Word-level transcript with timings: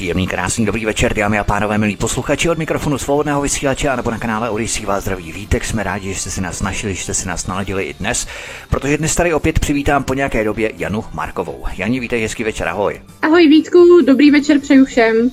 Příjemný, 0.00 0.26
krásný, 0.26 0.66
dobrý 0.66 0.84
večer, 0.84 1.14
dámy 1.14 1.38
a 1.38 1.44
pánové, 1.44 1.78
milí 1.78 1.96
posluchači 1.96 2.50
od 2.50 2.58
mikrofonu 2.58 2.98
svobodného 2.98 3.42
vysílače 3.42 3.88
a 3.88 3.96
nebo 3.96 4.10
na 4.10 4.18
kanále 4.18 4.50
Odisí 4.50 4.86
vás 4.86 5.02
zdraví 5.02 5.32
vítek. 5.32 5.64
Jsme 5.64 5.82
rádi, 5.82 6.14
že 6.14 6.20
jste 6.20 6.30
si 6.30 6.40
nás 6.40 6.62
našli, 6.62 6.94
že 6.94 7.02
jste 7.02 7.14
si 7.14 7.28
nás 7.28 7.46
naladili 7.46 7.84
i 7.84 7.94
dnes, 7.94 8.26
protože 8.70 8.98
dnes 8.98 9.14
tady 9.14 9.34
opět 9.34 9.58
přivítám 9.58 10.04
po 10.04 10.14
nějaké 10.14 10.44
době 10.44 10.72
Janu 10.76 11.04
Markovou. 11.14 11.64
Jani, 11.76 12.00
vítej, 12.00 12.22
hezký 12.22 12.44
večer, 12.44 12.68
ahoj. 12.68 13.00
Ahoj 13.22 13.48
Vítku, 13.48 14.00
dobrý 14.06 14.30
večer 14.30 14.60
přeju 14.60 14.84
všem. 14.84 15.30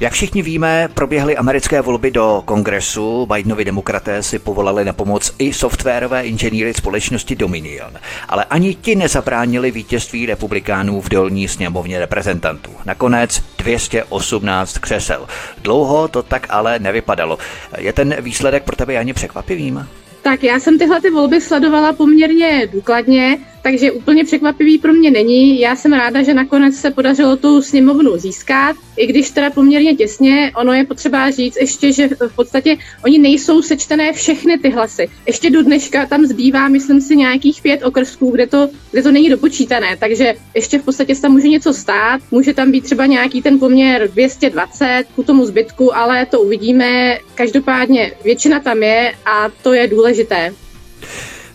Jak 0.00 0.12
všichni 0.12 0.42
víme, 0.42 0.88
proběhly 0.94 1.36
americké 1.36 1.80
volby 1.80 2.10
do 2.10 2.42
kongresu. 2.44 3.26
Bidenovi 3.26 3.64
demokraté 3.64 4.22
si 4.22 4.38
povolali 4.38 4.84
na 4.84 4.92
pomoc 4.92 5.34
i 5.38 5.52
softwarové 5.52 6.26
inženýry 6.26 6.74
společnosti 6.74 7.36
Dominion. 7.36 7.90
Ale 8.28 8.44
ani 8.44 8.74
ti 8.74 8.96
nezabránili 8.96 9.70
vítězství 9.70 10.26
republikánů 10.26 11.00
v 11.00 11.08
dolní 11.08 11.48
sněmovně 11.48 11.98
reprezentantů. 11.98 12.70
Nakonec 12.84 13.42
218 13.58 14.78
křesel. 14.78 15.26
Dlouho 15.62 16.08
to 16.08 16.22
tak 16.22 16.46
ale 16.50 16.78
nevypadalo. 16.78 17.38
Je 17.78 17.92
ten 17.92 18.16
výsledek 18.20 18.62
pro 18.62 18.76
tebe 18.76 18.96
ani 18.96 19.12
překvapivým? 19.12 19.88
Tak 20.22 20.42
já 20.42 20.60
jsem 20.60 20.78
tyhle 20.78 21.00
ty 21.00 21.10
volby 21.10 21.40
sledovala 21.40 21.92
poměrně 21.92 22.68
důkladně. 22.72 23.38
Takže 23.68 23.92
úplně 23.92 24.24
překvapivý 24.24 24.78
pro 24.78 24.92
mě 24.92 25.10
není. 25.10 25.60
Já 25.60 25.76
jsem 25.76 25.92
ráda, 25.92 26.22
že 26.22 26.34
nakonec 26.34 26.74
se 26.74 26.90
podařilo 26.90 27.36
tu 27.36 27.62
sněmovnu 27.62 28.16
získat, 28.16 28.76
i 28.96 29.06
když 29.06 29.30
teda 29.30 29.50
poměrně 29.50 29.96
těsně. 29.96 30.52
Ono 30.56 30.72
je 30.72 30.84
potřeba 30.84 31.30
říct 31.30 31.56
ještě, 31.60 31.92
že 31.92 32.08
v 32.08 32.36
podstatě 32.36 32.76
oni 33.04 33.18
nejsou 33.18 33.62
sečtené 33.62 34.12
všechny 34.12 34.58
ty 34.58 34.70
hlasy. 34.70 35.08
Ještě 35.26 35.50
do 35.50 35.62
dneška 35.62 36.06
tam 36.06 36.26
zbývá, 36.26 36.68
myslím 36.68 37.00
si, 37.00 37.16
nějakých 37.16 37.62
pět 37.62 37.82
okrsků, 37.82 38.30
kde 38.30 38.46
to, 38.46 38.68
kde 38.90 39.02
to 39.02 39.12
není 39.12 39.28
dopočítané, 39.28 39.96
takže 39.96 40.34
ještě 40.54 40.78
v 40.78 40.84
podstatě 40.84 41.14
se 41.14 41.22
tam 41.22 41.32
může 41.32 41.48
něco 41.48 41.74
stát. 41.74 42.20
Může 42.30 42.54
tam 42.54 42.70
být 42.70 42.84
třeba 42.84 43.06
nějaký 43.06 43.42
ten 43.42 43.58
poměr 43.58 44.10
220 44.10 45.04
ku 45.14 45.22
tomu 45.22 45.46
zbytku, 45.46 45.96
ale 45.96 46.26
to 46.26 46.40
uvidíme. 46.40 47.18
Každopádně 47.34 48.12
většina 48.24 48.60
tam 48.60 48.82
je 48.82 49.12
a 49.26 49.48
to 49.62 49.72
je 49.72 49.88
důležité. 49.88 50.54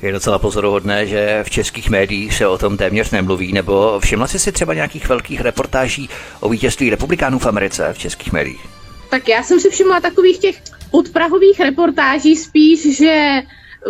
Je 0.04 0.12
docela 0.12 0.40
pozoruhodné, 0.40 1.08
že 1.08 1.44
v 1.44 1.50
českých 1.50 1.90
médiích 1.90 2.34
se 2.34 2.48
o 2.48 2.58
tom 2.58 2.78
téměř 2.78 3.12
nemluví, 3.12 3.54
nebo 3.54 4.00
všimla 4.00 4.28
jsi 4.28 4.40
si 4.40 4.52
třeba 4.52 4.74
nějakých 4.74 5.10
velkých 5.10 5.42
reportáží 5.42 6.10
o 6.40 6.50
vítězství 6.50 6.90
republikánů 6.90 7.40
v 7.40 7.46
Americe 7.46 7.94
v 7.94 7.98
českých 7.98 8.34
médiích? 8.34 8.62
Tak 9.10 9.28
já 9.28 9.44
jsem 9.44 9.60
si 9.60 9.70
všimla 9.70 10.00
takových 10.00 10.40
těch 10.40 10.62
podprahových 10.92 11.60
reportáží 11.60 12.36
spíš, 12.36 12.98
že 12.98 13.42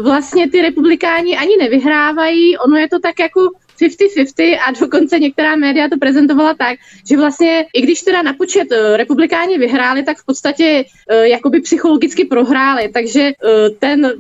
vlastně 0.03 0.49
ty 0.49 0.61
republikáni 0.61 1.37
ani 1.37 1.57
nevyhrávají, 1.57 2.57
ono 2.57 2.77
je 2.77 2.89
to 2.89 2.99
tak 2.99 3.19
jako 3.19 3.49
50-50 3.81 4.57
a 4.67 4.71
dokonce 4.79 5.19
některá 5.19 5.55
média 5.55 5.89
to 5.89 5.97
prezentovala 5.97 6.53
tak, 6.53 6.79
že 7.09 7.17
vlastně, 7.17 7.65
i 7.73 7.81
když 7.81 8.01
teda 8.01 8.21
na 8.21 8.33
počet 8.33 8.67
uh, 8.71 8.97
republikáni 8.97 9.57
vyhráli, 9.57 10.03
tak 10.03 10.17
v 10.17 10.25
podstatě 10.25 10.83
uh, 10.83 11.17
jakoby 11.17 11.61
psychologicky 11.61 12.25
prohráli, 12.25 12.89
takže 12.93 13.31
uh, 13.43 13.75
ten 13.79 14.13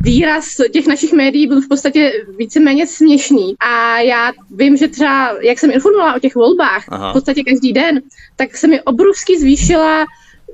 výraz 0.00 0.56
těch 0.72 0.86
našich 0.86 1.12
médií 1.12 1.46
byl 1.46 1.60
v 1.60 1.68
podstatě 1.68 2.12
víceméně 2.38 2.86
směšný. 2.86 3.54
A 3.60 4.00
já 4.00 4.32
vím, 4.50 4.76
že 4.76 4.88
třeba, 4.88 5.36
jak 5.42 5.58
jsem 5.58 5.70
informovala 5.70 6.14
o 6.14 6.18
těch 6.18 6.34
volbách, 6.34 6.84
Aha. 6.88 7.10
v 7.10 7.12
podstatě 7.12 7.42
každý 7.44 7.72
den, 7.72 8.00
tak 8.36 8.56
se 8.56 8.66
mi 8.66 8.82
obrovsky 8.82 9.38
zvýšila 9.38 10.06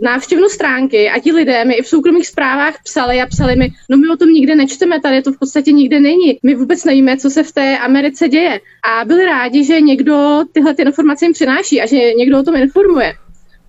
návštěvnost 0.02 0.54
stránky 0.54 1.10
a 1.10 1.20
ti 1.20 1.32
lidé 1.32 1.64
mi 1.64 1.74
i 1.74 1.82
v 1.82 1.88
soukromých 1.88 2.26
zprávách 2.26 2.74
psali 2.84 3.20
a 3.20 3.26
psali 3.26 3.56
mi, 3.56 3.68
no 3.90 3.96
my 3.96 4.08
o 4.08 4.16
tom 4.16 4.28
nikde 4.28 4.54
nečteme, 4.54 5.00
tady 5.00 5.22
to 5.22 5.32
v 5.32 5.38
podstatě 5.38 5.72
nikde 5.72 6.00
není. 6.00 6.38
My 6.42 6.54
vůbec 6.54 6.84
nevíme, 6.84 7.16
co 7.16 7.30
se 7.30 7.42
v 7.42 7.52
té 7.52 7.78
Americe 7.78 8.28
děje. 8.28 8.60
A 8.82 9.04
byli 9.04 9.24
rádi, 9.24 9.64
že 9.64 9.80
někdo 9.80 10.44
tyhle 10.52 10.74
ty 10.74 10.82
informace 10.82 11.24
jim 11.24 11.32
přináší 11.32 11.80
a 11.80 11.86
že 11.86 11.96
někdo 11.96 12.40
o 12.40 12.42
tom 12.42 12.56
informuje. 12.56 13.14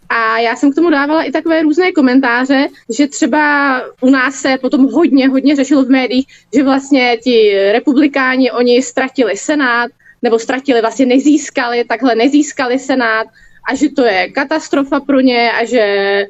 A 0.10 0.40
já 0.40 0.56
jsem 0.56 0.72
k 0.72 0.76
tomu 0.76 0.90
dávala 0.90 1.24
i 1.24 1.32
takové 1.32 1.62
různé 1.62 1.92
komentáře, 1.92 2.68
že 2.98 3.08
třeba 3.08 3.82
u 4.02 4.10
nás 4.10 4.36
se 4.36 4.58
potom 4.62 4.92
hodně, 4.92 5.30
hodně 5.30 5.56
řešilo 5.56 5.84
v 5.84 5.90
médiích, 5.90 6.28
že 6.56 6.64
vlastně 6.64 7.18
ti 7.24 7.54
republikáni, 7.72 8.52
oni 8.52 8.82
ztratili 8.82 9.38
senát, 9.38 9.92
nebo 10.22 10.40
ztratili, 10.40 10.82
vlastně 10.82 11.06
nezískali, 11.06 11.84
takhle 11.84 12.16
nezískali 12.16 12.80
senát 12.80 13.28
a 13.70 13.76
že 13.76 13.90
to 13.90 14.06
je 14.06 14.32
katastrofa 14.32 15.00
pro 15.00 15.20
ně 15.20 15.52
a 15.52 15.66
že 15.66 15.84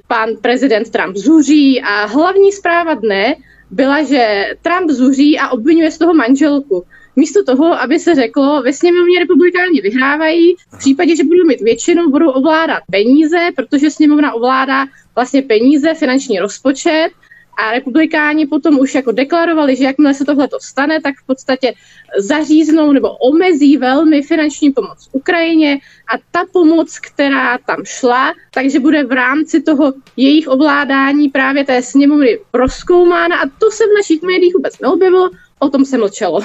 pan 0.08 0.30
prezident 0.42 0.90
Trump 0.90 1.16
zuří. 1.16 1.82
A 1.82 2.06
hlavní 2.06 2.52
zpráva 2.52 2.94
dne 2.94 3.36
byla, 3.72 4.04
že 4.04 4.48
Trump 4.62 4.90
zuří 4.90 5.40
a 5.40 5.50
obvinuje 5.50 5.92
z 5.92 5.98
toho 5.98 6.14
manželku 6.14 6.84
místo 7.18 7.44
toho, 7.44 7.82
aby 7.82 8.00
se 8.00 8.16
řeklo, 8.16 8.62
ve 8.62 8.74
sněmovně 8.74 9.20
republikáni 9.20 9.82
vyhrávají, 9.82 10.56
v 10.74 10.78
případě, 10.78 11.16
že 11.16 11.24
budou 11.24 11.46
mít 11.48 11.62
většinu, 11.62 12.10
budou 12.10 12.30
ovládat 12.30 12.84
peníze, 12.92 13.50
protože 13.56 13.92
sněmovna 13.92 14.34
ovládá 14.34 14.86
vlastně 15.16 15.42
peníze, 15.42 15.94
finanční 15.94 16.40
rozpočet 16.40 17.10
a 17.58 17.72
republikáni 17.72 18.48
potom 18.48 18.80
už 18.80 18.96
jako 18.96 19.12
deklarovali, 19.12 19.76
že 19.76 19.84
jakmile 19.84 20.14
se 20.14 20.26
tohle 20.26 20.50
stane, 20.62 21.02
tak 21.02 21.16
v 21.24 21.26
podstatě 21.26 21.74
zaříznou 22.18 22.92
nebo 22.92 23.10
omezí 23.10 23.78
velmi 23.78 24.22
finanční 24.22 24.72
pomoc 24.72 25.10
Ukrajině 25.12 25.80
a 26.14 26.18
ta 26.32 26.46
pomoc, 26.54 27.00
která 27.00 27.58
tam 27.58 27.86
šla, 27.86 28.34
takže 28.54 28.80
bude 28.80 29.04
v 29.04 29.12
rámci 29.12 29.62
toho 29.62 29.94
jejich 30.18 30.48
ovládání 30.48 31.30
právě 31.30 31.66
té 31.66 31.82
sněmovny 31.82 32.40
proskoumána 32.52 33.36
a 33.38 33.50
to 33.60 33.72
se 33.72 33.84
v 33.84 33.96
našich 33.98 34.22
médiích 34.22 34.54
vůbec 34.54 34.80
neobjevilo, 34.80 35.30
o 35.60 35.70
tom 35.70 35.86
se 35.86 35.98
mlčelo. 35.98 36.42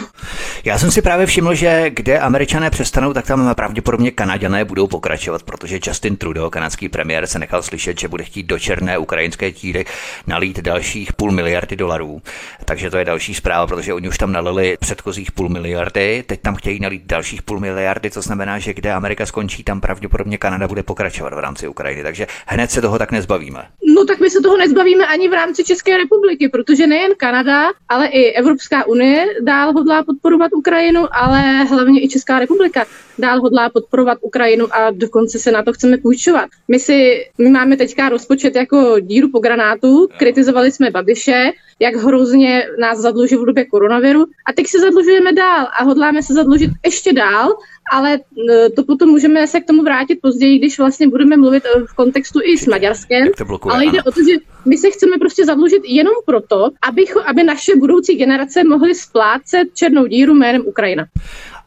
Já 0.65 0.79
jsem 0.79 0.91
si 0.91 1.03
právě 1.03 1.27
všiml, 1.27 1.55
že 1.55 1.91
kde 1.91 2.19
američané 2.19 2.71
přestanou, 2.71 3.13
tak 3.13 3.27
tam 3.27 3.55
pravděpodobně 3.55 4.11
kanaděné 4.11 4.65
budou 4.65 4.87
pokračovat, 4.87 5.43
protože 5.43 5.79
Justin 5.87 6.17
Trudeau, 6.17 6.51
kanadský 6.51 6.89
premiér, 6.89 7.27
se 7.27 7.39
nechal 7.39 7.63
slyšet, 7.63 8.01
že 8.01 8.09
bude 8.09 8.25
chtít 8.25 8.43
do 8.43 8.59
černé 8.59 8.99
ukrajinské 8.99 9.53
tíry 9.53 9.85
nalít 10.27 10.61
dalších 10.61 11.13
půl 11.13 11.33
miliardy 11.33 11.77
dolarů. 11.77 12.23
Takže 12.65 12.91
to 12.91 12.97
je 12.97 13.05
další 13.05 13.35
zpráva, 13.35 13.67
protože 13.67 13.95
oni 13.95 14.09
už 14.09 14.19
tam 14.19 14.33
nalili 14.33 14.77
předchozích 14.81 15.33
půl 15.33 15.49
miliardy, 15.49 16.25
teď 16.27 16.41
tam 16.41 16.55
chtějí 16.55 16.81
nalít 16.81 17.03
dalších 17.07 17.43
půl 17.43 17.61
miliardy, 17.61 18.11
to 18.11 18.23
znamená, 18.23 18.59
že 18.59 18.75
kde 18.75 18.93
Amerika 18.93 19.27
skončí, 19.27 19.65
tam 19.65 19.81
pravděpodobně 19.81 20.39
Kanada 20.39 20.69
bude 20.69 20.83
pokračovat 20.83 21.33
v 21.35 21.39
rámci 21.39 21.69
Ukrajiny. 21.69 22.03
Takže 22.03 22.27
hned 22.47 22.71
se 22.71 22.81
toho 22.81 22.99
tak 22.99 23.13
nezbavíme. 23.13 23.69
No 23.95 24.05
tak 24.05 24.21
my 24.21 24.31
se 24.31 24.41
toho 24.41 24.57
nezbavíme 24.57 25.07
ani 25.07 25.29
v 25.29 25.33
rámci 25.33 25.65
České 25.65 25.97
republiky, 25.97 26.49
protože 26.49 26.87
nejen 26.87 27.13
Kanada, 27.17 27.73
ale 27.89 28.07
i 28.07 28.33
Evropská 28.33 28.87
unie 28.87 29.27
dál 29.43 29.73
hodlá 29.73 30.03
podporovat 30.03 30.53
Ukrajinu, 30.53 31.07
ale 31.13 31.65
hlavně 31.65 32.05
i 32.05 32.09
Česká 32.09 32.39
republika 32.39 32.85
dál 33.19 33.41
hodlá 33.41 33.71
podporovat 33.71 34.19
Ukrajinu 34.21 34.67
a 34.75 34.91
dokonce 34.91 35.39
se 35.39 35.53
na 35.53 35.63
to 35.63 35.73
chceme 35.73 35.99
půjčovat. 35.99 36.49
My 36.69 36.79
si, 36.79 37.25
my 37.39 37.51
máme 37.51 37.77
teďka 37.77 38.09
rozpočet 38.09 38.57
jako 38.57 39.01
díru 39.01 39.29
po 39.29 39.39
granátu, 39.39 40.09
kritizovali 40.19 40.73
jsme 40.73 40.91
Babiše, 40.91 41.51
jak 41.83 41.95
hrozně 41.95 42.67
nás 42.81 42.99
zadlužil 42.99 43.43
v 43.43 43.47
době 43.47 43.65
koronaviru 43.65 44.25
a 44.47 44.53
teď 44.53 44.67
se 44.67 44.81
zadlužujeme 44.81 45.33
dál 45.33 45.67
a 45.79 45.85
hodláme 45.85 46.23
se 46.23 46.35
zadlužit 46.35 46.71
ještě 46.85 47.13
dál, 47.13 47.57
ale 47.93 48.15
e, 48.15 48.71
to 48.71 48.85
potom 48.85 49.09
můžeme 49.09 49.47
se 49.47 49.61
k 49.61 49.67
tomu 49.67 49.83
vrátit 49.83 50.19
později, 50.23 50.59
když 50.59 50.79
vlastně 50.79 51.09
budeme 51.09 51.37
mluvit 51.37 51.65
e, 51.65 51.81
v 51.87 51.95
kontextu 51.95 52.41
i 52.45 52.59
s 52.59 52.67
Maďarskem, 52.67 53.29
blokuje, 53.45 53.75
ale 53.75 53.85
jde 53.85 53.99
ano. 53.99 54.03
o 54.07 54.13
to, 54.13 54.21
že 54.31 54.37
my 54.65 54.79
se 54.79 54.91
chceme 54.91 55.19
prostě 55.19 55.45
zadlužit 55.45 55.83
jenom 55.85 56.15
proto, 56.27 56.71
aby, 56.89 57.05
aby 57.27 57.43
naše 57.43 57.77
budoucí 57.77 58.15
generace 58.15 58.65
mohly 58.65 58.95
splácet 58.95 59.69
černou 59.75 60.07
díru 60.07 60.35
jménem 60.35 60.63
Ukrajina. 60.67 61.05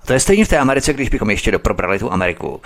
To 0.08 0.14
je 0.14 0.20
stejně 0.20 0.46
v 0.46 0.50
té 0.50 0.58
Americe, 0.58 0.94
když 0.94 1.10
bychom 1.10 1.30
ještě 1.30 1.52
doprobrali 1.52 2.00
tu 2.00 2.12
Ameriku 2.12 2.62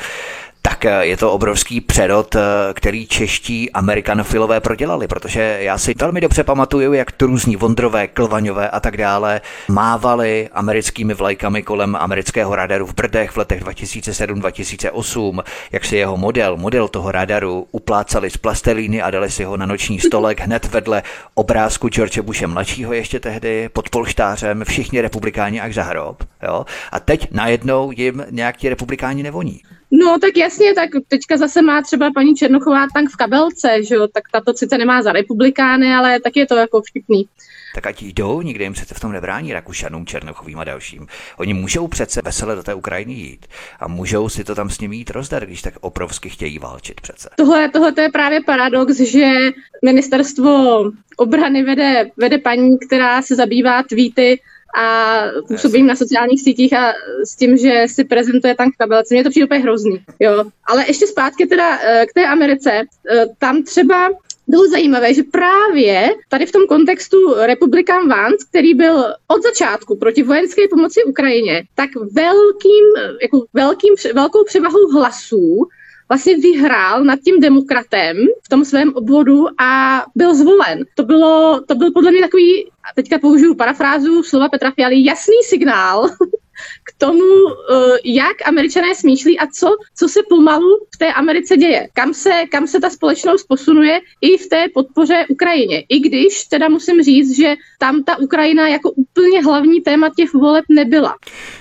tak 0.80 0.86
eh, 0.86 1.06
je 1.06 1.18
to 1.18 1.32
obrovský 1.32 1.82
přerod, 1.82 2.36
eh, 2.36 2.40
který 2.74 3.08
čeští 3.08 3.72
amerikanofilové 3.72 4.60
prodělali, 4.60 5.08
protože 5.08 5.58
já 5.62 5.78
si 5.78 5.94
velmi 6.00 6.22
dobře 6.22 6.44
pamatuju, 6.44 6.94
jak 6.94 7.12
tu 7.12 7.28
různí 7.28 7.56
Vondrové, 7.56 8.08
Klvaňové 8.08 8.70
a 8.70 8.80
tak 8.80 8.98
dále 8.98 9.42
mávali 9.68 10.50
americkými 10.54 11.14
vlajkami 11.14 11.64
kolem 11.64 11.96
amerického 11.96 12.56
radaru 12.56 12.86
v 12.86 12.94
Brdech 12.94 13.32
v 13.32 13.38
letech 13.38 13.64
2007-2008, 13.64 15.44
jak 15.72 15.86
si 15.86 15.98
jeho 15.98 16.18
model, 16.18 16.58
model 16.58 16.88
toho 16.88 17.12
radaru 17.12 17.68
uplácali 17.72 18.30
z 18.30 18.38
plastelíny 18.38 19.02
a 19.02 19.12
dali 19.12 19.32
si 19.32 19.44
ho 19.44 19.58
na 19.58 19.66
noční 19.66 20.00
stolek 20.00 20.40
hned 20.40 20.66
vedle 20.66 21.04
obrázku 21.34 21.90
George 21.90 22.20
Bushe 22.20 22.48
mladšího 22.48 22.94
ještě 22.94 23.20
tehdy 23.20 23.70
pod 23.70 23.90
polštářem, 23.90 24.64
všichni 24.68 25.02
republikáni 25.02 25.62
až 25.62 25.74
za 25.74 25.84
hrob. 25.84 26.24
Jo? 26.44 26.66
A 26.92 27.00
teď 27.00 27.28
najednou 27.32 27.92
jim 27.96 28.26
nějak 28.32 28.58
ti 28.58 28.70
republikáni 28.70 29.24
nevoní. 29.24 29.62
No 29.92 30.20
tak 30.20 30.38
jasně, 30.38 30.74
tak 30.74 30.90
teďka 31.08 31.38
zase 31.38 31.62
má 31.62 31.82
třeba 31.82 32.12
paní 32.12 32.36
Černochová 32.36 32.88
tank 32.94 33.10
v 33.10 33.16
kabelce, 33.16 33.84
že 33.84 33.96
jo, 33.96 34.08
tak 34.08 34.24
tato 34.32 34.54
sice 34.54 34.78
nemá 34.78 35.02
za 35.02 35.12
republikány, 35.12 35.94
ale 35.94 36.20
tak 36.20 36.36
je 36.36 36.48
to 36.48 36.56
jako 36.56 36.82
vtipný. 36.82 37.28
Tak 37.76 37.88
ať 37.88 38.02
jdou, 38.02 38.42
nikdy 38.42 38.64
jim 38.64 38.74
přece 38.74 38.96
v 38.96 39.00
tom 39.00 39.12
nebrání 39.12 39.54
Rakušanům, 39.54 40.06
Černochovým 40.06 40.60
a 40.60 40.64
dalším. 40.64 41.08
Oni 41.38 41.54
můžou 41.54 41.88
přece 41.88 42.22
vesele 42.22 42.56
do 42.56 42.64
té 42.64 42.74
Ukrajiny 42.74 43.14
jít 43.14 43.46
a 43.80 43.88
můžou 43.88 44.30
si 44.30 44.44
to 44.44 44.56
tam 44.56 44.70
s 44.70 44.80
nimi 44.80 44.96
jít 44.96 45.10
rozdat, 45.10 45.44
když 45.44 45.62
tak 45.62 45.74
obrovsky 45.82 46.30
chtějí 46.30 46.60
válčit 46.60 47.02
přece. 47.02 47.30
Tohle, 47.36 47.70
tohle 47.70 47.92
to 47.92 48.02
je 48.02 48.10
právě 48.10 48.42
paradox, 48.44 49.00
že 49.00 49.52
ministerstvo 49.86 50.84
obrany 51.18 51.64
vede, 51.64 52.06
vede 52.18 52.38
paní, 52.38 52.80
která 52.88 53.22
se 53.22 53.36
zabývá 53.36 53.84
tweety 53.84 54.40
a 54.76 55.22
působím 55.48 55.88
na 55.88 55.96
sociálních 55.96 56.42
sítích 56.42 56.74
a 56.74 56.94
s 57.24 57.36
tím, 57.36 57.58
že 57.58 57.84
si 57.88 58.04
prezentuje 58.04 58.56
tank 58.56 58.74
kabelce. 58.78 59.14
Mně 59.14 59.24
to 59.24 59.30
přijde 59.30 59.46
úplně 59.46 59.60
hrozný. 59.60 60.00
Jo. 60.20 60.46
Ale 60.66 60.86
ještě 60.88 61.08
zpátky 61.08 61.46
teda 61.46 61.80
eh, 61.82 62.06
k 62.06 62.14
té 62.14 62.28
Americe. 62.28 62.72
Eh, 62.72 63.26
tam 63.40 63.64
třeba 63.64 64.10
bylo 64.48 64.68
zajímavé, 64.68 65.14
že 65.14 65.24
právě 65.24 66.10
tady 66.30 66.46
v 66.46 66.52
tom 66.52 66.68
kontextu 66.68 67.34
republikán 67.34 68.10
Vance, 68.10 68.46
který 68.50 68.74
byl 68.74 69.14
od 69.28 69.44
začátku 69.44 69.96
proti 69.96 70.24
vojenské 70.24 70.62
pomoci 70.70 71.04
Ukrajině, 71.04 71.64
tak 71.76 71.90
velkým, 72.12 72.86
jako 73.22 73.46
velkým, 73.54 73.94
velkou 74.14 74.44
převahou 74.44 74.92
hlasů 74.92 75.68
vlastně 76.10 76.38
vyhrál 76.38 77.04
nad 77.04 77.20
tím 77.20 77.40
demokratem 77.40 78.18
v 78.44 78.50
tom 78.50 78.66
svém 78.66 78.94
obvodu 78.94 79.62
a 79.62 80.04
byl 80.16 80.36
zvolen. 80.36 80.86
To, 80.96 81.04
bylo, 81.04 81.62
to 81.68 81.76
byl 81.76 81.92
podle 81.92 82.12
mě 82.12 82.22
takový, 82.22 82.72
teďka 82.96 83.20
použiju 83.20 83.56
parafrázu 83.56 84.24
slova 84.24 84.50
Petra 84.50 84.72
Fialy, 84.72 85.06
jasný 85.06 85.44
signál 85.44 86.10
k 86.84 86.98
tomu, 86.98 87.24
eh, 87.24 87.98
jak 88.04 88.48
američané 88.48 88.96
smýšlí 88.96 89.40
a 89.40 89.48
co, 89.48 89.68
co 89.96 90.08
se 90.08 90.20
pomalu 90.30 90.80
v 90.96 90.98
té 90.98 91.14
Americe 91.14 91.58
děje. 91.58 91.88
Kam 91.94 92.14
se, 92.14 92.44
kam 92.52 92.68
se 92.68 92.80
ta 92.80 92.90
společnost 92.90 93.44
posunuje 93.44 94.00
i 94.22 94.38
v 94.38 94.48
té 94.48 94.66
podpoře 94.74 95.26
Ukrajině. 95.30 95.84
I 95.90 96.00
když 96.00 96.44
teda 96.44 96.70
musím 96.70 97.04
říct, 97.04 97.36
že 97.36 97.56
tam 97.80 98.04
ta 98.04 98.18
Ukrajina 98.18 98.68
jako 98.68 98.92
úplně 98.92 99.44
hlavní 99.44 99.82
téma 99.82 100.10
těch 100.16 100.34
voleb 100.34 100.66
nebyla. 100.70 101.16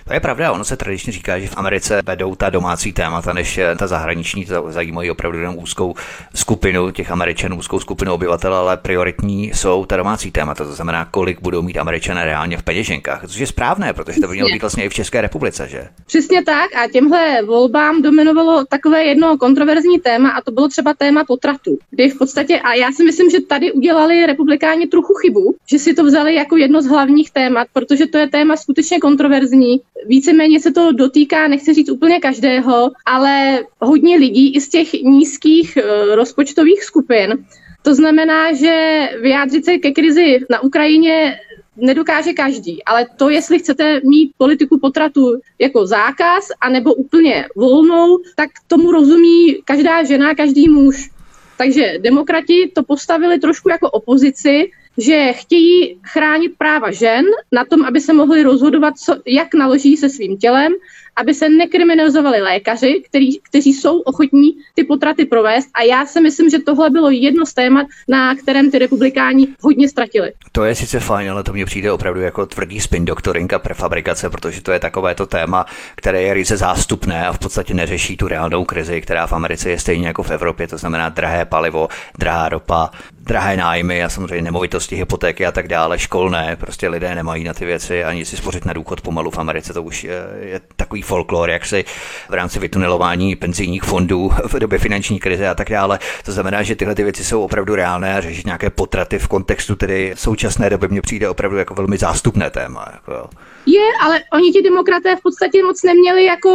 To 0.04 0.12
je 0.14 0.20
pravda, 0.20 0.52
ono 0.52 0.64
se 0.64 0.76
tradičně 0.76 1.12
říká, 1.12 1.38
že 1.38 1.46
v 1.46 1.56
Americe 1.56 2.02
vedou 2.06 2.34
ta 2.34 2.50
domácí 2.50 2.92
témata, 2.92 3.32
než 3.32 3.60
ta 3.78 3.86
zahraniční, 3.86 4.44
to 4.44 4.64
zajímají 4.68 5.10
opravdu 5.10 5.38
jenom 5.38 5.58
úzkou 5.58 5.94
skupinu 6.34 6.90
těch 6.90 7.10
Američanů, 7.10 7.56
úzkou 7.56 7.80
skupinu 7.80 8.12
obyvatel, 8.12 8.54
ale 8.54 8.76
prioritní 8.76 9.50
jsou 9.54 9.86
ta 9.86 9.96
domácí 9.96 10.30
témata, 10.30 10.64
to 10.64 10.72
znamená, 10.72 11.04
kolik 11.04 11.40
budou 11.40 11.62
mít 11.62 11.78
Američané 11.78 12.24
reálně 12.24 12.56
v 12.56 12.62
peněženkách, 12.62 13.26
což 13.26 13.38
je 13.38 13.46
správné, 13.46 13.92
protože 13.92 14.20
to 14.20 14.28
by 14.28 14.34
mělo 14.34 14.50
být 14.50 14.62
vlastně 14.62 14.84
i 14.88 14.90
v 14.90 14.94
České 14.94 15.20
republice, 15.20 15.68
že? 15.68 15.88
Přesně 16.06 16.44
tak 16.44 16.76
a 16.76 16.88
těmhle 16.88 17.42
volbám 17.42 18.02
dominovalo 18.02 18.64
takové 18.64 19.04
jedno 19.04 19.38
kontroverzní 19.38 20.00
téma 20.00 20.30
a 20.30 20.40
to 20.40 20.50
bylo 20.50 20.68
třeba 20.68 20.94
téma 20.94 21.24
potratu, 21.24 21.78
kdy 21.90 22.08
v 22.08 22.18
podstatě, 22.18 22.60
a 22.60 22.74
já 22.74 22.92
si 22.92 23.04
myslím, 23.04 23.30
že 23.30 23.40
tady 23.40 23.72
udělali 23.72 24.26
republikáni 24.26 24.86
trochu 24.86 25.14
chybu, 25.14 25.54
že 25.70 25.78
si 25.78 25.94
to 25.94 26.04
vzali 26.04 26.34
jako 26.34 26.56
jedno 26.56 26.82
z 26.82 26.86
hlavních 26.86 27.30
témat, 27.30 27.68
protože 27.72 28.06
to 28.06 28.18
je 28.18 28.28
téma 28.28 28.56
skutečně 28.56 28.98
kontroverzní. 28.98 29.80
Víceméně 30.06 30.60
se 30.60 30.72
to 30.72 30.92
dotýká, 30.92 31.48
nechci 31.48 31.74
říct 31.74 31.90
úplně 31.90 32.20
každého, 32.20 32.90
ale 33.06 33.60
hodně 33.80 34.16
lidí 34.16 34.54
i 34.56 34.60
z 34.60 34.68
těch 34.68 34.92
nízkých 34.92 35.78
uh, 35.78 36.14
rozpočtových 36.14 36.84
skupin. 36.84 37.44
To 37.82 37.94
znamená, 37.94 38.52
že 38.52 39.08
vyjádřit 39.22 39.64
se 39.64 39.78
ke 39.78 39.90
krizi 39.90 40.40
na 40.50 40.60
Ukrajině 40.60 41.40
nedokáže 41.78 42.32
každý, 42.32 42.84
ale 42.84 43.06
to, 43.16 43.30
jestli 43.30 43.58
chcete 43.58 44.00
mít 44.04 44.32
politiku 44.38 44.78
potratu 44.78 45.40
jako 45.58 45.86
zákaz, 45.86 46.48
anebo 46.60 46.94
úplně 46.94 47.46
volnou, 47.56 48.18
tak 48.36 48.50
tomu 48.66 48.90
rozumí 48.90 49.62
každá 49.64 50.04
žena, 50.04 50.34
každý 50.34 50.68
muž. 50.68 51.10
Takže 51.58 51.94
demokrati 51.98 52.70
to 52.74 52.82
postavili 52.82 53.38
trošku 53.38 53.68
jako 53.68 53.90
opozici, 53.90 54.70
že 54.98 55.32
chtějí 55.32 55.98
chránit 56.06 56.52
práva 56.58 56.90
žen 56.90 57.24
na 57.52 57.64
tom, 57.64 57.84
aby 57.84 58.00
se 58.00 58.12
mohli 58.12 58.42
rozhodovat, 58.42 58.98
co, 58.98 59.16
jak 59.26 59.54
naloží 59.54 59.96
se 59.96 60.08
svým 60.08 60.36
tělem 60.36 60.72
aby 61.20 61.34
se 61.34 61.48
nekriminalizovali 61.48 62.40
lékaři, 62.40 63.02
který, 63.08 63.38
kteří 63.38 63.74
jsou 63.74 64.00
ochotní 64.00 64.50
ty 64.74 64.84
potraty 64.84 65.24
provést. 65.24 65.68
A 65.74 65.82
já 65.82 66.06
si 66.06 66.20
myslím, 66.20 66.50
že 66.50 66.58
tohle 66.58 66.90
bylo 66.90 67.10
jedno 67.10 67.46
z 67.46 67.54
témat, 67.54 67.86
na 68.08 68.34
kterém 68.34 68.70
ty 68.70 68.78
republikáni 68.78 69.48
hodně 69.60 69.88
ztratili. 69.88 70.32
To 70.52 70.64
je 70.64 70.74
sice 70.74 71.00
fajn, 71.00 71.30
ale 71.30 71.42
to 71.42 71.52
mně 71.52 71.64
přijde 71.64 71.92
opravdu 71.92 72.20
jako 72.20 72.46
tvrdý 72.46 72.80
spin 72.80 73.04
doktorinka 73.04 73.58
prefabrikace, 73.58 74.30
protože 74.30 74.62
to 74.62 74.72
je 74.72 74.78
takové 74.78 75.14
to 75.14 75.26
téma, 75.26 75.66
které 75.96 76.22
je 76.22 76.34
ryze 76.34 76.56
zástupné 76.56 77.26
a 77.26 77.32
v 77.32 77.38
podstatě 77.38 77.74
neřeší 77.74 78.16
tu 78.16 78.28
reálnou 78.28 78.64
krizi, 78.64 79.00
která 79.00 79.26
v 79.26 79.32
Americe 79.32 79.70
je 79.70 79.78
stejně 79.78 80.06
jako 80.06 80.22
v 80.22 80.30
Evropě, 80.30 80.68
to 80.68 80.78
znamená 80.78 81.08
drahé 81.08 81.44
palivo, 81.44 81.88
drahá 82.18 82.48
ropa, 82.48 82.90
drahé 83.20 83.56
nájmy 83.56 84.04
a 84.04 84.08
samozřejmě 84.08 84.42
nemovitosti, 84.42 84.96
hypotéky 84.96 85.46
a 85.46 85.52
tak 85.52 85.68
dále, 85.68 85.98
školné, 85.98 86.56
prostě 86.56 86.88
lidé 86.88 87.14
nemají 87.14 87.44
na 87.44 87.54
ty 87.54 87.64
věci 87.64 88.04
ani 88.04 88.24
si 88.24 88.36
spořit 88.36 88.64
na 88.64 88.72
důchod 88.72 89.00
pomalu 89.00 89.30
v 89.30 89.38
Americe, 89.38 89.72
to 89.72 89.82
už 89.82 90.04
je, 90.04 90.18
je 90.40 90.60
takový 90.76 91.02
folklor, 91.08 91.50
jak 91.50 91.66
si 91.66 91.84
v 92.28 92.34
rámci 92.34 92.58
vytunelování 92.58 93.36
penzijních 93.36 93.82
fondů 93.82 94.30
v 94.46 94.54
době 94.54 94.78
finanční 94.78 95.18
krize 95.18 95.48
a 95.48 95.54
tak 95.54 95.70
dále. 95.70 95.98
To 96.24 96.32
znamená, 96.32 96.62
že 96.62 96.76
tyhle 96.76 96.94
ty 96.94 97.04
věci 97.04 97.24
jsou 97.24 97.42
opravdu 97.42 97.74
reálné 97.74 98.16
a 98.16 98.20
řešit 98.20 98.46
nějaké 98.46 98.70
potraty 98.70 99.18
v 99.18 99.28
kontextu 99.28 99.76
tedy 99.76 100.12
současné 100.14 100.70
doby 100.70 100.88
mně 100.88 101.00
přijde 101.00 101.28
opravdu 101.28 101.56
jako 101.58 101.74
velmi 101.74 101.96
zástupné 101.96 102.50
téma. 102.50 102.88
Jako. 102.92 103.30
Je, 103.66 103.82
ale 104.00 104.20
oni 104.32 104.52
ti 104.52 104.62
demokraté 104.62 105.16
v 105.16 105.22
podstatě 105.22 105.62
moc 105.62 105.82
neměli 105.82 106.24
jako 106.24 106.50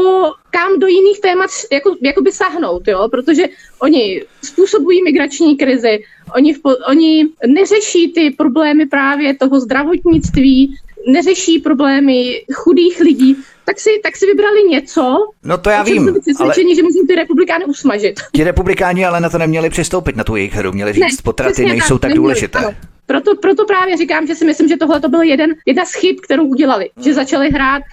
kam 0.49 0.79
do 0.79 0.87
jiných 0.87 1.19
témat 1.21 1.49
jako, 1.71 1.95
jako 2.01 2.21
by 2.21 2.31
sahnout, 2.31 2.87
jo? 2.87 3.07
protože 3.11 3.43
oni 3.79 4.23
způsobují 4.43 5.03
migrační 5.03 5.57
krizi, 5.57 6.03
oni, 6.35 6.53
v, 6.53 6.59
oni 6.89 7.27
neřeší 7.47 8.13
ty 8.13 8.31
problémy 8.31 8.85
právě 8.85 9.37
toho 9.37 9.59
zdravotnictví, 9.59 10.77
neřeší 11.07 11.59
problémy 11.59 12.45
chudých 12.53 12.99
lidí, 12.99 13.37
tak 13.65 13.79
si, 13.79 13.89
tak 14.03 14.17
si 14.17 14.25
vybrali 14.25 14.63
něco, 14.63 15.17
no 15.43 15.57
to 15.57 15.69
já 15.69 15.83
vím, 15.83 16.15
ale... 16.39 16.53
že 16.75 16.83
musí 16.83 17.07
ty 17.07 17.15
republikány 17.15 17.65
usmažit. 17.65 18.19
Ti 18.35 18.43
republikáni 18.43 19.05
ale 19.05 19.21
na 19.21 19.29
to 19.29 19.37
neměli 19.37 19.69
přistoupit, 19.69 20.15
na 20.15 20.23
tu 20.23 20.35
jejich 20.35 20.53
hru, 20.53 20.71
měli 20.71 20.93
říct, 20.93 21.01
ne, 21.01 21.23
potraty 21.23 21.65
nejsou 21.65 21.93
tak, 21.93 22.01
tak 22.01 22.09
neměli, 22.09 22.17
důležité. 22.17 22.59
Ano. 22.59 22.73
Proto, 23.05 23.35
proto 23.35 23.65
právě 23.65 23.97
říkám, 23.97 24.27
že 24.27 24.35
si 24.35 24.45
myslím, 24.45 24.67
že 24.67 24.77
tohle 24.77 25.01
to 25.01 25.09
byl 25.09 25.21
jeden, 25.21 25.55
jedna 25.65 25.85
z 25.85 25.93
chyb, 25.93 26.17
kterou 26.23 26.43
udělali, 26.43 26.89
hmm. 26.95 27.03
že 27.03 27.13
začali 27.13 27.49
hrát 27.49 27.83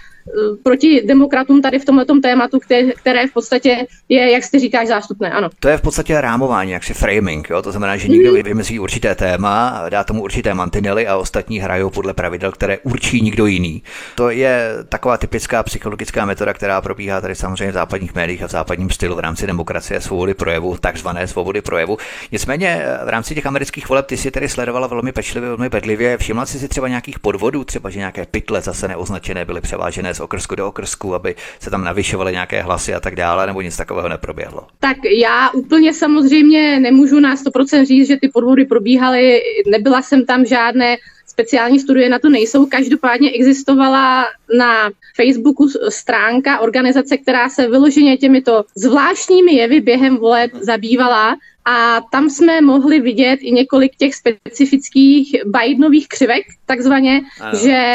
proti 0.62 1.02
demokratům 1.06 1.62
tady 1.62 1.78
v 1.78 1.84
tomto 1.84 2.20
tématu, 2.22 2.58
které, 2.58 2.92
které 2.92 3.26
v 3.26 3.32
podstatě 3.32 3.86
je, 4.08 4.30
jak 4.32 4.42
ty 4.50 4.58
říkáš, 4.58 4.88
zástupné. 4.88 5.30
Ano. 5.30 5.48
To 5.60 5.68
je 5.68 5.78
v 5.78 5.82
podstatě 5.82 6.20
rámování, 6.20 6.70
jaksi 6.70 6.94
framing. 6.94 7.50
Jo? 7.50 7.62
To 7.62 7.70
znamená, 7.70 7.96
že 7.96 8.08
někdo 8.08 8.32
mm. 8.32 8.42
vymyslí 8.42 8.78
určité 8.78 9.14
téma, 9.14 9.84
dá 9.88 10.04
tomu 10.04 10.22
určité 10.22 10.54
mantinely 10.54 11.06
a 11.06 11.16
ostatní 11.16 11.58
hrajou 11.58 11.90
podle 11.90 12.14
pravidel, 12.14 12.52
které 12.52 12.78
určí 12.78 13.20
nikdo 13.20 13.46
jiný. 13.46 13.82
To 14.14 14.30
je 14.30 14.70
taková 14.88 15.16
typická 15.16 15.62
psychologická 15.62 16.24
metoda, 16.24 16.52
která 16.52 16.80
probíhá 16.80 17.20
tady 17.20 17.34
samozřejmě 17.34 17.70
v 17.70 17.74
západních 17.74 18.14
médiích 18.14 18.42
a 18.42 18.46
v 18.46 18.50
západním 18.50 18.90
stylu 18.90 19.16
v 19.16 19.18
rámci 19.18 19.46
demokracie, 19.46 20.00
svobody 20.00 20.34
projevu, 20.34 20.76
takzvané 20.80 21.26
svobody 21.26 21.62
projevu. 21.62 21.96
Nicméně 22.32 22.82
eh, 22.84 23.04
v 23.04 23.08
rámci 23.08 23.34
těch 23.34 23.46
amerických 23.46 23.88
voleb 23.88 24.06
ty 24.06 24.16
si 24.16 24.30
tedy 24.30 24.48
sledovala 24.48 24.86
velmi 24.86 25.12
pečlivě, 25.12 25.48
velmi 25.48 25.68
bedlivě. 25.68 26.18
Všimla 26.18 26.46
jsi 26.46 26.58
si 26.58 26.68
třeba 26.68 26.88
nějakých 26.88 27.18
podvodů, 27.18 27.64
třeba 27.64 27.90
že 27.90 27.98
nějaké 27.98 28.26
pytle 28.26 28.60
zase 28.60 28.88
neoznačené 28.88 29.44
byly 29.44 29.60
převážené 29.60 30.09
z 30.14 30.20
okrsku 30.20 30.54
do 30.54 30.68
okrsku, 30.68 31.14
aby 31.14 31.34
se 31.60 31.70
tam 31.70 31.84
navyšovaly 31.84 32.32
nějaké 32.32 32.62
hlasy 32.62 32.94
a 32.94 33.00
tak 33.00 33.16
dále, 33.16 33.46
nebo 33.46 33.60
nic 33.60 33.76
takového 33.76 34.08
neproběhlo? 34.08 34.66
Tak 34.80 34.96
já 35.04 35.50
úplně 35.50 35.94
samozřejmě 35.94 36.80
nemůžu 36.80 37.20
na 37.20 37.34
100% 37.34 37.84
říct, 37.84 38.08
že 38.08 38.16
ty 38.16 38.28
podvody 38.28 38.64
probíhaly, 38.64 39.40
nebyla 39.70 40.02
jsem 40.02 40.26
tam 40.26 40.44
žádné 40.44 40.96
speciální 41.26 41.80
studie 41.80 42.08
na 42.08 42.18
to 42.18 42.28
nejsou. 42.28 42.66
Každopádně 42.66 43.30
existovala 43.30 44.26
na 44.58 44.90
Facebooku 45.16 45.68
stránka 45.88 46.60
organizace, 46.60 47.16
která 47.16 47.48
se 47.48 47.68
vyloženě 47.68 48.16
těmito 48.16 48.64
zvláštními 48.76 49.52
jevy 49.54 49.80
během 49.80 50.16
voleb 50.16 50.50
zabývala 50.60 51.36
a 51.70 52.00
tam 52.12 52.30
jsme 52.30 52.60
mohli 52.60 53.00
vidět 53.00 53.38
i 53.42 53.52
několik 53.52 53.96
těch 53.96 54.14
specifických 54.14 55.36
Bidenových 55.46 56.08
křivek, 56.08 56.42
takzvaně, 56.66 57.20
ano. 57.40 57.58
že 57.58 57.94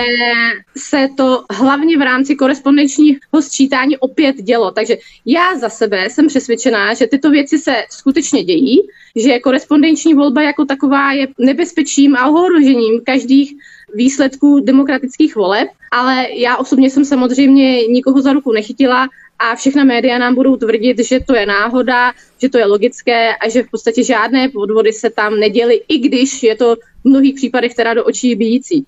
se 0.78 1.10
to 1.18 1.44
hlavně 1.52 1.98
v 1.98 2.02
rámci 2.02 2.36
korespondenčního 2.36 3.42
sčítání 3.42 3.98
opět 3.98 4.36
dělo. 4.36 4.72
Takže 4.72 4.98
já 5.26 5.58
za 5.58 5.70
sebe 5.70 6.10
jsem 6.10 6.28
přesvědčená, 6.28 6.94
že 6.94 7.08
tyto 7.08 7.30
věci 7.30 7.60
se 7.60 7.76
skutečně 7.90 8.44
dějí, 8.44 8.82
že 9.16 9.40
korespondenční 9.40 10.14
volba 10.14 10.42
jako 10.42 10.66
taková 10.66 11.12
je 11.12 11.28
nebezpečím 11.40 12.16
a 12.16 12.28
ohrožením 12.28 13.02
každých 13.06 13.54
výsledků 13.96 14.60
demokratických 14.60 15.36
voleb, 15.36 15.68
ale 15.92 16.28
já 16.34 16.58
osobně 16.58 16.90
jsem 16.90 17.06
samozřejmě 17.06 17.88
nikoho 17.88 18.22
za 18.22 18.34
ruku 18.34 18.52
nechytila 18.52 19.08
a 19.40 19.56
všechna 19.56 19.84
média 19.84 20.18
nám 20.18 20.36
budou 20.36 20.56
tvrdit, 20.56 21.00
že 21.00 21.20
to 21.20 21.36
je 21.36 21.46
náhoda, 21.46 22.14
že 22.42 22.50
to 22.50 22.58
je 22.58 22.66
logické 22.66 23.36
a 23.36 23.50
že 23.50 23.64
v 23.64 23.70
podstatě 23.72 24.04
žádné 24.04 24.50
podvody 24.50 24.94
se 24.94 25.10
tam 25.10 25.40
neděly, 25.40 25.82
i 25.88 25.98
když 25.98 26.44
je 26.44 26.56
to 26.56 26.76
v 27.06 27.10
mnohých 27.10 27.36
případech 27.36 27.74
teda 27.74 27.94
do 27.94 28.04
očí 28.04 28.36
bíjící. 28.36 28.86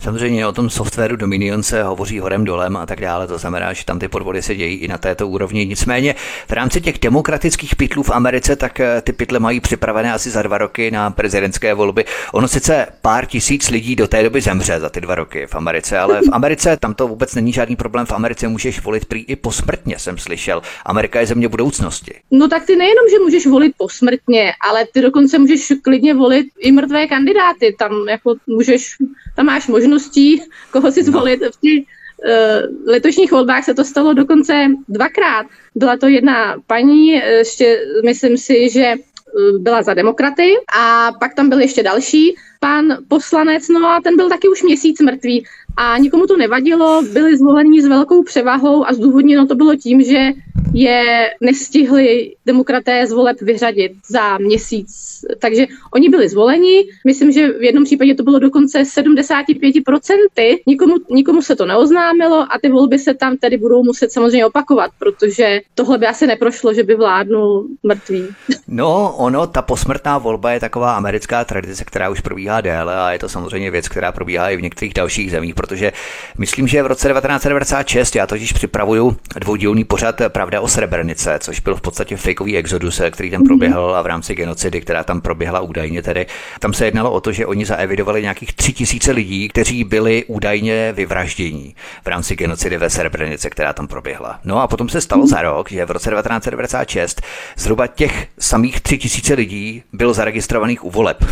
Samozřejmě 0.00 0.46
o 0.46 0.52
tom 0.52 0.70
softwaru 0.70 1.16
Dominion 1.16 1.62
se 1.62 1.82
hovoří 1.82 2.18
horem 2.18 2.44
dolem 2.44 2.76
a 2.76 2.86
tak 2.86 3.00
dále, 3.00 3.26
to 3.26 3.38
znamená, 3.38 3.72
že 3.72 3.84
tam 3.84 3.98
ty 3.98 4.08
podvody 4.08 4.42
se 4.42 4.54
dějí 4.54 4.76
i 4.76 4.88
na 4.88 4.98
této 4.98 5.28
úrovni. 5.28 5.66
Nicméně 5.66 6.14
v 6.48 6.52
rámci 6.52 6.80
těch 6.80 6.98
demokratických 6.98 7.76
pytlů 7.76 8.02
v 8.02 8.10
Americe, 8.10 8.56
tak 8.56 8.80
eh, 8.80 9.02
ty 9.02 9.12
pytle 9.12 9.38
mají 9.38 9.60
připravené 9.60 10.12
asi 10.12 10.30
za 10.30 10.42
dva 10.42 10.58
roky 10.58 10.90
na 10.90 11.10
prezidentské 11.10 11.74
volby. 11.74 12.04
Ono 12.32 12.48
sice 12.48 12.86
pár 13.02 13.26
tisíc 13.26 13.70
lidí 13.70 13.96
do 13.96 14.08
té 14.08 14.22
doby 14.22 14.40
zemře 14.40 14.80
za 14.80 14.88
ty 14.88 15.00
dva 15.00 15.14
roky 15.14 15.46
v 15.46 15.54
Americe, 15.54 15.98
ale 15.98 16.20
v 16.20 16.28
Americe 16.32 16.76
tam 16.76 16.94
to 16.94 17.08
vůbec 17.08 17.34
není 17.34 17.52
žádný 17.52 17.76
problém. 17.76 18.06
V 18.06 18.12
Americe 18.12 18.48
můžeš 18.48 18.82
volit 18.82 19.04
prý 19.04 19.24
i 19.24 19.36
posmrtně, 19.36 19.98
jsem 19.98 20.18
slyšel. 20.18 20.62
Amerika 20.84 21.20
je 21.20 21.26
země 21.26 21.48
budoucnosti. 21.48 22.14
No 22.30 22.48
tak 22.48 22.66
ty 22.66 22.76
nejenom, 22.76 23.04
že 23.10 23.18
můžeš 23.18 23.46
volit 23.46 23.72
posmrtně, 23.78 24.52
ale 24.70 24.86
ty 24.92 25.00
dokonce 25.00 25.38
můžeš 25.38 25.72
klidně 25.82 26.14
volit 26.14 26.46
i 26.58 26.72
mrtvé 26.72 27.06
kandidáty. 27.06 27.55
Tam 27.78 28.08
jako 28.08 28.34
můžeš, 28.46 28.96
tam 29.36 29.46
máš 29.46 29.66
možností, 29.68 30.42
koho 30.70 30.92
si 30.92 31.00
no. 31.00 31.06
zvolit. 31.06 31.40
V 31.40 31.60
těch 31.60 31.84
uh, 31.84 32.88
letošních 32.88 33.32
volbách 33.32 33.64
se 33.64 33.74
to 33.74 33.84
stalo 33.84 34.12
dokonce 34.12 34.66
dvakrát. 34.88 35.46
Byla 35.74 35.96
to 35.96 36.06
jedna 36.08 36.56
paní, 36.66 37.08
ještě 37.08 37.80
myslím 38.04 38.38
si, 38.38 38.70
že 38.70 38.84
eh, 38.84 39.58
byla 39.58 39.82
za 39.82 39.94
demokraty 39.94 40.54
a 40.78 41.12
pak 41.20 41.34
tam 41.34 41.48
byl 41.48 41.60
ještě 41.60 41.82
další 41.82 42.36
pan 42.60 42.98
poslanec, 43.08 43.68
no 43.68 43.88
a 43.88 44.00
ten 44.00 44.16
byl 44.16 44.28
taky 44.28 44.48
už 44.48 44.62
měsíc 44.62 45.00
mrtvý 45.00 45.44
a 45.76 45.98
nikomu 45.98 46.26
to 46.26 46.36
nevadilo, 46.36 47.02
byli 47.12 47.36
zvoleni 47.36 47.82
s 47.82 47.86
velkou 47.86 48.22
převahou 48.22 48.86
a 48.88 48.92
zdůvodněno 48.92 49.46
to 49.46 49.54
bylo 49.54 49.76
tím, 49.76 50.02
že 50.02 50.32
je 50.74 51.30
nestihli 51.40 52.32
demokraté 52.46 53.06
z 53.06 53.12
voleb 53.12 53.36
vyřadit 53.40 53.92
za 54.08 54.38
měsíc. 54.38 55.06
Takže 55.38 55.66
oni 55.94 56.08
byli 56.08 56.28
zvoleni, 56.28 56.84
myslím, 57.06 57.32
že 57.32 57.52
v 57.52 57.62
jednom 57.62 57.84
případě 57.84 58.14
to 58.14 58.22
bylo 58.22 58.38
dokonce 58.38 58.82
75%, 58.82 60.56
nikomu, 60.66 60.94
nikomu 61.10 61.42
se 61.42 61.56
to 61.56 61.66
neoznámilo 61.66 62.46
a 62.52 62.58
ty 62.62 62.68
volby 62.68 62.98
se 62.98 63.14
tam 63.14 63.36
tedy 63.36 63.56
budou 63.56 63.82
muset 63.84 64.12
samozřejmě 64.12 64.46
opakovat, 64.46 64.90
protože 64.98 65.60
tohle 65.74 65.98
by 65.98 66.06
asi 66.06 66.26
neprošlo, 66.26 66.74
že 66.74 66.82
by 66.82 66.94
vládnul 66.94 67.66
mrtvý. 67.82 68.26
No, 68.68 69.14
ono, 69.16 69.46
ta 69.46 69.62
posmrtná 69.62 70.18
volba 70.18 70.50
je 70.50 70.60
taková 70.60 70.96
americká 70.96 71.44
tradice, 71.44 71.84
která 71.84 72.10
už 72.10 72.20
probíhá 72.20 72.60
déle 72.60 72.96
a 72.96 73.12
je 73.12 73.18
to 73.18 73.28
samozřejmě 73.28 73.70
věc, 73.70 73.88
která 73.88 74.12
probíhá 74.12 74.50
i 74.50 74.56
v 74.56 74.62
některých 74.62 74.94
dalších 74.94 75.30
zemích, 75.30 75.54
protože 75.54 75.92
myslím, 76.38 76.68
že 76.68 76.82
v 76.82 76.86
roce 76.86 77.08
1996, 77.08 78.16
já 78.16 78.26
totiž 78.26 78.52
připravuju 78.52 79.16
dvoudílný 79.40 79.84
pořad 79.84 80.16
Pravda 80.28 80.55
o 80.60 80.68
Srebrenice, 80.68 81.38
což 81.40 81.60
byl 81.60 81.74
v 81.76 81.80
podstatě 81.80 82.16
fakeový 82.16 82.56
exodus, 82.56 83.00
který 83.10 83.30
tam 83.30 83.44
proběhl 83.44 83.96
a 83.96 84.02
v 84.02 84.06
rámci 84.06 84.34
genocidy, 84.34 84.80
která 84.80 85.04
tam 85.04 85.20
proběhla 85.20 85.60
údajně 85.60 86.02
tedy. 86.02 86.26
Tam 86.60 86.72
se 86.72 86.84
jednalo 86.84 87.12
o 87.12 87.20
to, 87.20 87.32
že 87.32 87.46
oni 87.46 87.66
zaevidovali 87.66 88.22
nějakých 88.22 88.52
tři 88.52 88.72
tisíce 88.72 89.12
lidí, 89.12 89.48
kteří 89.48 89.84
byli 89.84 90.24
údajně 90.24 90.92
vyvraždění 90.92 91.74
v 92.04 92.06
rámci 92.06 92.36
genocidy 92.36 92.78
ve 92.78 92.90
Srebrenice, 92.90 93.50
která 93.50 93.72
tam 93.72 93.88
proběhla. 93.88 94.40
No 94.44 94.60
a 94.62 94.66
potom 94.66 94.88
se 94.88 95.00
stalo 95.00 95.26
za 95.26 95.42
rok, 95.42 95.70
že 95.70 95.84
v 95.84 95.90
roce 95.90 96.10
1996 96.10 97.22
zhruba 97.56 97.86
těch 97.86 98.26
samých 98.38 98.80
tři 98.80 98.98
tisíce 98.98 99.34
lidí 99.34 99.82
bylo 99.92 100.14
zaregistrovaných 100.14 100.84
u 100.84 100.90
voleb. 100.90 101.24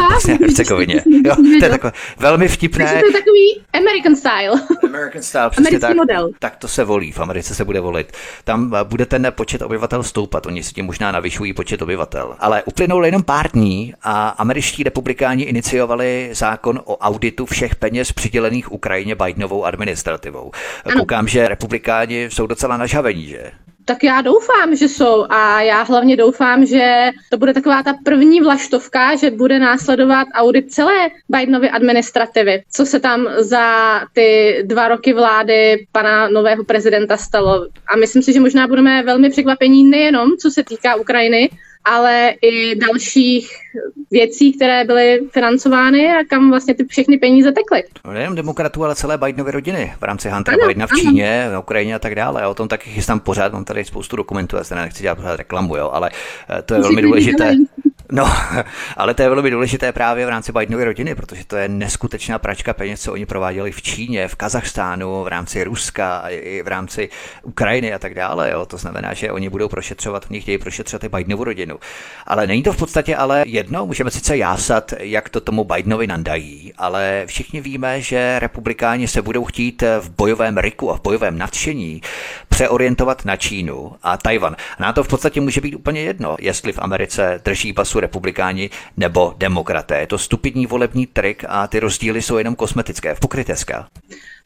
Aha, 0.00 0.18
v 0.20 0.40
Hercegovině. 0.40 1.02
Jo, 1.24 1.34
to 1.58 1.64
je 1.64 1.70
takové 1.70 1.92
velmi 2.18 2.48
vtipné. 2.48 2.84
Takže 2.84 3.00
to 3.00 3.06
je 3.06 3.12
takový 3.12 3.62
American 3.72 4.16
style. 4.16 4.60
American 4.84 5.22
style, 5.22 5.50
přesně 5.50 5.78
tak. 5.78 5.96
Model. 5.96 6.30
Tak 6.38 6.56
to 6.56 6.68
se 6.68 6.84
volí, 6.84 7.12
v 7.12 7.20
Americe 7.20 7.54
se 7.54 7.64
bude 7.64 7.80
volit. 7.80 8.12
Tam 8.44 8.74
eh, 8.74 8.84
bude 8.84 9.06
ten 9.06 9.26
počet 9.30 9.62
obyvatel 9.62 10.02
stoupat, 10.02 10.46
oni 10.46 10.62
si 10.62 10.72
tím 10.72 10.86
možná 10.86 11.12
navyšují 11.12 11.52
počet 11.52 11.82
obyvatel. 11.82 12.36
Ale 12.38 12.62
uplynulo 12.62 13.04
jenom 13.04 13.22
pár 13.22 13.50
dní 13.50 13.94
a 14.02 14.28
američtí 14.28 14.82
republikáni 14.82 15.44
iniciovali 15.44 16.28
zákon 16.32 16.80
o 16.84 16.96
auditu 16.96 17.46
všech 17.46 17.74
peněz 17.74 18.12
přidělených 18.12 18.72
Ukrajině 18.72 19.14
Bidenovou 19.14 19.64
administrativou. 19.64 20.50
Ano. 20.84 21.00
Koukám, 21.00 21.28
že 21.28 21.48
republikáni 21.48 22.24
jsou 22.24 22.46
docela 22.46 22.76
nažavení, 22.76 23.26
že? 23.26 23.52
Tak 23.88 24.04
já 24.04 24.20
doufám, 24.20 24.76
že 24.76 24.88
jsou 24.88 25.26
a 25.28 25.60
já 25.60 25.82
hlavně 25.82 26.16
doufám, 26.16 26.66
že 26.66 27.10
to 27.30 27.38
bude 27.38 27.54
taková 27.54 27.82
ta 27.82 27.94
první 28.04 28.40
vlaštovka, 28.40 29.16
že 29.16 29.30
bude 29.30 29.58
následovat 29.58 30.28
audit 30.34 30.72
celé 30.72 31.08
Bidenovy 31.28 31.70
administrativy. 31.70 32.62
Co 32.70 32.86
se 32.86 33.00
tam 33.00 33.28
za 33.38 34.00
ty 34.12 34.58
dva 34.62 34.88
roky 34.88 35.12
vlády 35.12 35.86
pana 35.92 36.28
nového 36.28 36.64
prezidenta 36.64 37.16
stalo. 37.16 37.66
A 37.88 37.96
myslím 37.96 38.22
si, 38.22 38.32
že 38.32 38.40
možná 38.40 38.66
budeme 38.66 39.02
velmi 39.02 39.30
překvapení 39.30 39.84
nejenom, 39.84 40.36
co 40.36 40.50
se 40.50 40.64
týká 40.64 40.94
Ukrajiny, 40.94 41.50
ale 41.86 42.34
i 42.42 42.74
dalších 42.74 43.50
věcí, 44.10 44.52
které 44.52 44.84
byly 44.84 45.20
financovány 45.30 46.08
a 46.08 46.24
kam 46.30 46.50
vlastně 46.50 46.74
ty 46.74 46.84
všechny 46.84 47.18
peníze 47.18 47.52
tekly. 47.52 47.84
No, 48.04 48.12
nejenom 48.12 48.34
demokratů, 48.34 48.84
ale 48.84 48.94
celé 48.94 49.18
Bidenovy 49.18 49.52
rodiny 49.52 49.94
v 50.00 50.02
rámci 50.02 50.30
Huntera 50.30 50.56
ano, 50.56 50.66
Bidena 50.66 50.86
v 50.86 50.90
Číně, 51.00 51.48
v 51.54 51.58
Ukrajině 51.58 51.94
a 51.94 51.98
tak 51.98 52.14
dále. 52.14 52.40
Já 52.40 52.48
o 52.48 52.54
tom 52.54 52.68
taky 52.68 52.90
chystám 52.90 53.20
pořád, 53.20 53.52
mám 53.52 53.64
tady 53.64 53.84
spoustu 53.84 54.16
dokumentů, 54.16 54.56
já 54.56 54.64
se 54.64 54.74
nechci 54.74 55.02
dělat 55.02 55.14
pořád 55.14 55.36
reklamu, 55.36 55.76
jo, 55.76 55.90
ale 55.92 56.10
eh, 56.58 56.62
to 56.62 56.74
je 56.74 56.80
velmi 56.80 57.02
důležité. 57.08 57.54
No, 58.12 58.32
ale 58.96 59.14
to 59.14 59.22
je 59.22 59.28
velmi 59.28 59.50
důležité 59.50 59.92
právě 59.92 60.26
v 60.26 60.28
rámci 60.28 60.52
Bidenovy 60.52 60.84
rodiny, 60.84 61.14
protože 61.14 61.44
to 61.44 61.56
je 61.56 61.68
neskutečná 61.68 62.38
pračka 62.38 62.74
peněz, 62.74 63.02
co 63.02 63.12
oni 63.12 63.26
prováděli 63.26 63.72
v 63.72 63.82
Číně, 63.82 64.28
v 64.28 64.34
Kazachstánu, 64.34 65.22
v 65.22 65.28
rámci 65.28 65.64
Ruska, 65.64 66.24
i 66.28 66.62
v 66.62 66.68
rámci 66.68 67.08
Ukrajiny 67.42 67.94
a 67.94 67.98
tak 67.98 68.14
dále. 68.14 68.50
Jo. 68.50 68.66
To 68.66 68.76
znamená, 68.76 69.14
že 69.14 69.32
oni 69.32 69.48
budou 69.48 69.68
prošetřovat, 69.68 70.26
oni 70.30 70.40
chtějí 70.40 70.58
prošetřovat 70.58 71.04
i 71.04 71.08
Bidenovu 71.08 71.44
rodinu. 71.44 71.78
Ale 72.26 72.46
není 72.46 72.62
to 72.62 72.72
v 72.72 72.76
podstatě 72.76 73.16
ale 73.16 73.44
jedno, 73.46 73.86
můžeme 73.86 74.10
sice 74.10 74.36
jásat, 74.36 74.92
jak 74.98 75.28
to 75.28 75.40
tomu 75.40 75.64
Bidenovi 75.64 76.06
nandají, 76.06 76.72
ale 76.78 77.22
všichni 77.26 77.60
víme, 77.60 78.00
že 78.00 78.38
republikáni 78.38 79.08
se 79.08 79.22
budou 79.22 79.44
chtít 79.44 79.82
v 80.00 80.10
bojovém 80.10 80.58
riku 80.58 80.90
a 80.90 80.96
v 80.96 81.02
bojovém 81.02 81.38
nadšení 81.38 82.02
přeorientovat 82.48 83.24
na 83.24 83.36
Čínu 83.36 83.92
a 84.02 84.16
Tajvan. 84.16 84.56
Na 84.78 84.92
to 84.92 85.04
v 85.04 85.08
podstatě 85.08 85.40
může 85.40 85.60
být 85.60 85.74
úplně 85.74 86.00
jedno, 86.00 86.36
jestli 86.40 86.72
v 86.72 86.78
Americe 86.78 87.40
drží 87.44 87.72
pasu 87.72 87.95
republikáni 88.00 88.70
nebo 88.96 89.34
demokraté. 89.38 90.00
Je 90.00 90.06
to 90.06 90.18
stupidní 90.18 90.66
volební 90.66 91.06
trik 91.06 91.44
a 91.48 91.66
ty 91.66 91.80
rozdíly 91.80 92.22
jsou 92.22 92.36
jenom 92.38 92.54
kosmetické, 92.56 93.14
pokrytecké. 93.20 93.74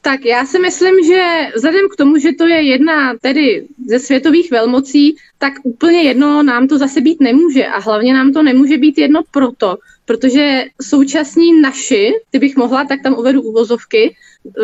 Tak 0.03 0.25
já 0.25 0.47
si 0.47 0.59
myslím, 0.59 1.05
že 1.05 1.47
vzhledem 1.55 1.89
k 1.93 1.97
tomu, 1.97 2.19
že 2.19 2.33
to 2.33 2.47
je 2.47 2.63
jedna 2.63 3.15
tedy 3.21 3.67
ze 3.87 3.99
světových 3.99 4.51
velmocí, 4.51 5.17
tak 5.39 5.53
úplně 5.63 6.03
jedno 6.03 6.43
nám 6.43 6.69
to 6.69 6.79
zase 6.79 7.01
být 7.01 7.21
nemůže. 7.21 7.67
A 7.67 7.79
hlavně 7.79 8.15
nám 8.15 8.33
to 8.33 8.43
nemůže 8.43 8.79
být 8.79 8.99
jedno 8.99 9.21
proto, 9.31 9.77
protože 10.05 10.65
současní 10.83 11.61
naši, 11.61 12.13
ty 12.31 12.39
bych 12.39 12.57
mohla, 12.57 12.85
tak 12.85 13.03
tam 13.03 13.15
uvedu 13.15 13.43
uvozovky, 13.43 14.17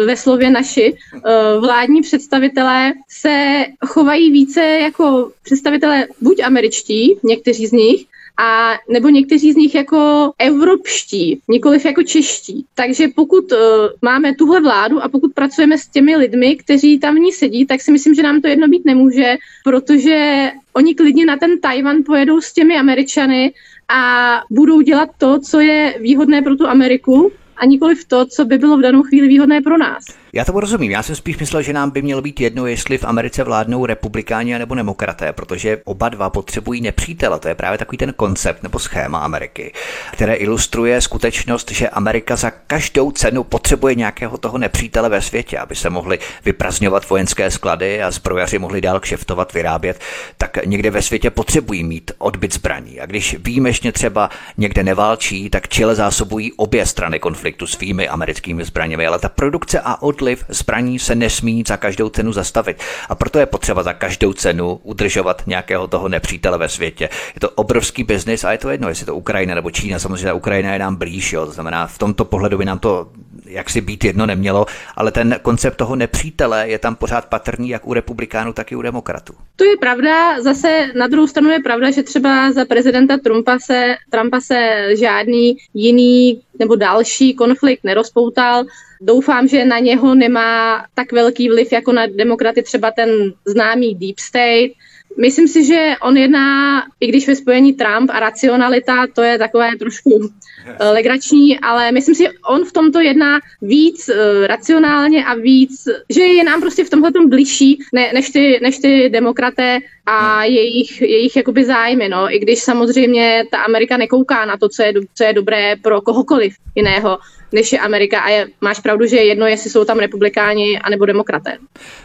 ve 0.06 0.16
slově 0.16 0.50
naši, 0.50 0.94
eh, 1.14 1.20
vládní 1.60 2.02
představitelé 2.02 2.92
se 3.08 3.64
chovají 3.86 4.32
více 4.32 4.60
jako 4.60 5.30
představitelé 5.42 6.06
buď 6.20 6.40
američtí, 6.40 7.18
někteří 7.24 7.66
z 7.66 7.72
nich, 7.72 8.06
a 8.38 8.74
nebo 8.88 9.08
někteří 9.08 9.52
z 9.52 9.56
nich 9.56 9.74
jako 9.74 10.32
evropští, 10.38 11.40
nikoliv 11.48 11.84
jako 11.84 12.02
čeští. 12.02 12.66
Takže 12.74 13.08
pokud 13.16 13.52
uh, 13.52 13.58
máme 14.02 14.34
tuhle 14.34 14.60
vládu 14.60 15.02
a 15.02 15.08
pokud 15.08 15.34
pracujeme 15.34 15.78
s 15.78 15.88
těmi 15.88 16.16
lidmi, 16.16 16.56
kteří 16.56 16.98
tam 16.98 17.14
v 17.14 17.18
ní 17.18 17.32
sedí, 17.32 17.66
tak 17.66 17.80
si 17.80 17.92
myslím, 17.92 18.14
že 18.14 18.22
nám 18.22 18.40
to 18.40 18.48
jedno 18.48 18.68
být 18.68 18.84
nemůže, 18.84 19.36
protože 19.64 20.50
oni 20.72 20.94
klidně 20.94 21.26
na 21.26 21.36
ten 21.36 21.60
Tajvan 21.60 21.96
pojedou 22.06 22.40
s 22.40 22.52
těmi 22.52 22.76
Američany 22.78 23.52
a 23.88 24.42
budou 24.50 24.80
dělat 24.80 25.08
to, 25.18 25.38
co 25.40 25.60
je 25.60 25.94
výhodné 26.00 26.42
pro 26.42 26.56
tu 26.56 26.66
Ameriku, 26.66 27.32
a 27.56 27.66
nikoli 27.66 27.94
v 27.94 28.04
to, 28.04 28.26
co 28.26 28.44
by 28.44 28.58
bylo 28.58 28.76
v 28.76 28.80
danou 28.80 29.02
chvíli 29.02 29.28
výhodné 29.28 29.60
pro 29.60 29.78
nás. 29.78 30.04
Já 30.36 30.44
to 30.44 30.60
rozumím. 30.60 30.90
Já 30.90 31.02
jsem 31.02 31.16
spíš 31.16 31.38
myslel, 31.38 31.62
že 31.62 31.72
nám 31.72 31.90
by 31.90 32.02
mělo 32.02 32.22
být 32.22 32.40
jedno, 32.40 32.66
jestli 32.66 32.98
v 32.98 33.04
Americe 33.04 33.44
vládnou 33.44 33.86
republikáni 33.86 34.58
nebo 34.58 34.74
demokraté, 34.74 35.32
protože 35.32 35.78
oba 35.84 36.08
dva 36.08 36.30
potřebují 36.30 36.80
nepřítele. 36.80 37.38
To 37.38 37.48
je 37.48 37.54
právě 37.54 37.78
takový 37.78 37.98
ten 37.98 38.12
koncept 38.12 38.62
nebo 38.62 38.78
schéma 38.78 39.18
Ameriky, 39.18 39.72
které 40.12 40.34
ilustruje 40.34 41.00
skutečnost, 41.00 41.70
že 41.70 41.88
Amerika 41.88 42.36
za 42.36 42.50
každou 42.50 43.10
cenu 43.10 43.44
potřebuje 43.44 43.94
nějakého 43.94 44.38
toho 44.38 44.58
nepřítele 44.58 45.08
ve 45.08 45.22
světě, 45.22 45.58
aby 45.58 45.74
se 45.74 45.90
mohli 45.90 46.18
vyprazňovat 46.44 47.08
vojenské 47.08 47.50
sklady 47.50 48.02
a 48.02 48.10
zbrojaři 48.10 48.58
mohli 48.58 48.80
dál 48.80 49.00
kšeftovat, 49.00 49.52
vyrábět, 49.52 50.00
tak 50.38 50.66
někde 50.66 50.90
ve 50.90 51.02
světě 51.02 51.30
potřebují 51.30 51.84
mít 51.84 52.10
odbyt 52.18 52.54
zbraní. 52.54 53.00
A 53.00 53.06
když 53.06 53.36
výjimečně 53.38 53.92
třeba 53.92 54.30
někde 54.56 54.82
neválčí, 54.82 55.50
tak 55.50 55.68
čile 55.68 55.94
zásobují 55.94 56.52
obě 56.52 56.86
strany 56.86 57.18
konfliktu 57.18 57.66
svými 57.66 58.08
americkými 58.08 58.64
zbraněmi, 58.64 59.06
ale 59.06 59.18
ta 59.18 59.28
produkce 59.28 59.80
a 59.80 60.02
odliv 60.02 60.25
odliv 60.26 60.44
zbraní 60.48 60.98
se 60.98 61.14
nesmí 61.14 61.64
za 61.68 61.76
každou 61.76 62.08
cenu 62.08 62.32
zastavit. 62.32 62.82
A 63.08 63.14
proto 63.14 63.38
je 63.38 63.46
potřeba 63.46 63.82
za 63.82 63.92
každou 63.92 64.32
cenu 64.32 64.80
udržovat 64.82 65.42
nějakého 65.46 65.86
toho 65.86 66.08
nepřítele 66.08 66.58
ve 66.58 66.68
světě. 66.68 67.08
Je 67.34 67.40
to 67.40 67.50
obrovský 67.50 68.04
biznis 68.04 68.44
a 68.44 68.52
je 68.52 68.58
to 68.58 68.70
jedno, 68.70 68.88
jestli 68.88 69.06
to 69.06 69.14
Ukrajina 69.14 69.54
nebo 69.54 69.70
Čína. 69.70 69.98
Samozřejmě 69.98 70.32
Ukrajina 70.32 70.72
je 70.72 70.78
nám 70.78 70.96
blíž, 70.96 71.32
jo. 71.32 71.46
to 71.46 71.52
znamená, 71.52 71.86
v 71.86 71.98
tomto 71.98 72.24
pohledu 72.24 72.58
by 72.58 72.64
nám 72.64 72.78
to 72.78 73.08
jak 73.48 73.70
si 73.70 73.80
být 73.80 74.04
jedno 74.04 74.26
nemělo, 74.26 74.66
ale 74.96 75.12
ten 75.12 75.38
koncept 75.42 75.76
toho 75.76 75.96
nepřítele 75.96 76.68
je 76.68 76.78
tam 76.78 76.96
pořád 76.96 77.26
patrný 77.26 77.68
jak 77.68 77.86
u 77.86 77.94
republikánů, 77.94 78.52
tak 78.52 78.72
i 78.72 78.76
u 78.76 78.82
demokratů. 78.82 79.34
To 79.56 79.64
je 79.64 79.76
pravda, 79.76 80.42
zase 80.42 80.86
na 80.98 81.06
druhou 81.06 81.26
stranu 81.26 81.50
je 81.50 81.60
pravda, 81.60 81.90
že 81.90 82.02
třeba 82.02 82.52
za 82.52 82.64
prezidenta 82.64 83.16
Trumpa 83.18 83.58
se, 83.58 83.94
Trumpa 84.10 84.40
se 84.40 84.88
žádný 84.98 85.56
jiný 85.74 86.42
nebo 86.58 86.76
další 86.76 87.34
konflikt 87.34 87.84
nerozpoutal. 87.84 88.64
Doufám, 89.00 89.48
že 89.48 89.64
na 89.64 89.78
něho 89.78 90.14
nemá 90.14 90.84
tak 90.94 91.12
velký 91.12 91.48
vliv 91.48 91.72
jako 91.72 91.92
na 91.92 92.06
demokraty 92.06 92.62
třeba 92.62 92.90
ten 92.90 93.08
známý 93.44 93.94
Deep 93.94 94.18
State, 94.18 94.70
Myslím 95.18 95.48
si, 95.48 95.64
že 95.64 95.94
on 96.02 96.16
jedná, 96.16 96.82
i 97.00 97.06
když 97.06 97.28
ve 97.28 97.36
spojení 97.36 97.72
Trump 97.72 98.10
a 98.12 98.20
racionalita, 98.20 99.06
to 99.06 99.22
je 99.22 99.38
takové 99.38 99.76
trošku 99.76 100.28
eh, 100.66 100.88
legrační, 100.88 101.60
ale 101.60 101.92
myslím 101.92 102.14
si, 102.14 102.22
že 102.22 102.30
on 102.48 102.64
v 102.64 102.72
tomto 102.72 103.00
jedná 103.00 103.40
víc 103.62 104.08
uh, 104.08 104.46
racionálně 104.46 105.24
a 105.24 105.34
víc, 105.34 105.88
že 106.10 106.22
je 106.22 106.44
nám 106.44 106.60
prostě 106.60 106.84
v 106.84 106.90
tomhle 106.90 107.12
tom 107.12 107.28
bližší 107.28 107.78
ne, 107.92 108.10
než, 108.14 108.30
ty, 108.30 108.58
než 108.62 108.78
ty 108.78 109.08
demokraté 109.08 109.78
a 110.06 110.44
jejich, 110.44 111.00
jejich 111.00 111.36
jakoby 111.36 111.64
zájmy, 111.64 112.08
no. 112.08 112.34
I 112.34 112.38
když 112.38 112.58
samozřejmě 112.58 113.44
ta 113.50 113.58
Amerika 113.58 113.96
nekouká 113.96 114.44
na 114.44 114.56
to, 114.56 114.68
co 114.68 114.82
je, 114.82 114.92
co 115.14 115.24
je 115.24 115.32
dobré 115.32 115.76
pro 115.76 116.00
kohokoliv 116.00 116.54
jiného 116.74 117.18
než 117.52 117.72
je 117.72 117.78
Amerika. 117.78 118.20
A 118.20 118.28
je, 118.28 118.46
máš 118.60 118.80
pravdu, 118.80 119.06
že 119.06 119.16
je 119.16 119.26
jedno, 119.26 119.46
jestli 119.46 119.70
jsou 119.70 119.84
tam 119.84 119.98
republikáni 119.98 120.78
anebo 120.78 121.06
demokraté. 121.06 121.58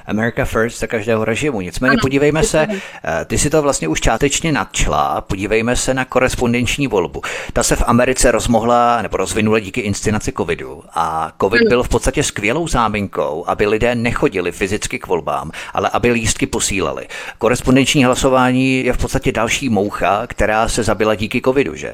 America 0.05 0.45
first 0.45 0.79
za 0.79 0.87
každého 0.87 1.25
režimu. 1.25 1.61
Nicméně 1.61 1.91
ano, 1.91 1.99
podívejme 2.01 2.43
se, 2.43 2.67
eh, 2.69 3.25
ty 3.25 3.37
si 3.37 3.49
to 3.49 3.61
vlastně 3.61 3.87
už 3.87 4.01
čátečně 4.01 4.51
nadčla, 4.51 5.21
podívejme 5.21 5.75
se 5.75 5.93
na 5.93 6.05
korespondenční 6.05 6.87
volbu. 6.87 7.21
Ta 7.53 7.63
se 7.63 7.75
v 7.75 7.83
Americe 7.85 8.31
rozmohla 8.31 9.01
nebo 9.01 9.17
rozvinula 9.17 9.59
díky 9.59 9.81
inscenaci 9.81 10.31
covidu 10.31 10.83
a 10.93 11.31
covid 11.41 11.61
ano. 11.61 11.69
byl 11.69 11.83
v 11.83 11.89
podstatě 11.89 12.23
skvělou 12.23 12.67
záminkou, 12.67 13.43
aby 13.47 13.67
lidé 13.67 13.95
nechodili 13.95 14.51
fyzicky 14.51 14.99
k 14.99 15.07
volbám, 15.07 15.51
ale 15.73 15.89
aby 15.93 16.11
lístky 16.11 16.47
posílali. 16.47 17.07
Korespondenční 17.37 18.05
hlasování 18.05 18.85
je 18.85 18.93
v 18.93 18.97
podstatě 18.97 19.31
další 19.31 19.69
moucha, 19.69 20.27
která 20.27 20.67
se 20.67 20.83
zabila 20.83 21.15
díky 21.15 21.41
covidu, 21.41 21.75
že? 21.75 21.93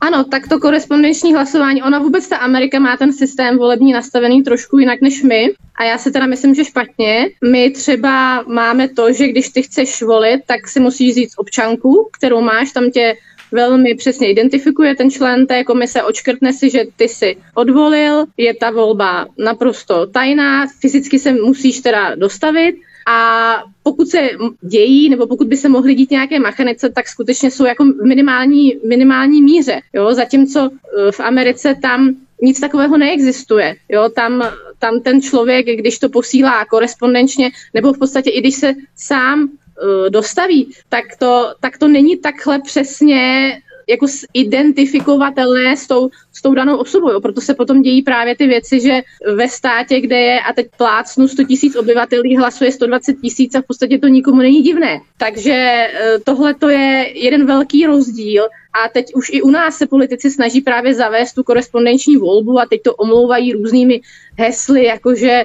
Ano, 0.00 0.24
tak 0.24 0.48
to 0.48 0.60
korespondenční 0.60 1.34
hlasování, 1.34 1.82
ona 1.82 1.98
vůbec 1.98 2.28
ta 2.28 2.36
Amerika 2.36 2.78
má 2.78 2.96
ten 2.96 3.12
systém 3.12 3.58
volební 3.58 3.92
nastavený 3.92 4.42
trošku 4.42 4.78
jinak 4.78 5.00
než 5.00 5.22
my 5.22 5.54
a 5.74 5.84
já 5.84 5.98
si 5.98 6.10
teda 6.12 6.26
myslím, 6.26 6.54
že 6.54 6.64
špatně. 6.64 7.30
My 7.50 7.70
třeba 7.70 8.42
máme 8.42 8.88
to, 8.88 9.12
že 9.12 9.28
když 9.28 9.48
ty 9.48 9.62
chceš 9.62 10.02
volit, 10.02 10.40
tak 10.46 10.68
si 10.68 10.80
musíš 10.80 11.14
říct 11.14 11.34
občanku, 11.36 12.08
kterou 12.12 12.40
máš, 12.40 12.72
tam 12.72 12.90
tě 12.90 13.14
velmi 13.52 13.94
přesně 13.94 14.30
identifikuje 14.30 14.96
ten 14.96 15.10
člen 15.10 15.46
té 15.46 15.64
komise, 15.64 16.02
očkrtne 16.02 16.52
si, 16.52 16.70
že 16.70 16.84
ty 16.96 17.08
si 17.08 17.36
odvolil, 17.54 18.24
je 18.36 18.54
ta 18.54 18.70
volba 18.70 19.26
naprosto 19.38 20.06
tajná, 20.06 20.66
fyzicky 20.80 21.18
se 21.18 21.32
musíš 21.32 21.80
teda 21.80 22.14
dostavit 22.14 22.74
a 23.06 23.62
pokud 23.82 24.08
se 24.08 24.28
dějí, 24.60 25.08
nebo 25.08 25.26
pokud 25.26 25.46
by 25.46 25.56
se 25.56 25.68
mohly 25.68 25.94
dít 25.94 26.10
nějaké 26.10 26.38
machanice, 26.38 26.90
tak 26.90 27.08
skutečně 27.08 27.50
jsou 27.50 27.64
jako 27.64 27.84
minimální, 27.84 28.76
minimální 28.88 29.42
míře. 29.42 29.80
Jo? 29.92 30.14
Zatímco 30.14 30.70
e, 30.70 31.12
v 31.12 31.20
Americe 31.20 31.76
tam 31.82 32.16
nic 32.42 32.60
takového 32.60 32.96
neexistuje. 32.98 33.76
Jo? 33.88 34.08
Tam, 34.08 34.50
tam 34.78 35.00
ten 35.00 35.22
člověk, 35.22 35.66
když 35.66 35.98
to 35.98 36.08
posílá 36.08 36.64
korespondenčně, 36.64 37.50
nebo 37.74 37.92
v 37.92 37.98
podstatě 37.98 38.30
i 38.30 38.40
když 38.40 38.54
se 38.54 38.74
sám 38.96 39.42
uh, 39.42 40.10
dostaví, 40.10 40.72
tak 40.88 41.04
to, 41.18 41.54
tak 41.60 41.78
to 41.78 41.88
není 41.88 42.16
takhle 42.16 42.60
přesně 42.60 43.52
jako 43.90 44.06
identifikovatelné 44.34 45.76
s 45.76 45.86
tou, 45.86 46.10
s 46.32 46.42
tou 46.42 46.54
danou 46.54 46.76
osobou. 46.76 47.10
Jo. 47.10 47.20
Proto 47.20 47.40
se 47.40 47.54
potom 47.54 47.82
dějí 47.82 48.02
právě 48.02 48.36
ty 48.36 48.46
věci, 48.46 48.80
že 48.80 49.00
ve 49.34 49.48
státě, 49.48 50.00
kde 50.00 50.18
je 50.18 50.40
a 50.40 50.52
teď 50.52 50.66
plácnu 50.76 51.28
100 51.28 51.44
tisíc 51.44 51.76
obyvatel, 51.76 52.22
hlasuje 52.38 52.72
120 52.72 53.14
tisíc 53.22 53.54
a 53.54 53.60
v 53.60 53.66
podstatě 53.66 53.98
to 53.98 54.08
nikomu 54.08 54.38
není 54.38 54.62
divné. 54.62 55.00
Takže 55.18 55.52
eh, 55.52 56.18
tohle 56.24 56.54
to 56.54 56.68
je 56.68 57.12
jeden 57.14 57.46
velký 57.46 57.86
rozdíl 57.86 58.44
a 58.84 58.88
teď 58.88 59.14
už 59.14 59.30
i 59.32 59.42
u 59.42 59.50
nás 59.50 59.76
se 59.76 59.86
politici 59.86 60.30
snaží 60.30 60.60
právě 60.60 60.94
zavést 60.94 61.32
tu 61.32 61.42
korespondenční 61.42 62.16
volbu 62.16 62.60
a 62.60 62.66
teď 62.66 62.82
to 62.82 62.94
omlouvají 62.94 63.52
různými 63.52 64.00
hesly, 64.38 64.84
jakože 64.84 65.44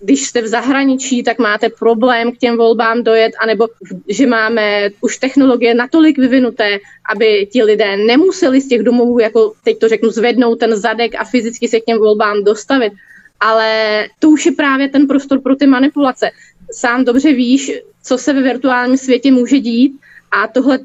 když 0.00 0.26
jste 0.26 0.42
v 0.42 0.46
zahraničí, 0.46 1.22
tak 1.22 1.38
máte 1.38 1.68
problém 1.68 2.32
k 2.32 2.38
těm 2.38 2.56
volbám 2.56 3.02
dojet, 3.02 3.32
anebo 3.42 3.66
že 4.08 4.26
máme 4.26 4.90
už 5.00 5.16
technologie 5.16 5.74
natolik 5.74 6.18
vyvinuté, 6.18 6.78
aby 7.10 7.48
ti 7.52 7.62
lidé 7.62 7.96
nemuseli 7.96 8.60
z 8.60 8.68
těch 8.68 8.82
domovů, 8.82 9.18
jako 9.18 9.52
teď 9.64 9.78
to 9.78 9.88
řeknu, 9.88 10.10
zvednout 10.10 10.58
ten 10.58 10.76
zadek 10.76 11.14
a 11.14 11.24
fyzicky 11.24 11.68
se 11.68 11.80
k 11.80 11.84
těm 11.84 11.98
volbám 11.98 12.44
dostavit. 12.44 12.92
Ale 13.40 14.06
to 14.18 14.30
už 14.30 14.46
je 14.46 14.52
právě 14.52 14.88
ten 14.88 15.06
prostor 15.06 15.40
pro 15.40 15.56
ty 15.56 15.66
manipulace. 15.66 16.30
Sám 16.72 17.04
dobře 17.04 17.32
víš, 17.32 17.72
co 18.02 18.18
se 18.18 18.32
ve 18.32 18.42
virtuálním 18.42 18.96
světě 18.96 19.32
může 19.32 19.58
dít 19.58 20.00
a 20.30 20.46
tohle 20.46 20.78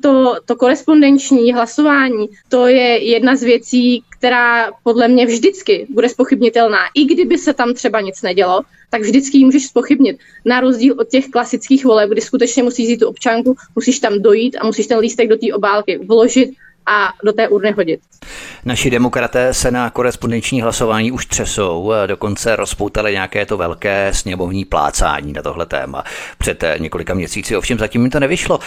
to 0.46 0.56
korespondenční 0.58 1.54
hlasování, 1.54 2.30
to 2.50 2.68
je 2.68 3.04
jedna 3.04 3.36
z 3.36 3.44
věcí, 3.44 4.04
která 4.10 4.72
podle 4.84 5.08
mě 5.08 5.26
vždycky 5.26 5.88
bude 5.90 6.10
spochybnitelná. 6.10 6.80
I 6.96 7.06
kdyby 7.06 7.38
se 7.38 7.54
tam 7.54 7.74
třeba 7.74 8.02
nic 8.02 8.22
nedělo, 8.22 8.62
tak 8.90 9.02
vždycky 9.02 9.38
ji 9.38 9.46
můžeš 9.46 9.66
spochybnit. 9.66 10.20
Na 10.46 10.60
rozdíl 10.60 10.96
od 11.00 11.08
těch 11.08 11.28
klasických 11.28 11.86
voleb, 11.86 12.10
kdy 12.10 12.22
skutečně 12.22 12.64
musíš 12.64 12.90
jít 12.90 12.98
tu 12.98 13.08
občanku, 13.08 13.56
musíš 13.76 14.00
tam 14.00 14.22
dojít 14.22 14.58
a 14.60 14.66
musíš 14.66 14.88
ten 14.88 15.00
lístek 15.00 15.30
do 15.30 15.38
té 15.38 15.54
obálky 15.54 15.98
vložit 15.98 16.50
a 16.86 17.10
do 17.24 17.34
té 17.34 17.48
urny 17.48 17.72
hodit. 17.72 18.00
Naši 18.66 18.90
demokraté 18.90 19.54
se 19.54 19.72
na 19.72 19.90
korespondenční 19.90 20.62
hlasování 20.62 21.12
už 21.12 21.26
třesou, 21.26 21.92
dokonce 22.06 22.56
rozpoutali 22.56 23.12
nějaké 23.12 23.46
to 23.46 23.58
velké 23.58 24.12
sněmovní 24.14 24.66
plácání 24.66 25.34
na 25.34 25.42
tohle 25.42 25.66
téma 25.66 26.04
před 26.38 26.64
několika 26.80 27.14
měsíci, 27.14 27.58
ovšem 27.58 27.80
zatím 27.80 28.02
mi 28.02 28.10
to 28.10 28.20
nevyšlo. 28.20 28.60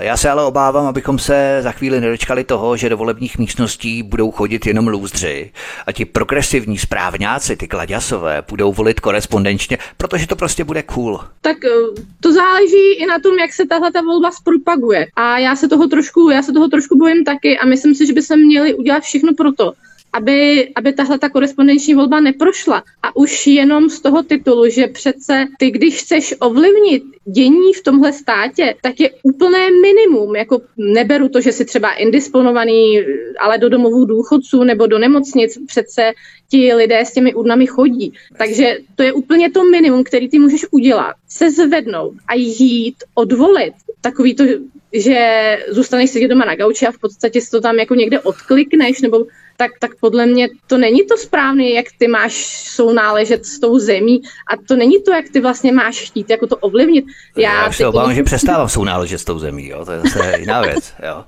Já 0.00 0.16
se 0.16 0.30
ale 0.30 0.44
obávám, 0.44 0.86
abychom 0.86 1.18
se 1.18 1.58
za 1.60 1.72
chvíli 1.72 2.00
nedočkali 2.00 2.44
toho, 2.44 2.76
že 2.76 2.88
do 2.88 2.96
volebních 2.96 3.38
místností 3.38 4.02
budou 4.02 4.30
chodit 4.30 4.66
jenom 4.66 4.88
lůzdři 4.88 5.50
a 5.86 5.92
ti 5.92 6.04
progresivní 6.04 6.78
správňáci, 6.78 7.56
ty 7.56 7.68
kladěsové, 7.68 8.42
budou 8.48 8.72
volit 8.72 9.00
korespondenčně, 9.00 9.78
protože 9.96 10.26
to 10.26 10.36
prostě 10.36 10.64
bude 10.64 10.82
cool. 10.82 11.20
Tak 11.40 11.56
eh, 11.64 12.02
to 12.20 12.32
záleží 12.32 12.92
i 12.98 13.06
na 13.06 13.18
tom, 13.18 13.38
jak 13.38 13.52
se 13.52 13.66
tahle 13.66 13.92
ta 13.92 14.00
volba 14.00 14.30
zpropaguje. 14.30 15.06
A 15.16 15.38
já 15.38 15.56
se 15.56 15.68
toho 15.68 15.86
trošku, 15.86 16.30
já 16.30 16.42
se 16.42 16.52
toho 16.52 16.68
trošku 16.68 16.98
bojím 16.98 17.24
taky 17.24 17.58
a 17.60 17.66
myslím 17.66 17.94
si, 17.94 18.06
že 18.06 18.12
by 18.12 18.22
se 18.22 18.36
měli 18.36 18.74
udělat 18.74 19.02
všechno 19.02 19.34
pro 19.34 19.52
to, 19.52 19.72
aby, 20.12 20.68
aby 20.74 20.92
tahle 20.92 21.18
ta 21.18 21.28
korespondenční 21.28 21.94
volba 21.94 22.20
neprošla. 22.20 22.82
A 23.02 23.16
už 23.16 23.46
jenom 23.46 23.90
z 23.90 24.00
toho 24.00 24.22
titulu, 24.22 24.68
že 24.68 24.86
přece 24.86 25.46
ty, 25.58 25.70
když 25.70 26.02
chceš 26.02 26.34
ovlivnit 26.40 27.02
dění 27.24 27.72
v 27.72 27.82
tomhle 27.82 28.12
státě, 28.12 28.74
tak 28.82 29.00
je 29.00 29.10
úplné 29.22 29.68
minimum. 29.70 30.36
Jako 30.36 30.60
neberu 30.76 31.28
to, 31.28 31.40
že 31.40 31.52
si 31.52 31.64
třeba 31.64 31.92
indisponovaný, 31.92 33.00
ale 33.40 33.58
do 33.58 33.68
domovů 33.68 34.04
důchodců 34.04 34.64
nebo 34.64 34.86
do 34.86 34.98
nemocnic 34.98 35.58
přece 35.66 36.12
ti 36.50 36.74
lidé 36.74 37.00
s 37.00 37.12
těmi 37.12 37.34
urnami 37.34 37.66
chodí. 37.66 38.12
Takže 38.38 38.78
to 38.96 39.02
je 39.02 39.12
úplně 39.12 39.50
to 39.50 39.64
minimum, 39.64 40.04
který 40.04 40.28
ty 40.28 40.38
můžeš 40.38 40.66
udělat. 40.70 41.14
Se 41.28 41.50
zvednout 41.50 42.14
a 42.28 42.34
jít 42.34 42.96
odvolit 43.14 43.74
takový 44.00 44.34
to 44.34 44.44
že 44.92 45.58
zůstaneš 45.68 46.10
sedět 46.10 46.28
doma 46.28 46.44
na 46.44 46.54
gauči 46.54 46.86
a 46.86 46.92
v 46.92 46.98
podstatě 46.98 47.40
si 47.40 47.50
to 47.50 47.60
tam 47.60 47.76
jako 47.76 47.94
někde 47.94 48.20
odklikneš, 48.20 49.00
nebo 49.00 49.26
tak, 49.60 49.70
tak 49.78 49.90
podle 50.00 50.26
mě 50.26 50.48
to 50.66 50.78
není 50.78 51.06
to 51.06 51.16
správné, 51.16 51.70
jak 51.70 51.86
ty 51.98 52.08
máš 52.08 52.34
sounáležet 52.68 53.46
s 53.46 53.60
tou 53.60 53.78
zemí 53.78 54.20
a 54.52 54.56
to 54.68 54.76
není 54.76 55.02
to, 55.02 55.12
jak 55.12 55.28
ty 55.28 55.40
vlastně 55.40 55.72
máš 55.72 56.00
chtít 56.00 56.30
jako 56.30 56.46
to 56.46 56.56
ovlivnit. 56.56 57.04
Já, 57.36 57.64
Já 57.64 57.72
se 57.72 57.86
obávám, 57.86 58.14
že 58.14 58.22
přestávám 58.22 58.68
sounáležet 58.68 59.20
s 59.20 59.24
tou 59.24 59.38
zemí, 59.38 59.68
jo? 59.68 59.84
to 59.84 59.92
je 59.92 60.00
zase 60.00 60.36
jiná 60.38 60.62
věc. 60.62 60.94
Jo? 61.06 61.24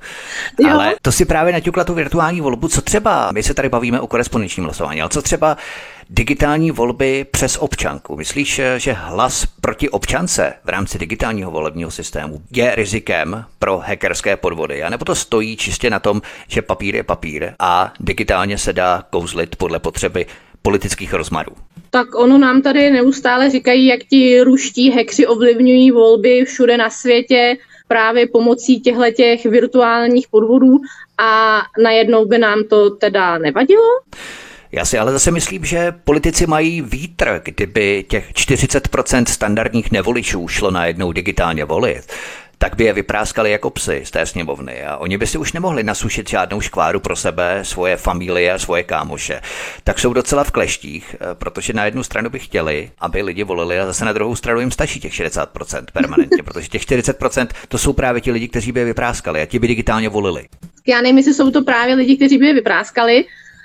jo. 0.59 0.71
Ale 0.71 0.95
to 1.03 1.13
si 1.13 1.25
právě 1.25 1.53
naťukla 1.53 1.85
tu 1.85 1.95
virtuální 1.95 2.41
volbu, 2.41 2.69
co 2.69 2.83
třeba, 2.83 3.33
my 3.33 3.43
se 3.43 3.55
tady 3.55 3.69
bavíme 3.69 4.01
o 4.01 4.07
korespondenčním 4.07 4.65
hlasování, 4.65 5.01
ale 5.01 5.11
co 5.11 5.23
třeba 5.23 5.57
digitální 6.15 6.71
volby 6.71 7.27
přes 7.31 7.57
občanku. 7.61 8.17
Myslíš, 8.17 8.61
že 8.77 8.93
hlas 8.93 9.47
proti 9.61 9.89
občance 9.89 10.55
v 10.65 10.69
rámci 10.69 10.99
digitálního 10.99 11.51
volebního 11.51 11.91
systému 11.91 12.43
je 12.51 12.75
rizikem 12.75 13.45
pro 13.59 13.79
hackerské 13.79 14.37
podvody? 14.37 14.83
A 14.83 14.91
nebo 14.91 15.05
to 15.05 15.15
stojí 15.15 15.57
čistě 15.57 15.91
na 15.91 15.99
tom, 15.99 16.23
že 16.49 16.63
papír 16.63 16.95
je 16.95 17.03
papír 17.03 17.53
a 17.59 17.93
digitálně 18.01 18.59
se 18.59 18.73
dá 18.73 19.05
kouzlit 19.11 19.57
podle 19.57 19.79
potřeby 19.79 20.27
politických 20.63 21.15
rozmarů? 21.15 21.53
Tak 21.91 22.15
ono 22.15 22.39
nám 22.39 22.63
tady 22.63 22.91
neustále 22.91 23.51
říkají, 23.51 23.87
jak 23.87 24.01
ti 24.01 24.41
ruští 24.41 24.91
hekři 24.91 25.27
ovlivňují 25.27 25.91
volby 25.91 26.45
všude 26.45 26.77
na 26.77 26.91
světě 26.91 27.57
právě 27.89 28.27
pomocí 28.27 28.81
těchto 28.81 29.11
těch 29.11 29.47
virtuálních 29.47 30.29
podvodů 30.29 30.79
a 31.19 31.63
najednou 31.83 32.25
by 32.27 32.39
nám 32.39 32.65
to 32.65 32.91
teda 32.91 33.39
nevadilo? 33.39 33.89
Já 34.73 34.85
si 34.85 34.99
ale 34.99 35.13
zase 35.13 35.31
myslím, 35.31 35.65
že 35.65 35.93
politici 36.05 36.47
mají 36.47 36.83
vítr, 36.83 37.41
kdyby 37.45 38.05
těch 38.09 38.33
40% 38.33 39.25
standardních 39.25 39.93
nevoličů 39.93 40.49
šlo 40.49 40.71
najednou 40.71 41.13
digitálně 41.13 41.65
volit 41.65 42.13
tak 42.63 42.77
by 42.77 42.85
je 42.85 42.93
vypráskali 42.93 43.51
jako 43.51 43.71
psy 43.71 44.03
z 44.05 44.11
té 44.11 44.27
sněmovny 44.27 44.85
a 44.85 44.97
oni 44.97 45.19
by 45.19 45.27
si 45.27 45.39
už 45.39 45.53
nemohli 45.53 45.83
nasušit 45.83 46.31
žádnou 46.31 46.61
škváru 46.61 47.01
pro 47.01 47.17
sebe, 47.17 47.61
svoje 47.63 47.97
familie 47.97 48.53
a 48.53 48.59
svoje 48.59 48.83
kámoše. 48.83 49.41
Tak 49.85 49.99
jsou 49.99 50.13
docela 50.13 50.45
v 50.45 50.51
kleštích, 50.51 51.17
eh, 51.21 51.35
protože 51.35 51.73
na 51.73 51.85
jednu 51.85 52.03
stranu 52.03 52.31
by 52.31 52.39
chtěli, 52.39 52.91
aby 52.99 53.23
lidi 53.23 53.45
volili 53.45 53.81
a 53.81 53.87
zase 53.87 54.05
na 54.05 54.13
druhou 54.13 54.37
stranu 54.37 54.61
jim 54.61 54.71
stačí 54.71 55.01
těch 55.01 55.15
60% 55.15 55.91
permanentně, 55.93 56.43
protože 56.45 56.69
těch 56.69 56.83
40% 56.83 57.47
to 57.69 57.79
jsou 57.79 57.93
právě 57.93 58.21
ti 58.21 58.31
lidi, 58.31 58.49
kteří 58.49 58.73
by 58.73 58.81
je 58.81 58.87
vypráskali 58.87 59.43
a 59.43 59.47
ti 59.47 59.59
by 59.59 59.69
digitálně 59.69 60.09
volili. 60.09 60.49
Já 60.87 61.01
nevím, 61.01 61.17
jestli 61.17 61.35
jsou 61.35 61.51
to 61.51 61.63
právě 61.63 61.95
lidi, 61.95 62.17
kteří 62.17 62.39
by 62.39 62.47
je 62.47 62.55
vypráskali, 62.55 63.25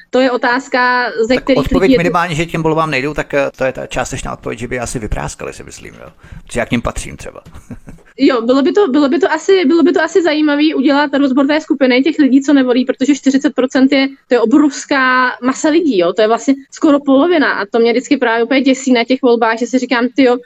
to 0.09 0.19
je 0.19 0.31
otázka, 0.31 1.11
ze 1.21 1.33
tak 1.33 1.43
kterých 1.43 1.59
odpověď 1.59 1.89
lidí... 1.89 1.97
minimálně, 1.97 2.35
že 2.35 2.45
těm 2.45 2.63
volbám 2.63 2.91
nejdou, 2.91 3.13
tak 3.13 3.33
eh, 3.33 3.49
to 3.57 3.63
je 3.63 3.71
ta 3.71 3.87
částečná 3.87 4.33
odpověď, 4.33 4.59
že 4.59 4.67
by 4.67 4.79
asi 4.79 4.99
vypráskali, 4.99 5.53
si 5.53 5.63
myslím, 5.63 5.93
jo. 5.93 6.09
Protože 6.45 6.59
já 6.59 6.65
k 6.65 6.71
ním 6.71 6.81
patřím 6.81 7.17
třeba. 7.17 7.43
jo, 8.17 8.41
bylo 8.41 8.61
by 8.61 8.71
to, 8.71 8.87
bylo 8.87 9.09
by 9.09 9.19
to 9.19 9.31
asi, 9.31 9.65
bylo 9.65 9.83
by 9.83 9.91
to 9.91 10.01
asi 10.01 10.23
zajímavé 10.23 10.75
udělat 10.75 11.13
rozbor 11.13 11.47
té 11.47 11.61
skupiny 11.61 12.01
těch 12.01 12.19
lidí, 12.19 12.41
co 12.41 12.53
nevolí, 12.53 12.85
protože 12.85 13.13
40% 13.13 13.87
je, 13.91 14.07
to 14.27 14.35
je 14.35 14.39
obrovská 14.39 15.31
masa 15.41 15.69
lidí, 15.69 15.97
jo. 15.97 16.13
To 16.13 16.21
je 16.21 16.27
vlastně 16.27 16.53
skoro 16.71 16.99
polovina 16.99 17.51
a 17.51 17.65
to 17.65 17.79
mě 17.79 17.91
vždycky 17.91 18.17
právě 18.17 18.43
úplně 18.43 18.61
děsí 18.61 18.93
na 18.93 19.03
těch 19.03 19.21
volbách, 19.21 19.59
že 19.59 19.67
si 19.67 19.79
říkám, 19.79 20.07
ty 20.15 20.23
jo, 20.23 20.37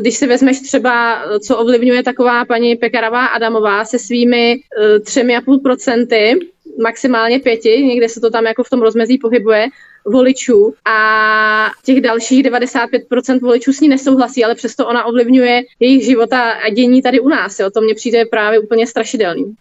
když 0.00 0.16
si 0.16 0.26
vezmeš 0.26 0.60
třeba, 0.60 1.22
co 1.46 1.56
ovlivňuje 1.56 2.02
taková 2.02 2.44
paní 2.44 2.76
Pekarová 2.76 3.26
Adamová 3.26 3.84
se 3.84 3.98
svými 3.98 4.60
třemi 5.04 5.36
a 5.36 5.40
půl 5.40 5.58
procenty, 5.58 6.38
maximálně 6.82 7.40
pěti, 7.40 7.84
někde 7.84 8.08
se 8.08 8.20
to 8.20 8.30
tam 8.30 8.46
jako 8.46 8.64
v 8.64 8.70
tom 8.70 8.82
rozmezí 8.82 9.18
pohybuje, 9.18 9.68
voličů 10.06 10.74
a 10.84 11.70
těch 11.84 12.00
dalších 12.00 12.44
95% 12.44 13.40
voličů 13.40 13.72
s 13.72 13.80
ní 13.80 13.88
nesouhlasí, 13.88 14.44
ale 14.44 14.54
přesto 14.54 14.86
ona 14.86 15.04
ovlivňuje 15.04 15.62
jejich 15.80 16.04
života 16.04 16.50
a 16.50 16.68
dění 16.68 17.02
tady 17.02 17.20
u 17.20 17.28
nás. 17.28 17.58
Jo. 17.58 17.70
To 17.70 17.80
mně 17.80 17.94
přijde 17.94 18.24
právě 18.24 18.58
úplně 18.58 18.86
strašidelný. 18.86 19.54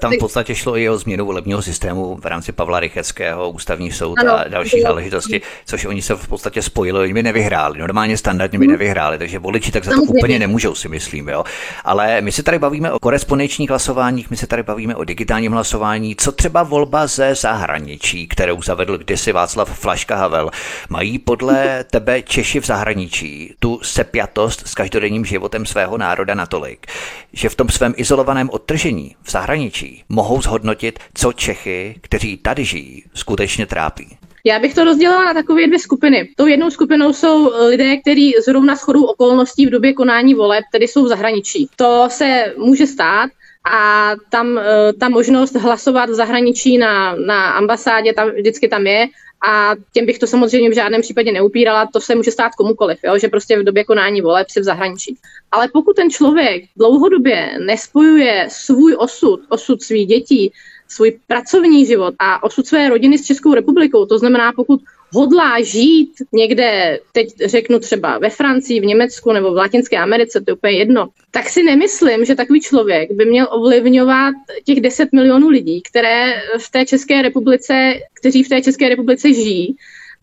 Tam 0.00 0.12
v 0.12 0.18
podstatě 0.18 0.54
šlo 0.54 0.76
i 0.76 0.88
o 0.88 0.98
změnu 0.98 1.26
volebního 1.26 1.62
systému 1.62 2.16
v 2.16 2.26
rámci 2.26 2.52
Pavla 2.52 2.80
Rycheckého, 2.80 3.50
ústavní 3.50 3.92
soud 3.92 4.18
ano, 4.18 4.32
a 4.38 4.44
další 4.48 4.82
záležitosti, 4.82 5.40
což 5.64 5.84
oni 5.84 6.02
se 6.02 6.14
v 6.14 6.28
podstatě 6.28 6.62
spojili, 6.62 7.00
oni 7.00 7.14
by 7.14 7.22
nevyhráli, 7.22 7.78
normálně 7.78 8.16
standardně 8.16 8.58
by 8.58 8.64
mhm. 8.64 8.72
nevyhráli, 8.72 9.18
takže 9.18 9.38
voliči 9.38 9.72
tak 9.72 9.84
za 9.84 9.90
to 9.90 10.02
úplně 10.02 10.38
nemůžou, 10.38 10.74
si 10.74 10.88
myslím. 10.88 11.28
Jo. 11.28 11.44
Ale 11.84 12.20
my 12.20 12.32
se 12.32 12.42
tady 12.42 12.58
bavíme 12.58 12.92
o 12.92 12.98
korespondenčních 12.98 13.70
hlasováních, 13.70 14.30
my 14.30 14.36
se 14.36 14.46
tady 14.46 14.62
bavíme 14.62 14.94
o 14.96 15.04
digitálním 15.04 15.52
hlasování, 15.52 16.16
co 16.16 16.32
třeba 16.32 16.62
volba 16.62 17.06
ze 17.06 17.34
zahraničí, 17.34 18.26
kterou 18.26 18.62
zavedl 18.62 18.98
kdysi 18.98 19.32
Václav 19.32 19.78
Flaška 19.78 20.16
Havel. 20.16 20.50
Mají 20.88 21.18
podle 21.18 21.84
tebe 21.90 22.22
Češi 22.22 22.60
v 22.60 22.66
zahraničí 22.66 23.54
tu 23.58 23.80
sepjatost 23.82 24.68
s 24.68 24.74
každodenním 24.74 25.24
životem 25.24 25.66
svého 25.66 25.98
národa 25.98 26.34
natolik, 26.34 26.86
že 27.32 27.48
v 27.48 27.54
tom 27.54 27.68
svém 27.68 27.94
izolovaném 27.96 28.50
odtržení 28.50 29.16
v 29.22 29.30
zahraničí 29.30 29.85
zahraničí 29.86 30.04
mohou 30.08 30.42
zhodnotit, 30.42 30.98
co 31.14 31.32
Čechy, 31.32 31.94
kteří 32.00 32.36
tady 32.36 32.64
žijí, 32.64 33.04
skutečně 33.14 33.66
trápí? 33.66 34.16
Já 34.44 34.58
bych 34.58 34.74
to 34.74 34.84
rozdělila 34.84 35.24
na 35.24 35.34
takové 35.34 35.66
dvě 35.66 35.78
skupiny. 35.78 36.28
Tou 36.36 36.46
jednou 36.46 36.70
skupinou 36.70 37.12
jsou 37.12 37.50
lidé, 37.68 37.96
kteří 37.96 38.34
zrovna 38.44 38.76
shodou 38.76 39.04
okolností 39.04 39.66
v 39.66 39.70
době 39.70 39.92
konání 39.92 40.34
voleb, 40.34 40.64
tedy 40.72 40.88
jsou 40.88 41.04
v 41.04 41.08
zahraničí. 41.08 41.68
To 41.76 42.08
se 42.10 42.54
může 42.56 42.86
stát, 42.86 43.30
a 43.66 44.14
tam 44.30 44.58
eh, 44.58 44.92
ta 44.92 45.08
možnost 45.08 45.54
hlasovat 45.54 46.10
v 46.10 46.14
zahraničí 46.14 46.78
na, 46.78 47.16
na 47.16 47.50
ambasádě 47.50 48.12
tam 48.12 48.30
vždycky 48.30 48.68
tam 48.68 48.86
je 48.86 49.06
a 49.48 49.72
těm 49.92 50.06
bych 50.06 50.18
to 50.18 50.26
samozřejmě 50.26 50.70
v 50.70 50.74
žádném 50.74 51.00
případě 51.00 51.32
neupírala, 51.32 51.88
to 51.92 52.00
se 52.00 52.14
může 52.14 52.30
stát 52.30 52.52
komukoliv, 52.54 52.98
jo? 53.04 53.18
že 53.18 53.28
prostě 53.28 53.58
v 53.58 53.64
době 53.64 53.84
konání 53.84 54.20
voleb 54.20 54.50
si 54.50 54.60
v 54.60 54.64
zahraničí. 54.64 55.16
Ale 55.52 55.68
pokud 55.72 55.96
ten 55.96 56.10
člověk 56.10 56.64
dlouhodobě 56.76 57.58
nespojuje 57.66 58.48
svůj 58.50 58.96
osud, 58.98 59.40
osud 59.48 59.82
svých 59.82 60.06
dětí, 60.06 60.52
svůj 60.88 61.18
pracovní 61.26 61.86
život 61.86 62.14
a 62.18 62.42
osud 62.42 62.66
své 62.66 62.88
rodiny 62.88 63.18
s 63.18 63.26
Českou 63.26 63.54
republikou, 63.54 64.06
to 64.06 64.18
znamená, 64.18 64.52
pokud 64.52 64.80
hodlá 65.16 65.62
žít 65.62 66.12
někde, 66.32 66.98
teď 67.12 67.28
řeknu 67.44 67.78
třeba 67.78 68.18
ve 68.18 68.30
Francii, 68.30 68.80
v 68.80 68.84
Německu 68.84 69.32
nebo 69.32 69.52
v 69.52 69.56
Latinské 69.56 69.96
Americe, 69.96 70.40
to 70.40 70.50
je 70.50 70.54
úplně 70.54 70.78
jedno, 70.78 71.08
tak 71.30 71.48
si 71.48 71.62
nemyslím, 71.62 72.24
že 72.24 72.34
takový 72.34 72.60
člověk 72.60 73.12
by 73.12 73.24
měl 73.24 73.48
ovlivňovat 73.50 74.34
těch 74.64 74.80
10 74.80 75.12
milionů 75.12 75.48
lidí, 75.48 75.82
které 75.82 76.42
v 76.58 76.70
té 76.70 76.86
České 76.86 77.22
republice, 77.22 77.94
kteří 78.12 78.42
v 78.42 78.48
té 78.48 78.62
České 78.62 78.88
republice 78.88 79.32
žijí 79.32 79.76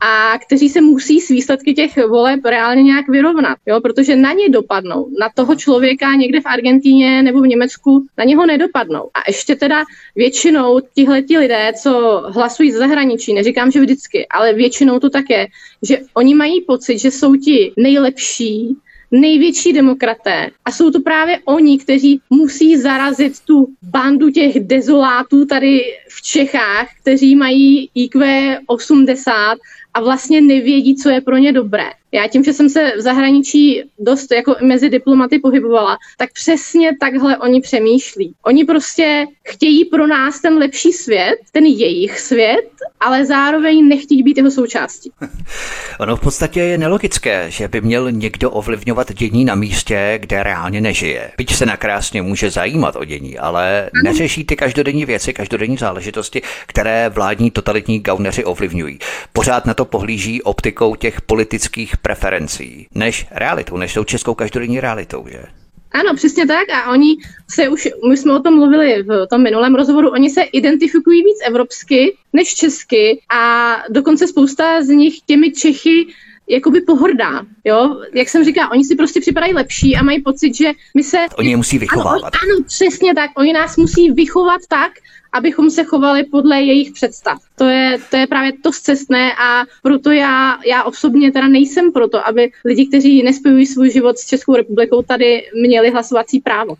a 0.05 0.37
kteří 0.37 0.69
se 0.69 0.81
musí 0.81 1.21
s 1.21 1.29
výsledky 1.29 1.73
těch 1.73 1.97
voleb 2.07 2.45
reálně 2.45 2.83
nějak 2.83 3.07
vyrovnat, 3.09 3.57
jo? 3.65 3.81
protože 3.81 4.15
na 4.15 4.33
ně 4.33 4.49
dopadnou. 4.49 5.09
Na 5.19 5.29
toho 5.35 5.55
člověka 5.55 6.15
někde 6.15 6.41
v 6.41 6.45
Argentíně 6.45 7.23
nebo 7.23 7.41
v 7.41 7.47
Německu 7.47 8.05
na 8.17 8.23
něho 8.23 8.45
nedopadnou. 8.45 9.09
A 9.13 9.19
ještě 9.27 9.55
teda 9.55 9.83
většinou 10.15 10.79
tihleti 10.95 11.37
lidé, 11.37 11.71
co 11.83 12.23
hlasují 12.27 12.71
z 12.71 12.75
zahraničí, 12.75 13.33
neříkám, 13.33 13.71
že 13.71 13.81
vždycky, 13.81 14.27
ale 14.27 14.53
většinou 14.53 14.99
to 14.99 15.09
také, 15.09 15.47
že 15.81 15.97
oni 16.13 16.35
mají 16.35 16.61
pocit, 16.61 16.99
že 16.99 17.11
jsou 17.11 17.35
ti 17.35 17.73
nejlepší, 17.77 18.75
největší 19.13 19.73
demokraté. 19.73 20.49
A 20.65 20.71
jsou 20.71 20.91
to 20.91 20.99
právě 20.99 21.39
oni, 21.45 21.77
kteří 21.77 22.21
musí 22.29 22.77
zarazit 22.77 23.39
tu 23.39 23.67
bandu 23.81 24.29
těch 24.29 24.59
dezolátů 24.59 25.45
tady 25.45 25.81
v 26.09 26.21
Čechách, 26.21 26.87
kteří 27.01 27.35
mají 27.35 27.89
IQ 27.95 28.57
80 28.67 29.57
a 29.93 30.01
vlastně 30.01 30.41
nevědí, 30.41 30.95
co 30.95 31.09
je 31.09 31.21
pro 31.21 31.37
ně 31.37 31.53
dobré. 31.53 31.89
Já 32.13 32.27
tím, 32.27 32.43
že 32.43 32.53
jsem 32.53 32.69
se 32.69 32.91
v 32.97 33.01
zahraničí 33.01 33.83
dost 33.99 34.31
jako 34.31 34.55
mezi 34.61 34.89
diplomaty 34.89 35.39
pohybovala, 35.39 35.97
tak 36.17 36.33
přesně 36.33 36.91
takhle 36.99 37.37
oni 37.37 37.61
přemýšlí. 37.61 38.33
Oni 38.45 38.65
prostě 38.65 39.25
chtějí 39.43 39.85
pro 39.85 40.07
nás 40.07 40.41
ten 40.41 40.57
lepší 40.57 40.93
svět, 40.93 41.35
ten 41.51 41.65
jejich 41.65 42.19
svět, 42.19 42.69
ale 42.99 43.25
zároveň 43.25 43.87
nechtějí 43.87 44.23
být 44.23 44.37
jeho 44.37 44.51
součástí. 44.51 45.11
Ono 45.99 46.15
v 46.15 46.19
podstatě 46.21 46.59
je 46.59 46.77
nelogické, 46.77 47.51
že 47.51 47.67
by 47.67 47.81
měl 47.81 48.11
někdo 48.11 48.51
ovlivňovat 48.51 49.13
dění 49.13 49.45
na 49.45 49.55
místě, 49.55 50.17
kde 50.21 50.43
reálně 50.43 50.81
nežije. 50.81 51.31
Byť 51.37 51.55
se 51.55 51.65
nakrásně 51.65 52.21
může 52.21 52.51
zajímat 52.51 52.95
o 52.95 53.05
dění, 53.05 53.37
ale 53.37 53.89
neřeší 54.03 54.43
ty 54.43 54.55
každodenní 54.55 55.05
věci, 55.05 55.33
každodenní 55.33 55.77
záležitosti, 55.77 56.41
které 56.67 57.09
vládní 57.09 57.51
totalitní 57.51 57.99
gauneři 57.99 58.43
ovlivňují. 58.43 58.99
Pořád 59.33 59.65
na 59.65 59.73
to 59.73 59.85
pohlíží 59.85 60.41
optikou 60.41 60.95
těch 60.95 61.21
politických 61.21 61.97
preferencí, 62.03 62.87
než 62.95 63.27
realitou, 63.31 63.77
než 63.77 63.93
tou 63.93 64.03
českou 64.03 64.33
každodenní 64.33 64.79
realitou, 64.79 65.25
že? 65.31 65.43
Ano, 65.91 66.15
přesně 66.15 66.47
tak. 66.47 66.69
A 66.69 66.91
oni 66.91 67.17
se 67.49 67.69
už, 67.69 67.87
my 68.09 68.17
jsme 68.17 68.33
o 68.33 68.39
tom 68.39 68.55
mluvili 68.55 69.03
v 69.03 69.27
tom 69.29 69.43
minulém 69.43 69.75
rozhovoru, 69.75 70.09
oni 70.09 70.29
se 70.29 70.41
identifikují 70.41 71.23
víc 71.23 71.37
evropsky 71.47 72.17
než 72.33 72.53
česky 72.53 73.21
a 73.29 73.75
dokonce 73.89 74.27
spousta 74.27 74.83
z 74.83 74.87
nich 74.87 75.21
těmi 75.25 75.51
Čechy 75.51 76.07
jakoby 76.47 76.81
pohrdá, 76.81 77.41
jo, 77.63 78.01
jak 78.13 78.29
jsem 78.29 78.43
říkala, 78.43 78.71
oni 78.71 78.83
si 78.83 78.95
prostě 78.95 79.21
připadají 79.21 79.53
lepší 79.53 79.95
a 79.95 80.03
mají 80.03 80.21
pocit, 80.21 80.55
že 80.55 80.71
my 80.95 81.03
se... 81.03 81.17
Oni 81.37 81.49
je 81.49 81.57
musí 81.57 81.77
vychovávat. 81.77 82.35
Ano, 82.43 82.53
ano, 82.55 82.63
přesně 82.67 83.15
tak, 83.15 83.31
oni 83.37 83.53
nás 83.53 83.77
musí 83.77 84.11
vychovat 84.11 84.61
tak, 84.69 84.91
abychom 85.33 85.69
se 85.69 85.83
chovali 85.83 86.23
podle 86.23 86.61
jejich 86.61 86.91
představ. 86.91 87.37
To 87.55 87.63
je, 87.63 87.97
to 88.09 88.17
je 88.17 88.27
právě 88.27 88.51
to 88.63 88.71
zcestné 88.71 89.33
a 89.33 89.65
proto 89.83 90.11
já, 90.11 90.57
já 90.65 90.83
osobně 90.83 91.31
teda 91.31 91.47
nejsem 91.47 91.91
proto, 91.91 92.27
aby 92.27 92.51
lidi, 92.65 92.87
kteří 92.87 93.23
nespojují 93.23 93.65
svůj 93.65 93.91
život 93.91 94.17
s 94.17 94.27
Českou 94.27 94.55
republikou, 94.55 95.01
tady 95.01 95.43
měli 95.61 95.89
hlasovací 95.89 96.39
právo. 96.39 96.75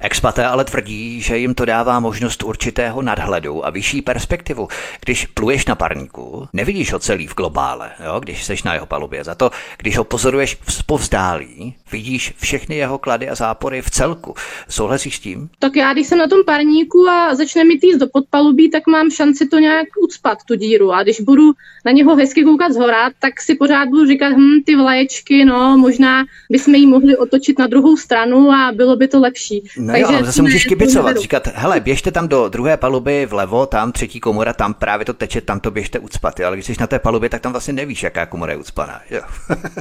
Expaté 0.00 0.44
ale 0.44 0.64
tvrdí, 0.64 1.20
že 1.20 1.38
jim 1.38 1.54
to 1.54 1.64
dává 1.64 2.00
možnost 2.00 2.42
určitého 2.42 3.02
nadhledu 3.02 3.66
a 3.66 3.70
vyšší 3.70 4.02
perspektivu. 4.02 4.68
Když 5.04 5.26
pluješ 5.26 5.66
na 5.66 5.74
parníku, 5.74 6.48
nevidíš 6.52 6.92
ho 6.92 6.98
celý 6.98 7.26
v 7.26 7.34
globále, 7.34 7.90
jo, 8.04 8.20
když 8.20 8.44
seš 8.44 8.62
na 8.62 8.74
jeho 8.74 8.86
palubě. 8.86 9.24
Za 9.24 9.34
to, 9.34 9.50
když 9.78 9.98
ho 9.98 10.04
pozoruješ 10.04 10.58
povzdálí, 10.86 11.74
vidíš 11.92 12.34
všechny 12.36 12.76
jeho 12.76 12.98
klady 12.98 13.28
a 13.28 13.34
zápory 13.34 13.82
v 13.82 13.90
celku. 13.90 14.34
Souhlasíš 14.68 15.16
s 15.16 15.20
tím? 15.20 15.50
Tak 15.58 15.76
já, 15.76 15.92
když 15.92 16.06
jsem 16.06 16.18
na 16.18 16.26
tom 16.26 16.44
parníku 16.46 17.08
a 17.08 17.34
začne 17.34 17.64
mi 17.64 17.78
týst 17.78 17.98
do 17.98 18.06
podpalubí, 18.06 18.70
tak 18.70 18.86
mám 18.86 19.10
šanci 19.10 19.46
to 19.46 19.58
nějak 19.58 19.86
ucpat, 20.02 20.38
tu 20.48 20.54
díru. 20.54 20.92
A 20.92 21.02
když 21.02 21.20
budu 21.20 21.52
na 21.84 21.92
něho 21.92 22.16
hezky 22.16 22.44
koukat 22.44 22.72
zhora, 22.72 23.10
tak 23.18 23.40
si 23.40 23.54
pořád 23.54 23.88
budu 23.88 24.06
říkat, 24.06 24.28
hm, 24.28 24.62
ty 24.66 24.76
vlaječky, 24.76 25.44
no, 25.44 25.78
možná 25.78 26.24
bychom 26.50 26.74
ji 26.74 26.86
mohli 26.86 27.16
otočit 27.16 27.58
na 27.58 27.66
druhou 27.66 27.96
stranu 27.96 28.50
a 28.50 28.72
bylo 28.72 28.96
by 28.96 29.08
to 29.08 29.20
lepší. 29.20 29.62
No 29.88 29.92
Takže 29.92 30.02
jo, 30.02 30.18
ale 30.18 30.26
zase 30.26 30.42
můžeš 30.42 30.64
kibicovat, 30.64 31.16
říkat, 31.16 31.46
hele, 31.54 31.80
běžte 31.80 32.10
tam 32.10 32.28
do 32.28 32.48
druhé 32.48 32.76
paluby 32.76 33.26
vlevo, 33.26 33.66
tam 33.66 33.92
třetí 33.92 34.20
komora, 34.20 34.52
tam 34.52 34.74
právě 34.74 35.06
to 35.06 35.12
teče, 35.12 35.40
tam 35.40 35.60
to 35.60 35.70
běžte 35.70 35.98
ucpat, 35.98 36.40
jo? 36.40 36.46
ale 36.46 36.56
když 36.56 36.66
jsi 36.66 36.74
na 36.80 36.86
té 36.86 36.98
palubě, 36.98 37.28
tak 37.28 37.42
tam 37.42 37.52
vlastně 37.52 37.74
nevíš, 37.74 38.02
jaká 38.02 38.26
komora 38.26 38.52
je 38.52 38.58
ucpaná. 38.58 39.00
Jo? 39.10 39.20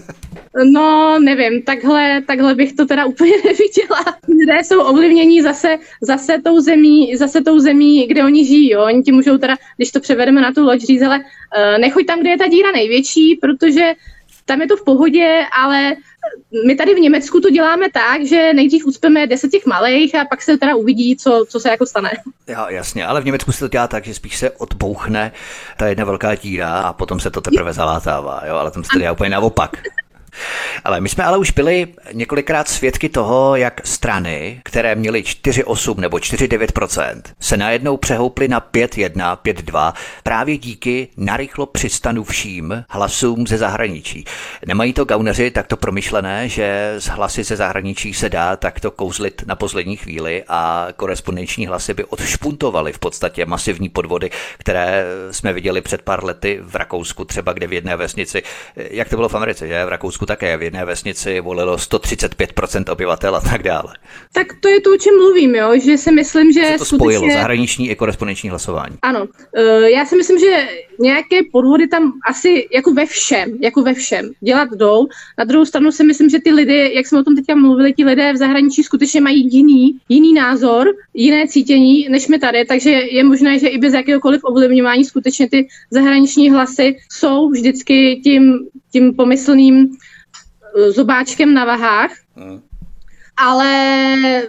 no, 0.74 1.20
nevím, 1.20 1.62
takhle, 1.62 2.22
takhle 2.28 2.56
bych 2.56 2.74
to 2.74 2.86
teda 2.86 3.06
úplně 3.06 3.32
neviděla. 3.46 4.18
Lidé 4.40 4.64
jsou 4.64 4.82
ovlivnění 4.82 5.42
zase, 5.42 5.78
zase 6.02 6.38
tou 6.44 6.60
zemí, 6.60 7.16
zase 7.18 7.42
tou 7.42 7.60
zemí, 7.60 8.08
kde 8.08 8.24
oni 8.24 8.46
žijí, 8.46 8.72
jo? 8.72 8.84
oni 8.84 9.02
ti 9.04 9.12
můžou 9.12 9.38
teda, 9.38 9.56
když 9.78 9.92
to 9.92 10.00
převedeme 10.00 10.42
na 10.42 10.52
tu 10.54 10.64
loď, 10.64 10.82
říct, 10.82 11.02
ale 11.02 11.20
uh, 11.20 11.82
nechoď 11.82 12.06
tam, 12.06 12.20
kde 12.20 12.30
je 12.30 12.38
ta 12.38 12.48
díra 12.48 12.72
největší, 12.72 13.36
protože 13.42 13.94
tam 14.48 14.62
je 14.62 14.68
to 14.68 14.78
v 14.78 14.84
pohodě, 14.84 15.46
ale 15.62 15.96
my 16.66 16.76
tady 16.76 16.96
v 16.96 17.00
Německu 17.00 17.40
to 17.40 17.50
děláme 17.50 17.86
tak, 17.94 18.26
že 18.26 18.54
nejdřív 18.54 18.86
ucpeme 18.86 19.28
deset 19.28 19.52
těch 19.52 19.66
malých 19.66 20.16
a 20.16 20.26
pak 20.26 20.42
se 20.42 20.58
teda 20.58 20.76
uvidí, 20.76 21.16
co, 21.16 21.46
co 21.50 21.60
se 21.60 21.70
jako 21.70 21.86
stane. 21.86 22.12
Já, 22.48 22.70
jasně, 22.70 23.06
ale 23.06 23.22
v 23.22 23.26
Německu 23.26 23.52
se 23.52 23.60
to 23.60 23.68
dělá 23.68 23.88
tak, 23.88 24.06
že 24.06 24.14
spíš 24.14 24.38
se 24.38 24.52
odbouchne 24.52 25.32
ta 25.78 25.88
jedna 25.88 26.06
velká 26.06 26.36
díra 26.36 26.80
a 26.80 26.94
potom 26.94 27.20
se 27.20 27.32
to 27.32 27.42
teprve 27.42 27.74
zalátává, 27.74 28.42
jo, 28.48 28.56
ale 28.56 28.72
tam 28.72 28.84
se 28.84 28.90
to 28.94 29.00
dělá 29.00 29.12
úplně 29.12 29.30
naopak. 29.30 29.78
Ale 30.84 31.02
my 31.02 31.10
jsme 31.10 31.24
ale 31.24 31.38
už 31.38 31.52
byli 31.52 31.88
několikrát 32.14 32.68
svědky 32.68 33.10
toho, 33.10 33.56
jak 33.56 33.82
strany, 33.88 34.62
které 34.64 34.96
měly 34.96 35.22
4,8 35.22 35.98
nebo 35.98 36.18
4,9%, 36.18 37.22
se 37.40 37.58
najednou 37.58 37.98
přehouply 37.98 38.48
na 38.48 38.62
5,1, 38.62 39.38
5,2 39.38 39.94
právě 40.24 40.58
díky 40.58 41.08
narychlo 41.18 41.66
přistanu 41.66 42.24
vším 42.24 42.86
hlasům 42.90 43.48
ze 43.48 43.58
zahraničí. 43.58 44.26
Nemají 44.66 44.94
to 44.94 45.06
gauneři 45.06 45.52
takto 45.52 45.78
promyšlené, 45.78 46.50
že 46.50 46.96
z 47.00 47.08
hlasy 47.08 47.44
ze 47.44 47.56
zahraničí 47.56 48.14
se 48.14 48.30
dá 48.30 48.56
takto 48.56 48.92
kouzlit 48.92 49.44
na 49.46 49.56
poslední 49.56 49.98
chvíli 49.98 50.44
a 50.48 50.88
korespondenční 50.96 51.68
hlasy 51.68 51.94
by 51.94 52.04
odšpuntovaly 52.04 52.94
v 52.94 53.00
podstatě 53.00 53.46
masivní 53.46 53.90
podvody, 53.90 54.30
které 54.58 55.06
jsme 55.32 55.54
viděli 55.54 55.82
před 55.82 56.02
pár 56.02 56.24
lety 56.24 56.60
v 56.62 56.76
Rakousku, 56.76 57.26
třeba 57.26 57.54
kde 57.54 57.68
v 57.68 57.74
jedné 57.74 57.96
vesnici, 57.96 58.44
jak 58.76 59.10
to 59.10 59.16
bylo 59.16 59.30
v 59.30 59.36
Americe, 59.36 59.68
že 59.68 59.86
v 59.86 59.90
Rakousku 59.90 60.26
také 60.28 60.58
v 60.58 60.62
jedné 60.62 60.86
vesnici 60.86 61.40
volilo 61.40 61.76
135% 61.76 62.92
obyvatel 62.92 63.36
a 63.36 63.42
tak 63.42 63.64
dále. 63.64 63.94
Tak 64.34 64.48
to 64.60 64.70
je 64.70 64.82
to, 64.82 64.94
o 64.94 64.98
čem 64.98 65.18
mluvím, 65.18 65.56
jo? 65.56 65.72
že 65.86 65.98
si 65.98 66.12
myslím, 66.12 66.52
že... 66.52 66.62
Co 66.72 66.78
to 66.78 66.86
spojilo, 66.86 67.22
skutečně... 67.22 67.40
zahraniční 67.40 67.90
i 67.90 67.96
korespondenční 67.96 68.50
hlasování? 68.50 68.96
Ano, 69.02 69.22
uh, 69.22 69.84
já 69.84 70.06
si 70.06 70.16
myslím, 70.16 70.40
že 70.40 70.68
nějaké 71.00 71.40
podvody 71.52 71.88
tam 71.88 72.14
asi 72.30 72.68
jako 72.74 72.94
ve 72.94 73.06
všem, 73.06 73.58
jako 73.62 73.82
ve 73.82 73.94
všem 73.94 74.30
dělat 74.40 74.70
jdou. 74.72 75.08
Na 75.38 75.44
druhou 75.44 75.66
stranu 75.66 75.92
si 75.92 76.04
myslím, 76.04 76.30
že 76.30 76.40
ty 76.40 76.52
lidé, 76.52 76.90
jak 76.94 77.08
jsme 77.08 77.20
o 77.20 77.24
tom 77.24 77.36
teďka 77.36 77.56
mluvili, 77.56 77.94
ti 77.94 78.06
lidé 78.06 78.34
v 78.34 78.38
zahraničí 78.38 78.84
skutečně 78.84 79.22
mají 79.22 79.50
jiný, 79.52 79.98
jiný 80.10 80.34
názor, 80.34 80.88
jiné 81.14 81.48
cítění, 81.48 82.08
než 82.10 82.28
my 82.28 82.40
tady, 82.40 82.66
takže 82.66 82.90
je 82.90 83.24
možné, 83.24 83.60
že 83.60 83.68
i 83.68 83.78
bez 83.78 83.94
jakéhokoliv 83.94 84.42
ovlivňování 84.44 85.06
skutečně 85.06 85.50
ty 85.50 85.68
zahraniční 85.92 86.52
hlasy 86.52 86.96
jsou 87.12 87.50
vždycky 87.50 88.22
tím, 88.24 88.60
tím 88.92 89.16
pomyslným 89.16 89.98
zobáčkem 90.88 91.54
na 91.54 91.66
vahách, 91.66 92.12
hmm. 92.36 92.62
ale 93.38 93.72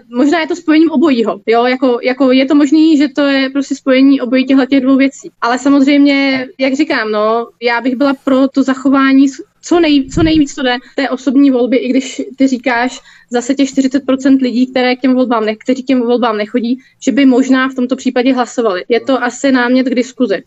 možná 0.09 0.41
je 0.41 0.47
to 0.47 0.57
spojením 0.57 0.91
obojího, 0.91 1.41
jo, 1.47 1.64
jako, 1.64 1.99
jako 2.03 2.33
je 2.33 2.47
to 2.47 2.55
možný, 2.55 2.97
že 2.97 3.09
to 3.09 3.23
je 3.23 3.51
prostě 3.51 3.75
spojení 3.75 4.21
obojí 4.21 4.47
těchto 4.47 4.67
těch 4.67 4.81
dvou 4.81 4.97
věcí. 4.97 5.31
Ale 5.41 5.59
samozřejmě, 5.59 6.49
jak 6.59 6.75
říkám, 6.75 7.11
no, 7.12 7.49
já 7.62 7.81
bych 7.81 7.97
byla 7.97 8.14
pro 8.25 8.49
to 8.49 8.62
zachování 8.62 9.29
co, 9.69 9.81
nej, 9.81 10.09
co 10.11 10.23
nejvíc 10.23 10.55
to 10.55 10.62
jde 10.62 10.77
té 10.97 11.11
osobní 11.11 11.51
volby, 11.51 11.77
i 11.77 11.88
když 11.88 12.23
ty 12.37 12.47
říkáš 12.47 13.01
zase 13.31 13.55
těch 13.55 13.69
40% 13.69 14.43
lidí, 14.43 14.67
které 14.67 14.97
k 14.97 15.01
těm 15.01 15.14
volbám 15.14 15.45
ne, 15.45 15.57
kteří 15.57 15.83
k 15.83 15.87
těm 15.87 16.01
volbám 16.01 16.37
nechodí, 16.37 16.79
že 17.01 17.12
by 17.12 17.27
možná 17.27 17.69
v 17.69 17.75
tomto 17.75 17.97
případě 17.97 18.35
hlasovali. 18.35 18.85
Je 18.88 19.01
to 19.01 19.23
asi 19.23 19.53
námět 19.53 19.87
k 19.87 19.95
diskuzi. 19.95 20.43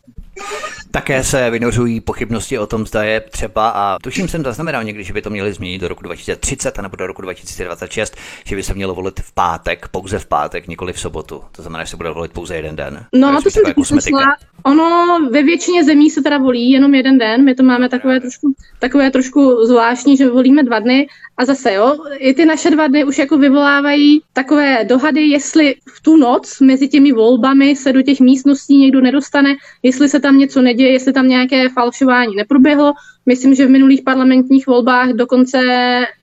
Také 0.91 1.23
se 1.23 1.49
vynořují 1.49 2.01
pochybnosti 2.01 2.59
o 2.59 2.67
tom, 2.67 2.85
zda 2.85 3.03
je 3.03 3.19
třeba, 3.19 3.69
a 3.69 3.97
tuším 4.03 4.27
jsem 4.27 4.43
zaznamenal 4.43 4.83
někdy, 4.83 5.03
že 5.03 5.13
by 5.13 5.21
to 5.21 5.29
měli 5.29 5.53
změnit 5.53 5.81
do 5.81 5.87
roku 5.87 6.03
2030 6.03 6.77
nebo 6.77 6.95
do 6.95 7.07
roku 7.07 7.21
2026, 7.21 8.17
že 8.45 8.55
by 8.55 8.63
se 8.63 8.73
mělo 8.73 8.95
volit 8.95 9.19
v 9.19 9.33
pátek, 9.33 9.87
pouze 9.87 10.19
v 10.19 10.25
pátek, 10.25 10.67
nikoli 10.67 10.93
v 10.93 10.99
sobotu. 10.99 11.41
To 11.51 11.61
znamená, 11.61 11.83
že 11.83 11.89
se 11.89 11.97
bude 11.97 12.09
volit 12.09 12.31
pouze 12.31 12.55
jeden 12.55 12.75
den. 12.75 13.05
No, 13.13 13.41
to, 13.41 13.51
jsem 13.51 13.63
taky 13.63 13.81
myslela. 13.95 14.35
Ono 14.63 15.19
ve 15.31 15.43
většině 15.43 15.83
zemí 15.83 16.09
se 16.09 16.21
teda 16.21 16.37
volí 16.37 16.71
jenom 16.71 16.95
jeden 16.95 17.17
den, 17.17 17.45
my 17.45 17.55
to 17.55 17.63
máme 17.63 17.89
takové 17.89 18.19
trošku, 18.19 18.53
takové 18.79 19.11
trošku 19.11 19.65
zvláštní, 19.65 20.17
že 20.17 20.29
volíme 20.29 20.63
dva 20.63 20.79
dny 20.79 21.07
a 21.37 21.45
zase 21.45 21.73
jo, 21.73 21.97
i 22.17 22.33
ty 22.33 22.45
naše 22.45 22.69
dva 22.69 22.87
dny 22.87 23.03
už 23.03 23.17
jako 23.17 23.37
vyvolávají 23.37 24.21
takové 24.33 24.85
dohady, 24.85 25.21
jestli 25.21 25.75
v 25.95 26.01
tu 26.01 26.17
noc 26.17 26.59
mezi 26.59 26.87
těmi 26.87 27.11
volbami 27.11 27.75
se 27.75 27.93
do 27.93 28.01
těch 28.01 28.19
místností 28.19 28.77
někdo 28.77 29.01
nedostane, 29.01 29.49
jestli 29.83 30.09
se 30.09 30.19
tam 30.21 30.37
něco 30.37 30.61
neděje, 30.61 30.91
jestli 30.91 31.13
tam 31.13 31.27
nějaké 31.27 31.69
falšování 31.69 32.35
neproběhlo. 32.35 32.93
Myslím, 33.25 33.55
že 33.55 33.65
v 33.65 33.69
minulých 33.69 34.01
parlamentních 34.01 34.67
volbách 34.67 35.09
dokonce 35.09 35.59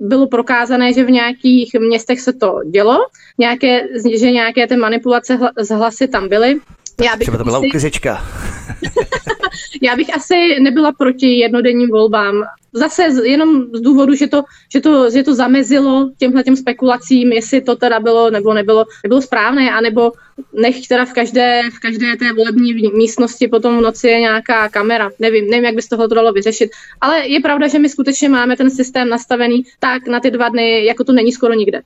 bylo 0.00 0.26
prokázané, 0.26 0.92
že 0.92 1.04
v 1.04 1.10
nějakých 1.10 1.76
městech 1.78 2.20
se 2.20 2.32
to 2.32 2.60
dělo, 2.70 2.96
nějaké, 3.38 3.80
že 4.16 4.30
nějaké 4.30 4.66
ty 4.66 4.76
manipulace 4.76 5.38
z 5.60 5.68
hlasy 5.68 6.08
tam 6.08 6.28
byly. 6.28 6.60
Já 7.04 7.16
bych 7.16 7.24
Třeba 7.24 7.38
to 7.38 7.44
byla 7.44 7.58
asi... 7.58 7.66
uklizečka. 7.66 8.24
Já 9.82 9.96
bych 9.96 10.16
asi 10.16 10.60
nebyla 10.60 10.92
proti 10.92 11.38
jednodenním 11.38 11.88
volbám 11.88 12.44
zase 12.72 13.02
jenom 13.24 13.62
z 13.72 13.80
důvodu, 13.80 14.14
že 14.14 14.26
to, 14.26 14.42
že 14.72 14.80
to, 14.80 15.10
že 15.10 15.22
to 15.22 15.34
zamezilo 15.34 16.10
těmhle 16.18 16.42
těm 16.42 16.56
spekulacím, 16.56 17.32
jestli 17.32 17.60
to 17.60 17.76
teda 17.76 18.00
bylo 18.00 18.30
nebo 18.30 18.54
nebylo, 18.54 18.84
nebylo 19.04 19.22
správné, 19.22 19.70
anebo 19.70 20.12
nech 20.52 20.86
teda 20.88 21.04
v 21.04 21.12
každé, 21.12 21.62
v 21.76 21.78
každé 21.78 22.16
té 22.16 22.32
volební 22.32 22.72
místnosti 22.94 23.48
potom 23.48 23.78
v 23.78 23.80
noci 23.80 24.08
je 24.08 24.20
nějaká 24.20 24.68
kamera. 24.68 25.10
Nevím, 25.18 25.50
nevím, 25.50 25.64
jak 25.64 25.74
by 25.74 25.82
se 25.82 25.88
tohle 25.88 26.08
to 26.08 26.14
dalo 26.14 26.32
vyřešit. 26.32 26.70
Ale 27.00 27.28
je 27.28 27.40
pravda, 27.40 27.68
že 27.68 27.78
my 27.78 27.88
skutečně 27.88 28.28
máme 28.28 28.56
ten 28.56 28.70
systém 28.70 29.08
nastavený 29.08 29.62
tak 29.78 30.06
na 30.06 30.20
ty 30.20 30.30
dva 30.30 30.48
dny, 30.48 30.84
jako 30.84 31.04
to 31.04 31.12
není 31.12 31.32
skoro 31.32 31.54
nikde. 31.54 31.82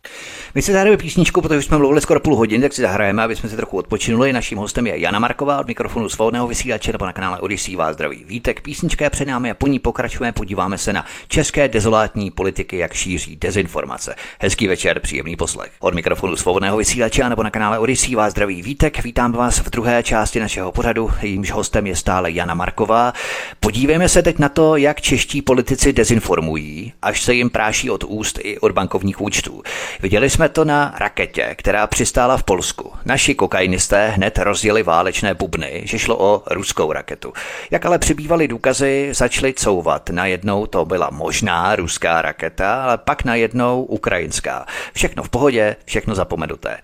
My 0.54 0.62
si 0.62 0.72
zahrajeme 0.72 0.96
písničku, 0.96 1.40
protože 1.40 1.62
jsme 1.62 1.78
mluvili 1.78 2.00
skoro 2.00 2.20
půl 2.20 2.36
hodiny, 2.36 2.62
tak 2.62 2.72
si 2.72 2.82
zahrajeme, 2.82 3.22
aby 3.22 3.36
jsme 3.36 3.48
se 3.48 3.56
trochu 3.56 3.76
odpočinuli. 3.76 4.32
Naším 4.32 4.58
hostem 4.58 4.86
je 4.86 5.00
Jana 5.00 5.18
Marková 5.18 5.60
od 5.60 5.66
mikrofonu 5.66 6.08
svobodného 6.08 6.46
vysílače 6.46 6.92
nebo 6.92 7.06
na 7.06 7.12
kanále 7.12 7.40
Odyssey 7.40 7.76
vás 7.76 7.94
zdraví. 7.94 8.24
Vítek, 8.26 8.60
písnička 8.60 9.04
je 9.04 9.10
před 9.10 9.28
námi 9.28 9.50
a 9.50 9.54
po 9.54 9.66
ní 9.66 9.78
pokračujeme, 9.78 10.32
podíváme 10.32 10.78
se 10.78 10.92
na 10.92 11.06
české 11.28 11.68
dezolátní 11.68 12.30
politiky, 12.30 12.78
jak 12.78 12.92
šíří 12.92 13.36
dezinformace. 13.36 14.14
Hezký 14.40 14.68
večer, 14.68 15.00
příjemný 15.00 15.36
poslech. 15.36 15.72
Od 15.80 15.94
mikrofonu 15.94 16.36
svobodného 16.36 16.76
vysílače 16.76 17.28
nebo 17.28 17.42
na 17.42 17.50
kanále 17.50 17.78
Odyssey 17.78 18.14
vás 18.14 18.30
zdraví 18.32 18.41
Vítek. 18.46 19.02
Vítám 19.02 19.32
vás 19.32 19.58
v 19.58 19.70
druhé 19.70 20.02
části 20.02 20.40
našeho 20.40 20.72
pořadu, 20.72 21.10
jejímž 21.22 21.50
hostem 21.50 21.86
je 21.86 21.96
stále 21.96 22.30
Jana 22.30 22.54
Marková. 22.54 23.12
Podívejme 23.60 24.08
se 24.08 24.22
teď 24.22 24.38
na 24.38 24.48
to, 24.48 24.76
jak 24.76 25.00
čeští 25.00 25.42
politici 25.42 25.92
dezinformují, 25.92 26.92
až 27.02 27.22
se 27.22 27.34
jim 27.34 27.50
práší 27.50 27.90
od 27.90 28.04
úst 28.04 28.38
i 28.42 28.58
od 28.58 28.72
bankovních 28.72 29.20
účtů. 29.20 29.62
Viděli 30.00 30.30
jsme 30.30 30.48
to 30.48 30.64
na 30.64 30.94
raketě, 30.98 31.54
která 31.58 31.86
přistála 31.86 32.36
v 32.36 32.42
Polsku. 32.42 32.92
Naši 33.04 33.34
kokainisté 33.34 34.08
hned 34.08 34.38
rozjeli 34.38 34.82
válečné 34.82 35.34
bubny, 35.34 35.82
že 35.84 35.98
šlo 35.98 36.16
o 36.18 36.42
ruskou 36.50 36.92
raketu. 36.92 37.32
Jak 37.70 37.86
ale 37.86 37.98
přibývaly 37.98 38.48
důkazy, 38.48 39.08
začaly 39.12 39.54
couvat. 39.54 40.10
Najednou 40.10 40.66
to 40.66 40.84
byla 40.84 41.10
možná 41.12 41.76
ruská 41.76 42.22
raketa, 42.22 42.84
ale 42.84 42.98
pak 42.98 43.24
najednou 43.24 43.82
ukrajinská. 43.82 44.66
Všechno 44.92 45.22
v 45.22 45.28
pohodě, 45.28 45.76
všechno 45.84 46.14
zapomenuté. 46.14 46.78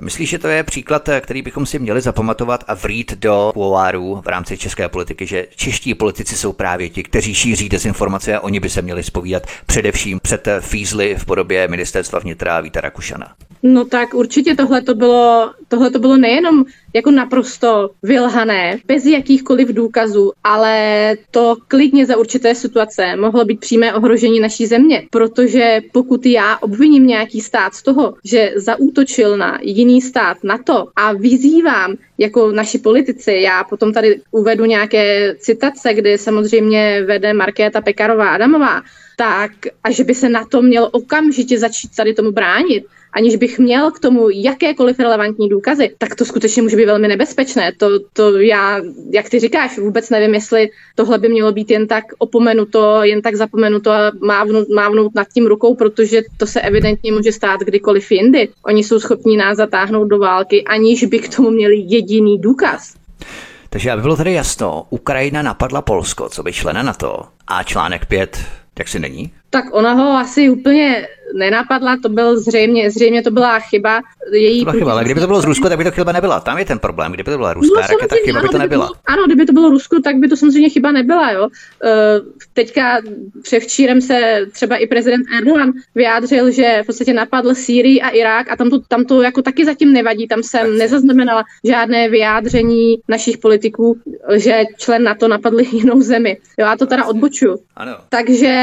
Myslíš, 0.00 0.30
že 0.30 0.38
to 0.38 0.48
je 0.48 0.62
příklad, 0.62 0.99
který 1.20 1.42
bychom 1.42 1.66
si 1.66 1.78
měli 1.78 2.00
zapamatovat 2.00 2.64
a 2.66 2.74
vrít 2.74 3.14
do 3.14 3.50
kuloárů 3.54 4.22
v 4.24 4.28
rámci 4.28 4.58
české 4.58 4.88
politiky, 4.88 5.26
že 5.26 5.46
čeští 5.56 5.94
politici 5.94 6.36
jsou 6.36 6.52
právě 6.52 6.88
ti, 6.88 7.02
kteří 7.02 7.34
šíří 7.34 7.68
dezinformace 7.68 8.36
a 8.36 8.40
oni 8.40 8.60
by 8.60 8.70
se 8.70 8.82
měli 8.82 9.02
spovídat 9.02 9.42
především 9.66 10.20
před 10.22 10.48
fízly 10.60 11.16
v 11.18 11.24
podobě 11.24 11.68
ministerstva 11.68 12.18
vnitra 12.18 12.60
Víta 12.60 12.80
Rakušana? 12.80 13.34
No 13.62 13.84
tak 13.84 14.14
určitě 14.14 14.54
tohle 14.54 14.82
to 14.82 14.94
bylo, 14.94 15.50
tohle 15.68 15.90
to 15.90 15.98
bylo 15.98 16.16
nejenom 16.16 16.64
jako 16.94 17.10
naprosto 17.10 17.90
vylhané, 18.02 18.78
bez 18.86 19.04
jakýchkoliv 19.04 19.68
důkazů, 19.68 20.32
ale 20.44 21.14
to 21.30 21.56
klidně 21.68 22.06
za 22.06 22.16
určité 22.16 22.54
situace 22.54 23.16
mohlo 23.16 23.44
být 23.44 23.60
přímé 23.60 23.94
ohrožení 23.94 24.40
naší 24.40 24.66
země, 24.66 25.02
protože 25.10 25.80
pokud 25.92 26.26
já 26.26 26.58
obviním 26.58 27.06
nějaký 27.06 27.40
stát 27.40 27.74
z 27.74 27.82
toho, 27.82 28.14
že 28.24 28.52
zaútočil 28.56 29.36
na 29.36 29.58
jiný 29.62 30.02
stát 30.02 30.36
na 30.44 30.58
to 30.58 30.88
a 30.96 31.12
vyzývám 31.12 31.96
jako 32.18 32.52
naši 32.52 32.78
politici, 32.78 33.32
já 33.32 33.64
potom 33.64 33.92
tady 33.92 34.20
uvedu 34.30 34.64
nějaké 34.64 35.34
citace, 35.38 35.94
kdy 35.94 36.18
samozřejmě 36.18 37.02
vede 37.06 37.32
Markéta 37.34 37.80
Pekarová 37.80 38.28
Adamová, 38.30 38.82
tak 39.16 39.50
a 39.84 39.90
že 39.90 40.04
by 40.04 40.14
se 40.14 40.28
na 40.28 40.44
to 40.44 40.62
mělo 40.62 40.90
okamžitě 40.90 41.58
začít 41.58 41.96
tady 41.96 42.14
tomu 42.14 42.32
bránit, 42.32 42.84
aniž 43.12 43.36
bych 43.36 43.58
měl 43.58 43.90
k 43.90 43.98
tomu 43.98 44.30
jakékoliv 44.30 44.98
relevantní 44.98 45.48
důkazy, 45.48 45.94
tak 45.98 46.14
to 46.14 46.24
skutečně 46.24 46.62
může 46.62 46.76
být 46.76 46.86
velmi 46.86 47.08
nebezpečné. 47.08 47.72
To, 47.76 47.88
to 48.12 48.38
já, 48.38 48.80
jak 49.10 49.28
ty 49.28 49.38
říkáš, 49.40 49.78
vůbec 49.78 50.10
nevím, 50.10 50.34
jestli 50.34 50.70
tohle 50.94 51.18
by 51.18 51.28
mělo 51.28 51.52
být 51.52 51.70
jen 51.70 51.86
tak 51.86 52.04
opomenuto, 52.18 53.02
jen 53.02 53.22
tak 53.22 53.34
zapomenuto 53.34 53.90
a 53.90 54.12
mávnout, 54.20 54.68
mávnout 54.68 55.14
nad 55.14 55.28
tím 55.28 55.46
rukou, 55.46 55.74
protože 55.74 56.22
to 56.36 56.46
se 56.46 56.60
evidentně 56.60 57.12
může 57.12 57.32
stát 57.32 57.60
kdykoliv 57.60 58.12
jindy. 58.12 58.48
Oni 58.64 58.84
jsou 58.84 59.00
schopni 59.00 59.36
nás 59.36 59.56
zatáhnout 59.56 60.08
do 60.08 60.18
války, 60.18 60.64
aniž 60.64 61.04
by 61.04 61.18
k 61.18 61.36
tomu 61.36 61.50
měli 61.50 61.76
jediný 61.76 62.38
důkaz. 62.38 62.94
Takže 63.70 63.90
aby 63.90 64.02
bylo 64.02 64.16
tady 64.16 64.32
jasno, 64.32 64.86
Ukrajina 64.90 65.42
napadla 65.42 65.82
Polsko, 65.82 66.28
co 66.28 66.42
by 66.42 66.52
člena 66.52 66.82
NATO, 66.82 67.22
a 67.46 67.62
článek 67.62 68.06
5 68.06 68.38
jak 68.80 68.88
si 68.88 68.98
není? 68.98 69.32
Tak 69.50 69.64
ona 69.72 69.92
ho 69.92 70.18
asi 70.18 70.50
úplně 70.50 71.08
nenapadla, 71.34 71.96
to 72.02 72.08
byl 72.08 72.40
zřejmě, 72.40 72.90
zřejmě 72.90 73.22
to 73.22 73.30
byla 73.30 73.58
chyba. 73.58 74.02
Její 74.32 74.58
to 74.58 74.64
byla 74.64 74.78
chyba, 74.78 74.92
ale 74.92 75.04
kdyby 75.04 75.20
to 75.20 75.26
bylo 75.26 75.40
z 75.40 75.44
Rusko, 75.44 75.68
tak 75.68 75.78
by 75.78 75.84
to 75.84 75.90
chyba 75.90 76.12
nebyla. 76.12 76.40
Tam 76.40 76.58
je 76.58 76.64
ten 76.64 76.78
problém. 76.78 77.12
Kdyby 77.12 77.30
to 77.30 77.36
byla 77.36 77.52
ruská 77.52 77.80
no, 77.80 77.86
raketa, 77.86 78.16
chyba 78.24 78.38
ano, 78.38 78.48
by 78.48 78.52
to 78.52 78.58
nebyla. 78.58 78.86
By 78.86 78.92
to 78.92 79.00
ano, 79.06 79.22
kdyby 79.26 79.46
to 79.46 79.52
bylo 79.52 79.70
Rusko, 79.70 80.00
tak 80.00 80.16
by 80.16 80.28
to 80.28 80.36
samozřejmě 80.36 80.68
chyba 80.68 80.92
nebyla. 80.92 81.30
Jo. 81.30 81.44
Uh, 81.44 81.50
teďka 82.52 83.00
převčírem 83.42 84.00
se 84.00 84.46
třeba 84.52 84.76
i 84.76 84.86
prezident 84.86 85.26
Erdogan 85.36 85.72
vyjádřil, 85.94 86.50
že 86.50 86.80
v 86.82 86.86
podstatě 86.86 87.12
napadl 87.12 87.54
Sýrii 87.54 88.00
a 88.00 88.08
Irák 88.08 88.50
a 88.52 88.56
tam 88.56 88.70
to, 88.70 88.80
tam 88.88 89.04
to 89.04 89.22
jako 89.22 89.42
taky 89.42 89.64
zatím 89.64 89.92
nevadí. 89.92 90.28
Tam 90.28 90.42
jsem 90.42 90.78
nezaznamenala 90.78 91.44
žádné 91.64 92.08
vyjádření 92.08 92.98
našich 93.08 93.38
politiků, 93.38 93.98
že 94.36 94.62
člen 94.76 95.02
NATO 95.02 95.28
napadl 95.28 95.60
jinou 95.72 96.00
zemi. 96.00 96.36
Jo, 96.58 96.66
já 96.66 96.76
to 96.76 96.86
teda 96.86 97.06
odbočuju. 97.06 97.58
Ano. 97.76 97.96
Takže 98.08 98.54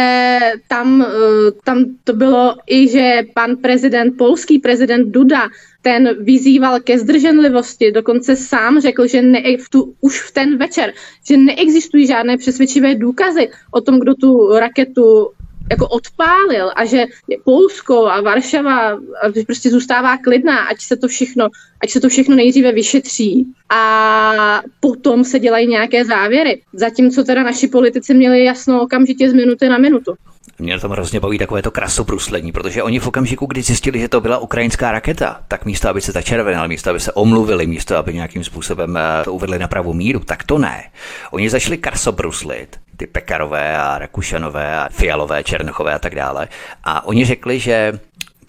tam, 0.67 1.01
eh, 1.01 1.51
tam 1.63 1.85
to 2.03 2.13
bylo 2.13 2.55
i, 2.67 2.87
že 2.87 3.21
pan 3.33 3.57
prezident, 3.57 4.17
polský 4.17 4.59
prezident 4.59 5.11
Duda, 5.11 5.49
ten 5.81 6.23
vyzýval 6.23 6.79
ke 6.79 6.99
zdrženlivosti, 6.99 7.91
dokonce 7.91 8.35
sám 8.35 8.81
řekl, 8.81 9.07
že 9.07 9.21
ne, 9.21 9.39
v 9.57 9.69
tu, 9.69 9.93
už 10.01 10.21
v 10.21 10.31
ten 10.31 10.57
večer, 10.57 10.93
že 11.27 11.37
neexistují 11.37 12.07
žádné 12.07 12.37
přesvědčivé 12.37 12.95
důkazy 12.95 13.49
o 13.71 13.81
tom, 13.81 13.99
kdo 13.99 14.15
tu 14.15 14.57
raketu 14.59 15.31
jako 15.71 15.87
odpálil 15.87 16.71
a 16.75 16.85
že 16.85 17.05
Polsko 17.43 18.05
a 18.05 18.21
Varšava 18.21 18.99
prostě 19.45 19.69
zůstává 19.69 20.17
klidná, 20.17 20.57
ať 20.59 20.81
se 20.81 20.97
to 20.97 21.07
všechno, 21.07 21.49
ať 21.83 21.89
se 21.89 21.99
to 21.99 22.09
všechno 22.09 22.35
nejdříve 22.35 22.71
vyšetří 22.71 23.47
a 23.69 24.61
potom 24.79 25.23
se 25.23 25.39
dělají 25.39 25.67
nějaké 25.67 26.05
závěry. 26.05 26.61
Zatímco 26.73 27.23
teda 27.23 27.43
naši 27.43 27.67
politici 27.67 28.13
měli 28.13 28.43
jasno 28.43 28.81
okamžitě 28.81 29.29
z 29.29 29.33
minuty 29.33 29.69
na 29.69 29.77
minutu. 29.77 30.13
Mě 30.59 30.79
tom 30.79 30.91
hrozně 30.91 31.19
baví 31.19 31.37
takové 31.37 31.61
to 31.61 31.71
krasobruslení, 31.71 32.51
protože 32.51 32.83
oni 32.83 32.99
v 32.99 33.07
okamžiku, 33.07 33.45
kdy 33.45 33.61
zjistili, 33.61 33.99
že 33.99 34.09
to 34.09 34.21
byla 34.21 34.37
ukrajinská 34.37 34.91
raketa, 34.91 35.39
tak 35.47 35.65
místo, 35.65 35.89
aby 35.89 36.01
se 36.01 36.13
ta 36.13 36.21
červená, 36.21 36.67
místo, 36.67 36.89
aby 36.89 36.99
se 36.99 37.11
omluvili, 37.11 37.67
místo, 37.67 37.97
aby 37.97 38.13
nějakým 38.13 38.43
způsobem 38.43 38.97
eh, 38.97 39.23
to 39.23 39.33
uvedli 39.33 39.59
na 39.59 39.67
pravou 39.67 39.93
míru, 39.93 40.19
tak 40.19 40.43
to 40.43 40.57
ne. 40.57 40.83
Oni 41.31 41.49
začali 41.49 41.77
krasobruslit, 41.77 42.79
ty 42.97 43.07
Pekarové 43.07 43.77
a 43.77 43.97
Rakušanové 43.97 44.79
a 44.79 44.89
Fialové, 44.91 45.43
Černochové 45.43 45.93
a 45.93 45.99
tak 45.99 46.15
dále. 46.15 46.47
A 46.83 47.05
oni 47.05 47.25
řekli, 47.25 47.59
že 47.59 47.99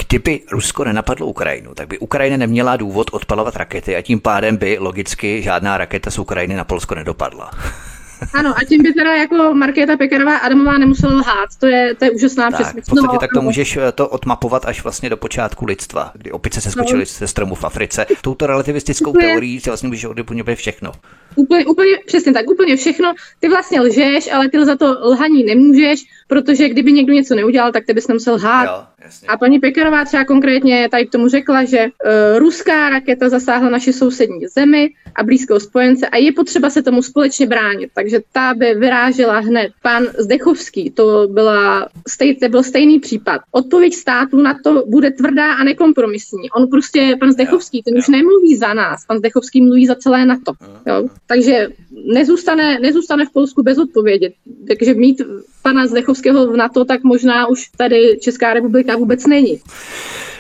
kdyby 0.09 0.41
Rusko 0.53 0.85
nenapadlo 0.85 1.27
Ukrajinu, 1.27 1.75
tak 1.75 1.89
by 1.89 1.99
Ukrajina 1.99 2.37
neměla 2.37 2.77
důvod 2.77 3.11
odpalovat 3.13 3.57
rakety 3.57 3.97
a 3.97 4.03
tím 4.03 4.21
pádem 4.21 4.57
by 4.57 4.77
logicky 4.81 5.43
žádná 5.43 5.79
raketa 5.79 6.11
z 6.11 6.19
Ukrajiny 6.19 6.55
na 6.55 6.65
Polsko 6.65 6.95
nedopadla. 6.95 7.51
Ano, 8.35 8.55
a 8.57 8.65
tím 8.65 8.83
by 8.83 8.93
teda 8.93 9.17
jako 9.17 9.55
Markéta 9.55 9.97
Pekarová 9.97 10.37
Adamová 10.37 10.79
nemusela 10.79 11.15
lhát. 11.15 11.49
To 11.61 11.67
je, 11.67 11.95
to 11.95 12.05
je 12.05 12.11
úžasná 12.11 12.51
přesvědčení. 12.51 12.83
V 12.83 12.91
podstatě 12.91 13.13
no, 13.13 13.19
tak 13.19 13.31
to 13.35 13.43
můžeš 13.43 13.77
eh, 13.77 13.93
to 13.93 14.09
odmapovat 14.09 14.65
až 14.67 14.83
vlastně 14.83 15.11
do 15.11 15.17
počátku 15.17 15.65
lidstva, 15.65 16.13
kdy 16.15 16.33
opice 16.33 16.61
se 16.61 16.71
skočily 16.71 17.01
no. 17.01 17.07
ze 17.07 17.29
stromu 17.29 17.55
v 17.55 17.65
Africe. 17.65 18.07
Touto 18.23 18.47
relativistickou 18.47 19.11
úplně, 19.11 19.27
teorií 19.27 19.61
si 19.61 19.71
vlastně 19.71 19.89
můžeš 19.89 20.05
odvyplňovat 20.05 20.55
všechno. 20.55 20.93
Úplně, 21.35 21.67
úplně, 21.67 21.93
přesně 22.07 22.33
tak, 22.33 22.51
úplně 22.51 22.77
všechno. 22.77 23.15
Ty 23.41 23.49
vlastně 23.49 23.81
lžeš, 23.81 24.33
ale 24.33 24.49
ty 24.49 24.65
za 24.65 24.77
to 24.77 24.97
lhaní 25.03 25.45
nemůžeš, 25.45 26.05
protože 26.29 26.69
kdyby 26.69 26.93
někdo 26.93 27.13
něco 27.13 27.35
neudělal, 27.35 27.73
tak 27.73 27.87
ty 27.87 27.93
bys 27.95 28.09
nemusel 28.09 28.35
lhát. 28.35 28.65
Jo, 28.65 28.99
a 29.29 29.37
paní 29.37 29.59
Pekarová 29.59 30.05
třeba 30.05 30.25
konkrétně 30.25 30.89
tady 30.91 31.07
k 31.07 31.13
tomu 31.13 31.29
řekla, 31.29 31.65
že 31.65 31.79
uh, 31.79 32.39
ruská 32.39 32.89
raketa 32.89 33.29
zasáhla 33.29 33.71
naši 33.71 33.93
sousední 33.93 34.47
zemi 34.47 34.91
a 35.15 35.23
blízkou 35.23 35.59
spojence 35.59 36.09
a 36.09 36.17
je 36.17 36.33
potřeba 36.33 36.71
se 36.71 36.83
tomu 36.83 37.03
společně 37.03 37.47
bránit. 37.47 37.91
Takže 37.95 38.21
ta 38.33 38.55
by 38.55 38.75
vyrážela 38.75 39.39
hned. 39.39 39.73
Pan 39.83 40.07
Zdechovský, 40.19 40.91
to, 40.91 41.29
byla 41.31 41.89
stej, 42.09 42.37
to 42.37 42.49
byl 42.49 42.63
stejný 42.63 43.01
případ. 43.01 43.41
Odpověď 43.51 43.95
státu 43.95 44.43
na 44.43 44.55
to 44.65 44.85
bude 44.87 45.11
tvrdá 45.11 45.53
a 45.53 45.65
nekompromisní. 45.65 46.51
On 46.51 46.69
prostě, 46.71 47.17
pan 47.21 47.33
Zdechovský, 47.33 47.83
ten 47.83 47.99
už 47.99 48.09
nemluví 48.09 48.57
za 48.57 48.75
nás, 48.75 49.07
pan 49.07 49.19
Zdechovský 49.19 49.61
mluví 49.61 49.87
za 49.87 49.95
celé 49.95 50.27
NATO. 50.27 50.53
Jo? 50.87 51.09
Takže 51.27 51.69
nezůstane, 52.05 52.79
nezůstane 52.81 53.27
v 53.27 53.33
Polsku 53.33 53.63
bez 53.63 53.79
odpovědi. 53.79 54.35
Takže 54.69 54.95
mít 54.95 55.23
pana 55.63 55.87
Zdechovského 55.87 56.47
v 56.47 56.57
NATO, 56.57 56.85
tak 56.85 57.05
možná 57.05 57.47
už 57.47 57.69
tady 57.77 58.19
Česká 58.21 58.55
republika 58.55 58.97
vůbec 58.97 59.27
není. 59.27 59.61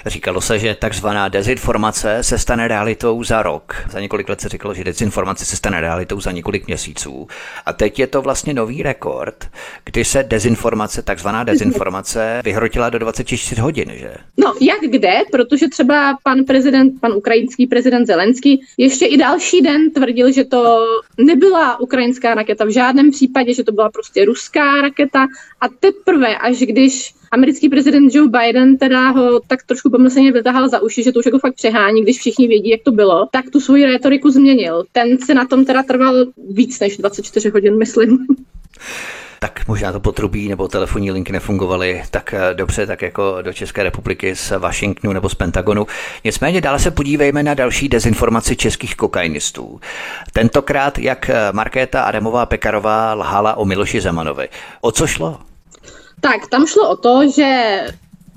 Říkalo 0.09 0.40
se, 0.40 0.59
že 0.59 0.75
takzvaná 0.75 1.29
dezinformace 1.29 2.18
se 2.21 2.38
stane 2.38 2.68
realitou 2.68 3.25
za 3.25 3.42
rok. 3.42 3.75
Za 3.90 4.01
několik 4.01 4.29
let 4.29 4.40
se 4.40 4.49
říkalo, 4.49 4.75
že 4.75 4.85
dezinformace 4.85 5.44
se 5.44 5.57
stane 5.57 5.81
realitou 5.81 6.21
za 6.21 6.33
několik 6.33 6.66
měsíců. 6.66 7.29
A 7.66 7.73
teď 7.73 7.99
je 7.99 8.07
to 8.07 8.23
vlastně 8.23 8.55
nový 8.55 8.83
rekord, 8.83 9.49
kdy 9.85 10.05
se 10.05 10.23
dezinformace, 10.23 11.03
takzvaná 11.03 11.44
dezinformace, 11.44 12.40
vyhrotila 12.44 12.90
do 12.90 12.99
24 12.99 13.61
hodin, 13.61 13.92
že? 13.94 14.14
No, 14.37 14.55
jak 14.61 14.81
kde? 14.81 15.23
Protože 15.33 15.68
třeba 15.68 16.18
pan 16.23 16.44
prezident, 16.44 17.01
pan 17.01 17.12
ukrajinský 17.12 17.66
prezident 17.66 18.07
Zelenský 18.07 18.61
ještě 18.77 19.07
i 19.07 19.16
další 19.16 19.61
den 19.61 19.90
tvrdil, 19.90 20.33
že 20.33 20.44
to 20.44 20.87
nebyla 21.18 21.81
ukrajinská 21.81 22.35
raketa 22.35 22.64
v 22.64 22.71
žádném 22.71 23.11
případě, 23.11 23.55
že 23.55 23.64
to 23.64 23.73
byla 23.73 23.90
prostě 23.90 24.25
ruská 24.25 24.81
raketa. 24.81 25.27
A 25.61 25.68
teprve, 25.81 26.37
až 26.37 26.59
když 26.59 27.17
americký 27.31 27.69
prezident 27.69 28.14
Joe 28.14 28.29
Biden 28.29 28.79
teda 28.79 29.11
ho 29.11 29.41
tak 29.47 29.62
trošku 29.62 29.91
pomyslně 29.91 30.33
vytahal 30.33 30.69
za 30.69 30.83
uši, 30.83 31.03
že 31.03 31.12
to 31.12 31.19
už 31.19 31.27
jako 31.27 31.38
fakt 31.38 31.55
přehání, 31.55 32.03
když 32.03 32.19
všichni 32.19 32.49
vědí, 32.49 32.71
jak 32.71 32.83
to 32.83 32.93
bylo, 32.93 33.29
tak 33.31 33.51
tu 33.51 33.61
svoji 33.61 33.87
retoriku 33.87 34.31
změnil. 34.31 34.85
Ten 34.93 35.19
se 35.19 35.35
na 35.35 35.47
tom 35.47 35.64
teda 35.64 35.83
trval 35.83 36.27
víc 36.51 36.81
než 36.81 36.97
24 36.97 37.49
hodin, 37.49 37.79
myslím. 37.79 38.27
tak 39.41 39.69
možná 39.69 39.93
to 39.93 40.01
potrubí 40.01 40.49
nebo 40.49 40.69
telefonní 40.69 41.11
linky 41.11 41.33
nefungovaly 41.33 42.03
tak 42.11 42.35
eh, 42.35 42.55
dobře, 42.55 42.87
tak 42.87 43.03
jako 43.03 43.43
do 43.43 43.53
České 43.53 43.83
republiky 43.83 44.37
z 44.37 44.51
Washingtonu 44.59 45.12
nebo 45.12 45.29
z 45.29 45.35
Pentagonu. 45.35 45.87
Nicméně 46.25 46.61
dále 46.61 46.79
se 46.79 46.91
podívejme 46.91 47.43
na 47.43 47.55
další 47.55 47.88
dezinformaci 47.88 48.57
českých 48.57 48.97
kokainistů. 48.97 49.81
Tentokrát, 50.33 50.99
jak 50.99 51.31
eh, 51.31 51.35
Markéta 51.53 52.03
Adamová 52.03 52.47
Pekarová 52.47 53.14
lhala 53.14 53.57
o 53.57 53.64
Miloši 53.64 54.01
Zemanovi. 54.01 54.49
O 54.81 54.93
co 54.93 55.07
šlo? 55.07 55.38
Tak, 56.20 56.46
tam 56.50 56.66
šlo 56.66 56.90
o 56.90 56.96
to, 56.96 57.31
že 57.37 57.81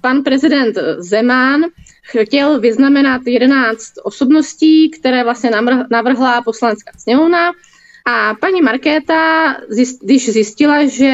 pan 0.01 0.23
prezident 0.23 0.77
Zeman 0.97 1.61
chtěl 2.03 2.59
vyznamenat 2.59 3.21
11 3.25 3.93
osobností, 4.03 4.89
které 4.89 5.23
vlastně 5.23 5.51
navrhla 5.91 6.41
poslanecká 6.41 6.91
sněmovna. 6.97 7.51
A 8.05 8.33
paní 8.33 8.61
Markéta, 8.61 9.55
když 10.01 10.29
zjistila, 10.29 10.85
že 10.85 11.13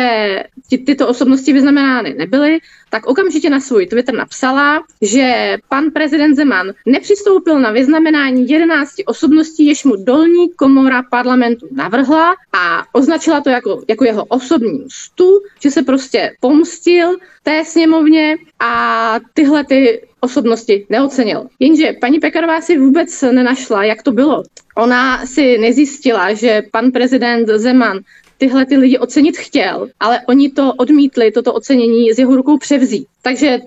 ty, 0.69 0.77
tyto 0.77 1.07
osobnosti 1.07 1.53
vyznamenány 1.53 2.13
nebyly, 2.13 2.59
tak 2.89 3.05
okamžitě 3.07 3.49
na 3.49 3.59
svůj 3.59 3.87
Twitter 3.87 4.15
napsala, 4.15 4.83
že 5.01 5.57
pan 5.69 5.91
prezident 5.91 6.35
Zeman 6.35 6.71
nepřistoupil 6.85 7.59
na 7.59 7.71
vyznamenání 7.71 8.49
11 8.49 8.91
osobností, 9.05 9.65
jež 9.65 9.83
mu 9.83 9.95
dolní 9.95 10.49
komora 10.49 11.03
parlamentu 11.03 11.67
navrhla 11.71 12.35
a 12.53 12.83
označila 12.93 13.41
to 13.41 13.49
jako, 13.49 13.81
jako 13.87 14.05
jeho 14.05 14.25
osobní 14.25 14.79
mstu, 14.79 15.41
že 15.59 15.71
se 15.71 15.83
prostě 15.83 16.35
pomstil 16.39 17.15
té 17.43 17.65
sněmovně 17.65 18.37
a 18.59 19.15
tyhle 19.33 19.65
ty 19.65 20.01
osobnosti 20.19 20.85
neocenil. 20.89 21.47
Jenže 21.59 21.93
paní 22.01 22.19
Pekarová 22.19 22.61
si 22.61 22.77
vůbec 22.77 23.21
nenašla, 23.21 23.83
jak 23.83 24.03
to 24.03 24.11
bylo. 24.11 24.43
Ona 24.75 25.25
si 25.25 25.57
nezjistila, 25.57 26.33
že 26.33 26.61
pan 26.71 26.91
prezident 26.91 27.47
Zeman 27.47 27.99
tyhle 28.37 28.65
ty 28.65 28.77
lidi 28.77 28.97
ocenit 28.97 29.37
chtěl, 29.37 29.89
ale 29.99 30.19
oni 30.27 30.49
to 30.49 30.73
odmítli, 30.73 31.31
toto 31.31 31.53
ocenění 31.53 32.13
z 32.13 32.19
jeho 32.19 32.35
rukou 32.35 32.57
převzít. 32.57 33.07
Takže 33.21 33.59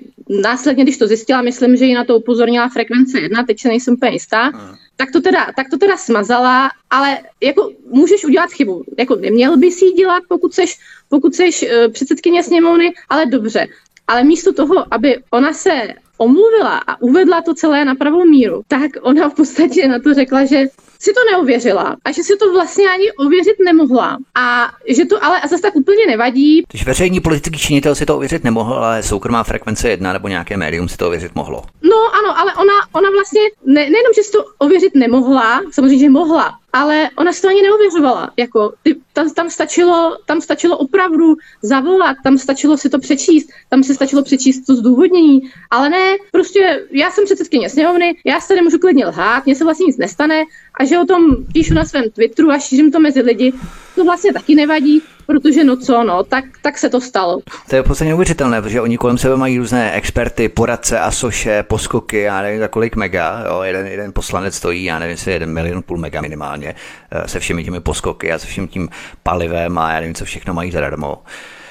následně, 0.42 0.84
když 0.84 0.98
to 0.98 1.06
zjistila, 1.06 1.42
myslím, 1.42 1.76
že 1.76 1.84
ji 1.84 1.94
na 1.94 2.04
to 2.04 2.18
upozornila 2.18 2.68
frekvence 2.68 3.20
jedna, 3.20 3.42
teď 3.42 3.60
se 3.60 3.68
nejsem 3.68 3.94
úplně 3.94 4.12
jistá, 4.12 4.52
tak 4.96 5.10
to, 5.10 5.20
teda, 5.20 5.46
tak 5.56 5.70
to 5.70 5.78
teda 5.78 5.96
smazala, 5.96 6.70
ale 6.90 7.18
jako 7.40 7.70
můžeš 7.90 8.24
udělat 8.24 8.50
chybu. 8.50 8.84
Jako 8.98 9.16
neměl 9.16 9.56
by 9.56 9.72
si 9.72 9.84
ji 9.84 9.92
dělat, 9.92 10.22
pokud 10.28 10.54
seš, 10.54 10.78
pokud 11.08 11.34
seš 11.34 11.62
uh, 11.62 11.92
předsedkyně 11.92 12.42
sněmovny, 12.42 12.92
ale 13.08 13.26
dobře. 13.26 13.66
Ale 14.06 14.24
místo 14.24 14.52
toho, 14.52 14.94
aby 14.94 15.18
ona 15.30 15.52
se 15.52 15.88
omluvila 16.20 16.78
a 16.78 17.00
uvedla 17.00 17.42
to 17.42 17.54
celé 17.54 17.84
na 17.84 17.94
pravou 17.94 18.24
míru, 18.24 18.62
tak 18.68 18.90
ona 19.02 19.28
v 19.28 19.34
podstatě 19.34 19.88
na 19.88 19.98
to 19.98 20.14
řekla, 20.14 20.44
že 20.44 20.66
si 21.00 21.12
to 21.12 21.20
neuvěřila 21.32 21.96
a 22.04 22.12
že 22.12 22.22
si 22.22 22.36
to 22.36 22.52
vlastně 22.52 22.84
ani 22.88 23.12
ověřit 23.12 23.56
nemohla. 23.64 24.18
A 24.34 24.68
že 24.88 25.04
to 25.04 25.24
ale 25.24 25.40
a 25.40 25.48
zase 25.48 25.62
tak 25.62 25.76
úplně 25.76 26.06
nevadí. 26.06 26.62
Takže 26.70 26.84
veřejný 26.84 27.20
politický 27.20 27.58
činitel 27.58 27.94
si 27.94 28.06
to 28.06 28.16
ověřit 28.16 28.44
nemohl, 28.44 28.74
ale 28.74 29.02
soukromá 29.02 29.44
frekvence 29.44 29.90
jedna 29.90 30.12
nebo 30.12 30.28
nějaké 30.28 30.56
médium 30.56 30.88
si 30.88 30.96
to 30.96 31.06
ověřit 31.06 31.34
mohlo. 31.34 31.62
No 31.82 31.96
ano, 31.96 32.38
ale 32.38 32.54
ona, 32.54 32.74
ona 32.92 33.10
vlastně 33.10 33.40
ne, 33.64 33.80
nejenom, 33.80 34.12
že 34.16 34.22
si 34.22 34.32
to 34.32 34.44
ověřit 34.58 34.94
nemohla, 34.94 35.60
samozřejmě, 35.72 35.98
že 35.98 36.10
mohla, 36.10 36.58
ale 36.72 37.10
ona 37.16 37.32
si 37.32 37.42
to 37.42 37.48
ani 37.48 37.62
neuvěřovala. 37.62 38.32
Jako, 38.36 38.72
ty, 38.82 38.96
tam, 39.12 39.30
tam, 39.30 39.50
stačilo, 39.50 40.16
tam 40.26 40.40
stačilo 40.40 40.78
opravdu 40.78 41.36
zavolat, 41.62 42.16
tam 42.24 42.38
stačilo 42.38 42.76
si 42.76 42.90
to 42.90 42.98
přečíst, 42.98 43.48
tam 43.68 43.82
si 43.82 43.94
stačilo 43.94 44.22
přečíst 44.22 44.60
to 44.66 44.74
zdůvodnění, 44.74 45.40
ale 45.70 45.88
ne, 45.88 46.16
prostě 46.32 46.86
já 46.90 47.10
jsem 47.10 47.24
předsedkyně 47.24 47.70
sněmovny, 47.70 48.16
já 48.24 48.40
se 48.40 48.48
tady 48.48 48.62
můžu 48.62 48.78
klidně 48.78 49.06
lhát, 49.06 49.46
mně 49.46 49.54
se 49.54 49.64
vlastně 49.64 49.86
nic 49.86 49.98
nestane 49.98 50.44
a 50.80 50.84
že 50.84 50.98
o 50.98 51.04
tom 51.04 51.36
píšu 51.52 51.74
na 51.74 51.84
svém 51.84 52.10
Twitteru 52.10 52.50
a 52.50 52.58
šířím 52.58 52.92
to 52.92 53.00
mezi 53.00 53.20
lidi, 53.20 53.52
to 53.94 54.04
vlastně 54.04 54.32
taky 54.32 54.54
nevadí, 54.54 55.02
protože 55.26 55.64
no 55.64 55.76
co, 55.76 56.04
no, 56.04 56.24
tak, 56.24 56.44
tak 56.62 56.78
se 56.78 56.88
to 56.88 57.00
stalo. 57.00 57.40
To 57.70 57.76
je 57.76 57.82
v 57.82 57.86
podstatě 57.86 58.08
neuvěřitelné, 58.08 58.62
protože 58.62 58.80
oni 58.80 58.98
kolem 58.98 59.18
sebe 59.18 59.36
mají 59.36 59.58
různé 59.58 59.92
experty, 59.92 60.48
poradce, 60.48 61.00
asoše, 61.00 61.62
poskoky, 61.62 62.20
já 62.20 62.42
nevím, 62.42 62.60
za 62.60 62.68
kolik 62.68 62.96
mega, 62.96 63.44
jo, 63.48 63.62
jeden, 63.62 63.86
jeden 63.86 64.12
poslanec 64.12 64.54
stojí, 64.54 64.84
já 64.84 64.98
nevím, 64.98 65.10
jestli 65.10 65.32
jeden 65.32 65.52
milion 65.52 65.82
půl 65.82 65.98
mega 65.98 66.20
minimálně, 66.20 66.74
eh, 67.10 67.28
se 67.28 67.40
všemi 67.40 67.64
těmi 67.64 67.80
poskoky 67.80 68.32
a 68.32 68.38
se 68.38 68.46
vším 68.46 68.68
tím 68.68 68.88
palivem 69.22 69.78
a 69.78 69.92
já 69.92 70.00
nevím, 70.00 70.14
co 70.14 70.24
všechno 70.24 70.54
mají 70.54 70.70
zadarmo 70.70 71.22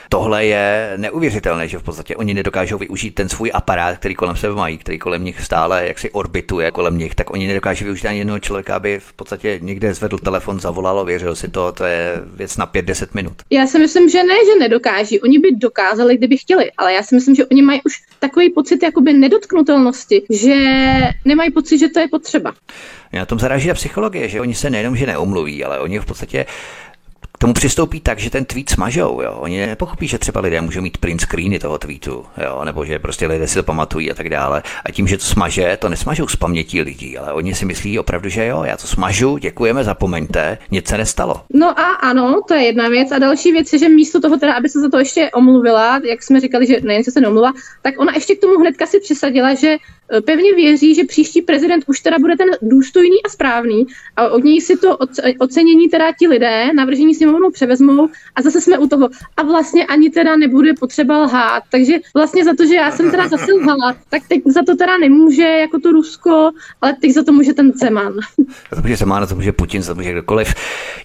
tohle 0.09 0.45
je 0.45 0.93
neuvěřitelné, 0.97 1.67
že 1.67 1.79
v 1.79 1.83
podstatě 1.83 2.15
oni 2.15 2.33
nedokážou 2.33 2.77
využít 2.77 3.11
ten 3.11 3.29
svůj 3.29 3.51
aparát, 3.53 3.97
který 3.97 4.15
kolem 4.15 4.35
sebe 4.35 4.55
mají, 4.55 4.77
který 4.77 4.99
kolem 4.99 5.23
nich 5.23 5.41
stále 5.41 5.87
jaksi 5.87 6.11
orbituje 6.11 6.71
kolem 6.71 6.97
nich, 6.97 7.15
tak 7.15 7.33
oni 7.33 7.47
nedokážou 7.47 7.85
využít 7.85 8.07
ani 8.07 8.17
jednoho 8.17 8.39
člověka, 8.39 8.75
aby 8.75 8.99
v 8.99 9.13
podstatě 9.13 9.59
někde 9.61 9.93
zvedl 9.93 10.17
telefon, 10.17 10.59
zavolal, 10.59 11.05
věřil 11.05 11.35
si 11.35 11.47
to, 11.47 11.71
to 11.71 11.83
je 11.83 12.21
věc 12.35 12.57
na 12.57 12.67
5-10 12.67 13.07
minut. 13.13 13.33
Já 13.49 13.67
si 13.67 13.79
myslím, 13.79 14.09
že 14.09 14.23
ne, 14.23 14.35
že 14.45 14.59
nedokáží. 14.59 15.21
Oni 15.21 15.39
by 15.39 15.51
dokázali, 15.51 16.17
kdyby 16.17 16.37
chtěli, 16.37 16.71
ale 16.77 16.93
já 16.93 17.03
si 17.03 17.15
myslím, 17.15 17.35
že 17.35 17.45
oni 17.45 17.61
mají 17.61 17.81
už 17.85 18.01
takový 18.19 18.49
pocit 18.49 18.83
jakoby 18.83 19.13
nedotknutelnosti, 19.13 20.23
že 20.29 20.55
nemají 21.25 21.51
pocit, 21.51 21.77
že 21.77 21.89
to 21.89 21.99
je 21.99 22.07
potřeba. 22.07 22.53
Mě 23.11 23.19
na 23.19 23.25
tom 23.25 23.39
zaráží 23.39 23.67
ta 23.67 23.73
psychologie, 23.73 24.29
že 24.29 24.41
oni 24.41 24.55
se 24.55 24.69
nejenom, 24.69 24.95
že 24.95 25.05
neomluví, 25.05 25.63
ale 25.63 25.79
oni 25.79 25.99
v 25.99 26.05
podstatě 26.05 26.45
tomu 27.39 27.53
přistoupí 27.53 27.99
tak, 27.99 28.19
že 28.19 28.29
ten 28.29 28.45
tweet 28.45 28.69
smažou. 28.69 29.21
Jo. 29.21 29.37
Oni 29.39 29.65
nepochopí, 29.65 30.07
že 30.07 30.17
třeba 30.17 30.41
lidé 30.41 30.61
můžou 30.61 30.81
mít 30.81 30.97
print 30.97 31.21
screeny 31.21 31.59
toho 31.59 31.77
tweetu, 31.77 32.25
jo, 32.43 32.61
nebo 32.65 32.85
že 32.85 32.99
prostě 32.99 33.27
lidé 33.27 33.47
si 33.47 33.55
to 33.55 33.63
pamatují 33.63 34.11
a 34.11 34.13
tak 34.13 34.29
dále. 34.29 34.63
A 34.85 34.91
tím, 34.91 35.07
že 35.07 35.17
to 35.17 35.23
smaže, 35.23 35.77
to 35.81 35.89
nesmažou 35.89 36.27
z 36.27 36.35
paměti 36.35 36.81
lidí, 36.81 37.17
ale 37.17 37.33
oni 37.33 37.55
si 37.55 37.65
myslí 37.65 37.99
opravdu, 37.99 38.29
že 38.29 38.45
jo, 38.45 38.63
já 38.63 38.77
to 38.77 38.87
smažu, 38.87 39.37
děkujeme, 39.37 39.83
zapomeňte, 39.83 40.57
nic 40.71 40.87
se 40.87 40.97
nestalo. 40.97 41.41
No 41.53 41.79
a 41.79 41.83
ano, 41.83 42.41
to 42.47 42.53
je 42.53 42.63
jedna 42.63 42.89
věc. 42.89 43.11
A 43.11 43.19
další 43.19 43.51
věc 43.51 43.73
je, 43.73 43.79
že 43.79 43.89
místo 43.89 44.21
toho, 44.21 44.37
teda, 44.37 44.53
aby 44.53 44.69
se 44.69 44.81
za 44.81 44.89
to 44.89 44.99
ještě 44.99 45.29
omluvila, 45.33 46.01
jak 46.09 46.23
jsme 46.23 46.39
říkali, 46.39 46.67
že 46.67 46.77
nejen 46.83 47.03
se 47.03 47.11
se 47.11 47.21
neomluvila, 47.21 47.53
tak 47.81 47.93
ona 47.99 48.13
ještě 48.15 48.35
k 48.35 48.41
tomu 48.41 48.59
hnedka 48.59 48.85
si 48.85 48.99
přisadila, 48.99 49.53
že 49.53 49.77
pevně 50.25 50.55
věří, 50.55 50.95
že 50.95 51.03
příští 51.03 51.41
prezident 51.41 51.83
už 51.87 51.99
teda 51.99 52.19
bude 52.19 52.37
ten 52.37 52.49
důstojný 52.61 53.23
a 53.25 53.29
správný 53.29 53.87
a 54.15 54.27
od 54.27 54.43
něj 54.43 54.61
si 54.61 54.77
to 54.77 54.97
ocenění 55.39 55.89
teda 55.89 56.11
ti 56.19 56.27
lidé, 56.27 56.73
navržení 56.73 57.15
sněmovnou 57.15 57.51
převezmou 57.51 58.09
a 58.35 58.41
zase 58.41 58.61
jsme 58.61 58.77
u 58.77 58.87
toho. 58.87 59.09
A 59.37 59.43
vlastně 59.43 59.85
ani 59.85 60.09
teda 60.09 60.35
nebude 60.35 60.73
potřeba 60.79 61.17
lhát. 61.17 61.63
Takže 61.71 61.93
vlastně 62.13 62.45
za 62.45 62.53
to, 62.57 62.65
že 62.65 62.75
já 62.75 62.91
jsem 62.91 63.11
teda 63.11 63.27
zase 63.27 63.53
lhala, 63.53 63.95
tak 64.09 64.21
teď 64.27 64.41
za 64.45 64.61
to 64.63 64.75
teda 64.75 64.97
nemůže 64.97 65.43
jako 65.43 65.79
to 65.79 65.91
Rusko, 65.91 66.51
ale 66.81 66.95
teď 67.01 67.11
za 67.11 67.23
to 67.23 67.31
může 67.31 67.53
ten 67.53 67.71
Zeman. 67.73 68.13
Za 68.71 68.75
to 68.75 68.81
může 68.81 68.95
Zeman, 68.95 69.23
za 69.23 69.27
to 69.27 69.35
může 69.35 69.51
Putin, 69.51 69.81
za 69.81 69.93
to 69.93 69.97
může 69.97 70.11
kdokoliv. 70.11 70.53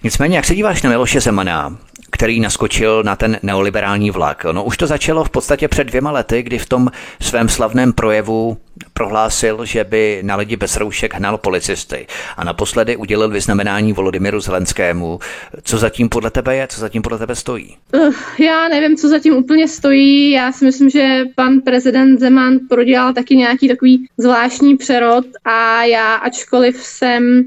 Nicméně, 0.03 0.35
jak 0.35 0.45
se 0.45 0.55
díváš 0.55 0.83
na 0.83 0.89
Miloše 0.89 1.21
Zemana, 1.21 1.77
který 2.11 2.39
naskočil 2.39 3.03
na 3.03 3.15
ten 3.15 3.39
neoliberální 3.43 4.11
vlak. 4.11 4.45
No 4.51 4.63
už 4.63 4.77
to 4.77 4.87
začalo 4.87 5.23
v 5.23 5.29
podstatě 5.29 5.67
před 5.67 5.83
dvěma 5.83 6.11
lety, 6.11 6.43
kdy 6.43 6.57
v 6.59 6.65
tom 6.65 6.91
svém 7.21 7.49
slavném 7.49 7.93
projevu 7.93 8.57
prohlásil, 8.97 9.65
že 9.65 9.83
by 9.83 10.19
na 10.23 10.35
lidi 10.35 10.55
bez 10.55 10.77
roušek 10.77 11.13
hnal 11.13 11.37
policisty 11.37 12.07
a 12.37 12.43
naposledy 12.43 12.95
udělil 12.95 13.29
vyznamenání 13.29 13.93
Volodymyru 13.93 14.39
Zelenskému. 14.39 15.19
Co 15.63 15.77
zatím 15.77 16.09
podle 16.09 16.31
tebe 16.31 16.55
je? 16.55 16.67
Co 16.67 16.79
zatím 16.79 17.01
podle 17.01 17.17
tebe 17.17 17.35
stojí? 17.35 17.77
Uh, 17.93 18.13
já 18.39 18.67
nevím, 18.67 18.97
co 18.97 19.09
zatím 19.09 19.33
úplně 19.33 19.67
stojí. 19.67 20.31
Já 20.31 20.51
si 20.51 20.65
myslím, 20.65 20.89
že 20.89 21.23
pan 21.35 21.61
prezident 21.61 22.19
Zeman 22.19 22.59
prodělal 22.69 23.13
taky 23.13 23.35
nějaký 23.35 23.67
takový 23.67 24.07
zvláštní 24.17 24.77
přerod 24.77 25.25
a 25.45 25.83
já, 25.83 26.15
ačkoliv 26.15 26.77
jsem 26.77 27.43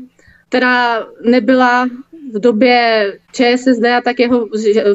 teda 0.48 1.06
nebyla 1.24 1.86
v 2.34 2.40
době 2.40 3.12
ČSSD 3.32 3.84
a 3.84 4.00
tak 4.00 4.20
jeho 4.20 4.48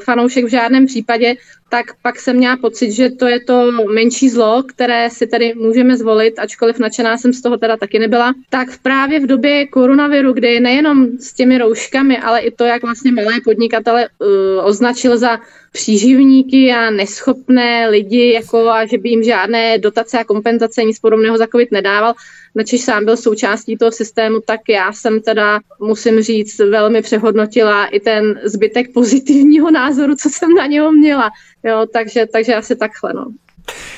fanoušek 0.04 0.46
v 0.46 0.50
žádném 0.50 0.86
případě, 0.86 1.36
tak 1.74 1.86
pak 2.02 2.20
jsem 2.20 2.36
měla 2.36 2.58
pocit, 2.58 2.92
že 2.92 3.10
to 3.10 3.28
je 3.28 3.40
to 3.40 3.72
menší 3.72 4.30
zlo, 4.30 4.64
které 4.64 5.10
si 5.10 5.28
tady 5.28 5.54
můžeme 5.54 5.98
zvolit, 5.98 6.40
ačkoliv 6.40 6.80
nadšená 6.80 7.18
jsem 7.18 7.34
z 7.34 7.42
toho 7.42 7.58
teda 7.58 7.78
taky 7.78 8.00
nebyla. 8.00 8.34
Tak 8.50 8.68
právě 8.82 9.20
v 9.20 9.28
době 9.28 9.68
koronaviru, 9.68 10.34
kdy 10.34 10.60
nejenom 10.60 11.18
s 11.18 11.34
těmi 11.34 11.58
rouškami, 11.58 12.18
ale 12.18 12.40
i 12.40 12.52
to, 12.52 12.64
jak 12.64 12.84
vlastně 12.84 13.12
malé 13.12 13.34
podnikatele 13.44 14.10
uh, 14.10 14.28
označil 14.66 15.18
za 15.18 15.40
příživníky 15.72 16.72
a 16.72 16.90
neschopné 16.90 17.90
lidi, 17.90 18.34
jako 18.34 18.70
a 18.70 18.86
že 18.86 18.98
by 18.98 19.10
jim 19.10 19.24
žádné 19.24 19.78
dotace 19.78 20.20
a 20.20 20.24
kompenzace 20.24 20.84
nic 20.84 21.00
podobného 21.00 21.38
za 21.38 21.48
COVID 21.48 21.72
nedával, 21.72 22.14
načež 22.56 22.82
sám 22.82 23.06
byl 23.06 23.18
součástí 23.18 23.78
toho 23.78 23.92
systému, 23.92 24.40
tak 24.46 24.60
já 24.70 24.94
jsem 24.94 25.22
teda, 25.22 25.60
musím 25.80 26.22
říct, 26.22 26.60
velmi 26.60 27.02
přehodnotila 27.02 27.86
i 27.86 28.00
ten 28.00 28.40
zbytek 28.44 28.94
pozitivního 28.94 29.72
názoru, 29.72 30.16
co 30.16 30.30
jsem 30.30 30.54
na 30.54 30.66
něho 30.66 30.92
měla. 30.92 31.32
Jo, 31.64 31.86
takže, 31.94 32.26
takže 32.26 32.56
asi 32.56 32.76
takhle, 32.76 33.14
no. 33.14 33.26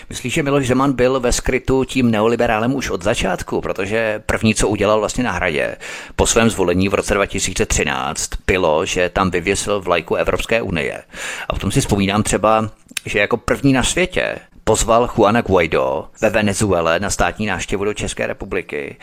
Myslíš, 0.09 0.33
že 0.33 0.43
Miloš 0.43 0.67
Zeman 0.67 0.93
byl 0.93 1.19
ve 1.19 1.31
skrytu 1.31 1.83
tím 1.83 2.11
neoliberálem 2.11 2.75
už 2.75 2.89
od 2.89 3.03
začátku, 3.03 3.61
protože 3.61 4.23
první, 4.25 4.55
co 4.55 4.67
udělal 4.67 4.99
vlastně 4.99 5.23
na 5.23 5.31
hradě 5.31 5.77
po 6.15 6.27
svém 6.27 6.49
zvolení 6.49 6.89
v 6.89 6.93
roce 6.93 7.13
2013, 7.13 8.29
bylo, 8.47 8.85
že 8.85 9.09
tam 9.09 9.31
vyvěsil 9.31 9.81
vlajku 9.81 10.15
Evropské 10.15 10.61
unie. 10.61 11.03
A 11.49 11.55
v 11.55 11.59
tom 11.59 11.71
si 11.71 11.81
vzpomínám 11.81 12.23
třeba, 12.23 12.69
že 13.05 13.19
jako 13.19 13.37
první 13.37 13.73
na 13.73 13.83
světě 13.83 14.35
pozval 14.67 15.09
Juana 15.17 15.41
Guaido 15.41 16.05
ve 16.21 16.29
Venezuele 16.29 16.99
na 16.99 17.09
státní 17.09 17.45
návštěvu 17.45 17.85
do 17.85 17.93
České 17.93 18.27
republiky. 18.27 18.97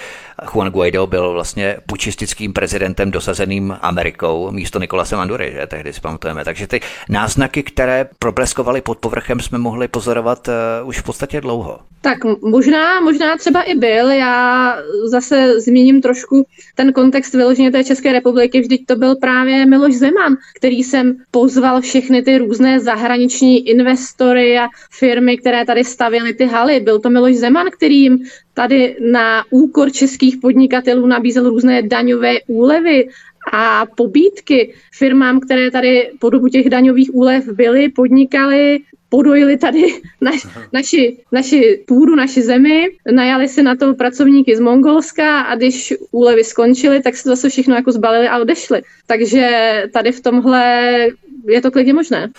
Juan 0.55 0.69
Guaido 0.69 1.07
byl 1.07 1.33
vlastně 1.33 1.77
pučistickým 1.87 2.53
prezidentem 2.53 3.11
dosazeným 3.11 3.77
Amerikou 3.81 4.51
místo 4.51 4.79
Nikolase 4.79 5.17
Mandury, 5.17 5.53
že 5.53 5.67
tehdy 5.67 5.93
si 5.93 6.01
pamatujeme. 6.01 6.45
Takže 6.45 6.67
ty 6.67 6.81
náznaky, 7.09 7.63
které 7.63 8.09
probleskovaly 8.19 8.81
pod 8.81 8.99
povrchem, 8.99 9.41
jsme 9.41 9.59
mohli 9.59 9.89
pozorovat 9.89 10.49
uh, 10.49 10.89
už 10.89 10.99
v 10.99 11.03
podstatě 11.03 11.41
dlouho. 11.41 11.79
Tak 12.01 12.19
možná, 12.43 13.01
možná 13.01 13.37
třeba 13.37 13.63
i 13.63 13.75
byl. 13.75 14.11
Já 14.11 14.77
zase 15.11 15.61
zmíním 15.61 16.03
trošku 16.03 16.47
ten 16.75 16.93
kontext 16.93 17.35
vyloženě 17.35 17.71
té 17.71 17.85
České 17.85 18.13
republiky. 18.13 18.61
Vždyť 18.61 18.87
to 18.87 18.97
byl 18.97 19.17
právě 19.17 19.67
Miloš 19.67 19.95
Zeman, 19.95 20.37
který 20.57 20.85
jsem 20.85 21.17
pozval 21.31 21.81
všechny 21.81 22.23
ty 22.23 22.39
různé 22.39 22.81
zahraniční 22.81 23.69
investory 23.69 24.59
a 24.59 24.69
firmy, 24.91 25.37
které 25.39 25.52
které 25.53 25.65
tady 25.65 25.85
stavěly 25.85 26.35
ty 26.35 26.45
haly. 26.47 26.81
Byl 26.81 26.99
to 26.99 27.11
Miloš 27.11 27.37
Zeman, 27.37 27.67
který 27.71 28.01
jim 28.01 28.19
tady 28.55 28.97
na 29.13 29.45
úkor 29.51 29.93
českých 29.93 30.37
podnikatelů 30.37 31.07
nabízel 31.07 31.49
různé 31.49 31.83
daňové 31.83 32.41
úlevy 32.47 33.09
a 33.53 33.87
pobídky 33.97 34.75
firmám, 34.93 35.41
které 35.41 35.71
tady 35.71 36.11
po 36.19 36.31
dobu 36.31 36.49
těch 36.49 36.71
daňových 36.71 37.15
úlev 37.15 37.45
byly, 37.53 37.89
podnikali, 37.89 38.81
podojili 39.09 39.57
tady 39.57 39.85
naš, 40.21 40.47
naši, 40.73 41.17
naši 41.33 41.85
půdu, 41.87 42.17
naši 42.17 42.43
zemi, 42.43 42.89
najali 43.13 43.49
si 43.49 43.63
na 43.63 43.77
to 43.77 43.95
pracovníky 43.95 44.57
z 44.57 44.61
Mongolska 44.61 45.41
a 45.41 45.55
když 45.55 45.95
úlevy 46.11 46.45
skončily, 46.45 47.03
tak 47.03 47.17
se 47.17 47.29
zase 47.29 47.49
všechno 47.49 47.75
jako 47.75 47.93
zbalili 47.93 48.29
a 48.29 48.41
odešli. 48.41 48.83
Takže 49.07 49.49
tady 49.93 50.13
v 50.13 50.21
tomhle 50.21 50.65
je 51.49 51.61
to 51.61 51.71
klidně 51.71 51.93
možné. 51.93 52.31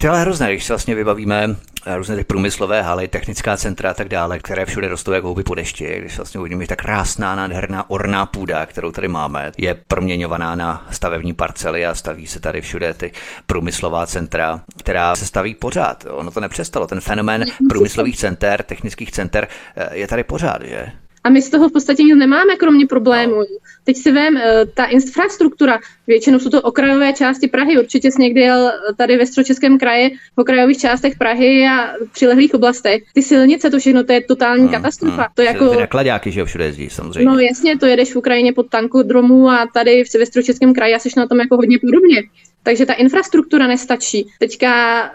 To 0.00 0.06
je 0.06 0.10
ale 0.10 0.20
hrozné, 0.20 0.52
když 0.52 0.64
se 0.64 0.72
vlastně 0.72 0.94
vybavíme 0.94 1.56
eh, 1.86 1.96
různé 1.96 2.16
ty 2.16 2.24
průmyslové 2.24 2.82
haly, 2.82 3.08
technická 3.08 3.56
centra 3.56 3.90
a 3.90 3.94
tak 3.94 4.08
dále, 4.08 4.38
které 4.38 4.66
všude 4.66 4.88
rostou 4.88 5.12
jako 5.12 5.26
houby 5.26 5.42
po 5.42 5.54
dešti. 5.54 5.98
Když 5.98 6.16
vlastně 6.16 6.40
uvidíme, 6.40 6.64
že 6.64 6.68
ta 6.68 6.76
krásná, 6.76 7.34
nádherná 7.34 7.90
orná 7.90 8.26
půda, 8.26 8.66
kterou 8.66 8.92
tady 8.92 9.08
máme, 9.08 9.52
je 9.58 9.74
proměňovaná 9.88 10.54
na 10.54 10.86
stavební 10.90 11.32
parcely 11.32 11.86
a 11.86 11.94
staví 11.94 12.26
se 12.26 12.40
tady 12.40 12.60
všude 12.60 12.94
ty 12.94 13.12
průmyslová 13.46 14.06
centra, 14.06 14.60
která 14.78 15.16
se 15.16 15.26
staví 15.26 15.54
pořád. 15.54 16.06
Ono 16.10 16.30
to 16.30 16.40
nepřestalo. 16.40 16.86
Ten 16.86 17.00
fenomén 17.00 17.44
průmyslových 17.68 18.16
center, 18.16 18.62
technických 18.62 19.12
center 19.12 19.48
eh, 19.76 19.96
je 19.96 20.06
tady 20.06 20.24
pořád, 20.24 20.62
že? 20.62 20.92
A 21.24 21.30
my 21.30 21.42
z 21.42 21.50
toho 21.50 21.68
v 21.68 21.72
podstatě 21.72 22.02
nic 22.02 22.16
nemáme, 22.16 22.56
kromě 22.56 22.86
problémů. 22.86 23.42
Teď 23.84 23.96
si 23.96 24.12
vím, 24.12 24.36
eh, 24.36 24.66
ta 24.74 24.84
infrastruktura, 24.84 25.78
většinou 26.06 26.38
jsou 26.38 26.50
to 26.50 26.62
okrajové 26.62 27.12
části 27.12 27.48
Prahy, 27.48 27.78
určitě 27.78 28.10
jsi 28.10 28.22
někdy 28.22 28.40
jel 28.40 28.72
tady 28.96 29.16
ve 29.16 29.26
středočeském 29.26 29.78
kraji, 29.78 30.10
v 30.36 30.40
okrajových 30.40 30.78
částech 30.78 31.18
Prahy 31.18 31.66
a 31.68 31.92
přilehlých 32.12 32.54
oblastech. 32.54 33.02
Ty 33.14 33.22
silnice, 33.22 33.70
to 33.70 33.78
všechno, 33.78 34.04
to 34.04 34.12
je 34.12 34.20
totální 34.20 34.62
hmm, 34.62 34.72
katastrofa. 34.72 35.22
Hmm. 35.22 35.32
To 35.34 35.42
jako... 35.42 35.68
Ty 35.68 35.76
nakladáky, 35.76 36.32
že 36.32 36.40
jo, 36.40 36.46
všude 36.46 36.64
jezdí, 36.64 36.90
samozřejmě. 36.90 37.24
No 37.24 37.38
jasně, 37.38 37.78
to 37.78 37.86
jedeš 37.86 38.12
v 38.12 38.16
Ukrajině 38.16 38.52
pod 38.52 38.68
tankodromu 38.68 39.48
a 39.48 39.68
tady 39.74 40.04
v 40.04 40.14
ve 40.18 40.26
středočeském 40.26 40.74
kraji 40.74 40.94
a 40.94 40.98
jsi 40.98 41.08
na 41.16 41.26
tom 41.26 41.40
jako 41.40 41.56
hodně 41.56 41.78
podobně. 41.78 42.22
Takže 42.62 42.86
ta 42.86 42.92
infrastruktura 42.92 43.66
nestačí. 43.66 44.26
Teďka 44.38 45.10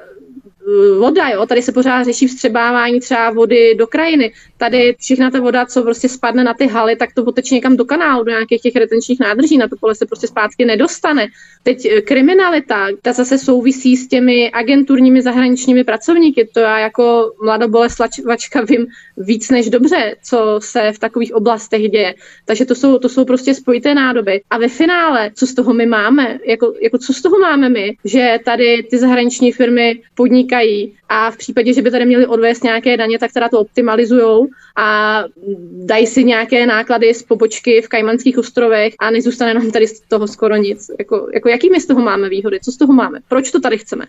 voda, 0.99 1.29
jo, 1.29 1.45
tady 1.45 1.61
se 1.61 1.71
pořád 1.71 2.03
řeší 2.03 2.27
vstřebávání 2.27 2.99
třeba 2.99 3.31
vody 3.31 3.75
do 3.75 3.87
krajiny. 3.87 4.33
Tady 4.57 4.95
všechna 4.99 5.31
ta 5.31 5.39
voda, 5.39 5.65
co 5.65 5.83
prostě 5.83 6.09
spadne 6.09 6.43
na 6.43 6.53
ty 6.53 6.67
haly, 6.67 6.95
tak 6.95 7.13
to 7.13 7.23
poteče 7.23 7.55
někam 7.55 7.77
do 7.77 7.85
kanálu, 7.85 8.23
do 8.23 8.31
nějakých 8.31 8.61
těch 8.61 8.75
retenčních 8.75 9.19
nádrží, 9.19 9.57
na 9.57 9.67
to 9.67 9.75
pole 9.75 9.95
se 9.95 10.05
prostě 10.05 10.27
zpátky 10.27 10.65
nedostane. 10.65 11.27
Teď 11.63 11.85
eh, 11.85 12.01
kriminalita, 12.01 12.87
ta 13.01 13.13
zase 13.13 13.37
souvisí 13.37 13.97
s 13.97 14.07
těmi 14.07 14.51
agenturními 14.51 15.21
zahraničními 15.21 15.83
pracovníky. 15.83 16.49
To 16.53 16.59
já 16.59 16.79
jako 16.79 17.31
mladoboleslačka 17.43 18.61
vím 18.61 18.87
víc 19.17 19.49
než 19.49 19.69
dobře, 19.69 20.15
co 20.23 20.59
se 20.63 20.91
v 20.91 20.99
takových 20.99 21.33
oblastech 21.33 21.89
děje. 21.89 22.15
Takže 22.45 22.65
to 22.65 22.75
jsou, 22.75 22.99
to 22.99 23.09
jsou 23.09 23.25
prostě 23.25 23.53
spojité 23.53 23.93
nádoby. 23.93 24.41
A 24.49 24.57
ve 24.57 24.67
finále, 24.67 25.31
co 25.35 25.47
z 25.47 25.53
toho 25.53 25.73
my 25.73 25.85
máme? 25.85 26.39
Jako, 26.45 26.73
jako 26.81 26.97
co 26.97 27.13
z 27.13 27.21
toho 27.21 27.39
máme 27.39 27.69
my? 27.69 27.97
Že 28.05 28.39
tady 28.45 28.83
ty 28.83 28.97
zahraniční 28.97 29.51
firmy 29.51 30.01
podnikají 30.15 30.95
a 31.09 31.31
v 31.31 31.37
případě, 31.37 31.73
že 31.73 31.81
by 31.81 31.91
tady 31.91 32.05
měli 32.05 32.27
odvést 32.27 32.63
nějaké 32.63 32.97
daně, 32.97 33.19
tak 33.19 33.33
teda 33.33 33.49
to 33.49 33.59
optimalizují 33.59 34.44
a 34.77 35.23
dají 35.71 36.07
si 36.07 36.23
nějaké 36.23 36.65
náklady 36.65 37.13
z 37.13 37.23
pobočky 37.23 37.81
v 37.81 37.87
Kajmanských 37.87 38.37
ostrovech 38.37 38.93
a 38.99 39.11
nezůstane 39.11 39.53
nám 39.53 39.71
tady 39.71 39.87
z 39.87 40.01
toho 40.01 40.27
skoro 40.27 40.55
nic. 40.55 40.91
Jako, 40.99 41.27
jako 41.33 41.49
jaký 41.49 41.69
my 41.69 41.81
z 41.81 41.85
toho 41.85 42.01
máme 42.01 42.29
výhody? 42.29 42.59
Co 42.59 42.71
z 42.71 42.77
toho 42.77 42.93
máme? 42.93 43.19
Proč 43.27 43.51
to 43.51 43.59
tady 43.59 43.77
chceme? 43.77 44.05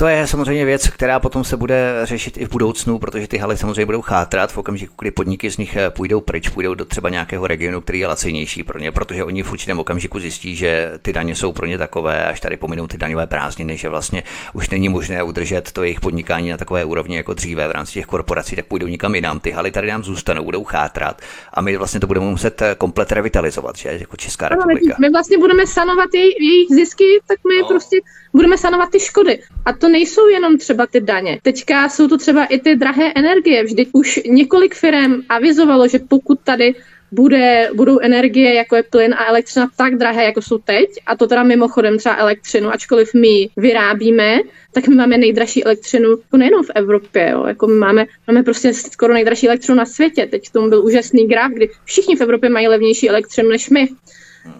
To 0.00 0.06
je 0.06 0.26
samozřejmě 0.26 0.64
věc, 0.64 0.88
která 0.88 1.20
potom 1.20 1.44
se 1.44 1.56
bude 1.56 2.00
řešit 2.02 2.36
i 2.36 2.44
v 2.44 2.50
budoucnu, 2.50 2.98
protože 2.98 3.28
ty 3.28 3.38
haly 3.38 3.56
samozřejmě 3.56 3.86
budou 3.86 4.02
chátrat 4.02 4.52
v 4.52 4.58
okamžiku, 4.58 4.94
kdy 4.98 5.10
podniky 5.10 5.50
z 5.50 5.56
nich 5.56 5.76
eh, 5.76 5.90
půjdou 5.90 6.20
pryč, 6.20 6.48
půjdou 6.48 6.74
do 6.74 6.84
třeba 6.84 7.08
nějakého 7.08 7.46
regionu, 7.46 7.80
který 7.80 7.98
je 7.98 8.06
lacinější 8.06 8.62
pro 8.62 8.78
ně, 8.78 8.92
protože 8.92 9.24
oni 9.24 9.42
v 9.42 9.52
určitém 9.52 9.78
okamžiku 9.78 10.20
zjistí, 10.20 10.56
že 10.56 10.92
ty 11.02 11.12
daně 11.12 11.34
jsou 11.34 11.52
pro 11.52 11.66
ně 11.66 11.78
takové, 11.78 12.26
až 12.26 12.40
tady 12.40 12.56
pominou 12.56 12.86
ty 12.86 12.98
daňové 12.98 13.26
prázdniny, 13.26 13.76
že 13.76 13.88
vlastně 13.88 14.22
už 14.52 14.70
není 14.70 14.88
možné 14.88 15.22
udržet 15.22 15.72
to 15.72 15.82
jejich 15.82 16.00
podnikání 16.00 16.50
na 16.50 16.56
takové 16.56 16.84
úrovni 16.84 17.16
jako 17.16 17.34
dříve 17.34 17.68
v 17.68 17.70
rámci 17.70 17.92
těch 17.92 18.06
korporací, 18.06 18.56
tak 18.56 18.66
půjdou 18.66 18.86
nikam 18.86 19.14
jinam. 19.14 19.40
Ty 19.40 19.50
haly 19.50 19.70
tady 19.70 19.88
nám 19.88 20.04
zůstanou, 20.04 20.44
budou 20.44 20.64
chátrat 20.64 21.22
a 21.54 21.60
my 21.60 21.76
vlastně 21.76 22.00
to 22.00 22.06
budeme 22.06 22.26
muset 22.26 22.62
eh, 22.62 22.74
komplet 22.78 23.12
revitalizovat, 23.12 23.76
že 23.76 23.88
jako 23.88 24.16
Česká 24.16 24.48
republika. 24.48 24.96
My 25.00 25.10
vlastně 25.10 25.38
budeme 25.38 25.66
sanovat 25.66 26.08
jejich 26.14 26.68
zisky, 26.70 27.04
tak 27.26 27.38
my 27.48 27.62
no. 27.62 27.68
prostě 27.68 27.96
budeme 28.32 28.58
sanovat 28.58 28.90
ty 28.90 29.00
škody. 29.00 29.42
A 29.64 29.72
to 29.72 29.87
nejsou 29.88 30.28
jenom 30.28 30.58
třeba 30.58 30.86
ty 30.86 31.00
daně. 31.00 31.38
Teďka 31.42 31.88
jsou 31.88 32.08
to 32.08 32.18
třeba 32.18 32.44
i 32.44 32.58
ty 32.58 32.76
drahé 32.76 33.12
energie. 33.16 33.64
Vždyť 33.64 33.88
už 33.92 34.20
několik 34.26 34.74
firm 34.74 35.22
avizovalo, 35.28 35.88
že 35.88 35.98
pokud 35.98 36.40
tady 36.44 36.74
bude, 37.12 37.70
budou 37.74 37.98
energie, 37.98 38.54
jako 38.54 38.76
je 38.76 38.82
plyn 38.82 39.14
a 39.14 39.26
elektřina, 39.26 39.68
tak 39.76 39.94
drahé, 39.94 40.24
jako 40.24 40.42
jsou 40.42 40.58
teď, 40.58 40.88
a 41.06 41.16
to 41.16 41.26
teda 41.26 41.42
mimochodem 41.42 41.98
třeba 41.98 42.16
elektřinu, 42.16 42.68
ačkoliv 42.68 43.14
my 43.14 43.48
vyrábíme, 43.56 44.38
tak 44.72 44.88
my 44.88 44.94
máme 44.94 45.18
nejdražší 45.18 45.64
elektřinu 45.64 46.10
jako 46.10 46.36
nejenom 46.36 46.64
v 46.64 46.70
Evropě, 46.74 47.30
jo, 47.32 47.44
jako 47.46 47.66
my 47.66 47.74
máme, 47.74 48.06
máme 48.26 48.42
prostě 48.42 48.74
skoro 48.74 49.14
nejdražší 49.14 49.46
elektřinu 49.48 49.78
na 49.78 49.86
světě. 49.86 50.26
Teď 50.26 50.48
k 50.48 50.52
tomu 50.52 50.68
byl 50.68 50.84
úžasný 50.84 51.28
graf, 51.28 51.52
kdy 51.52 51.70
všichni 51.84 52.16
v 52.16 52.20
Evropě 52.20 52.50
mají 52.50 52.68
levnější 52.68 53.08
elektřinu 53.08 53.48
než 53.48 53.70
my. 53.70 53.88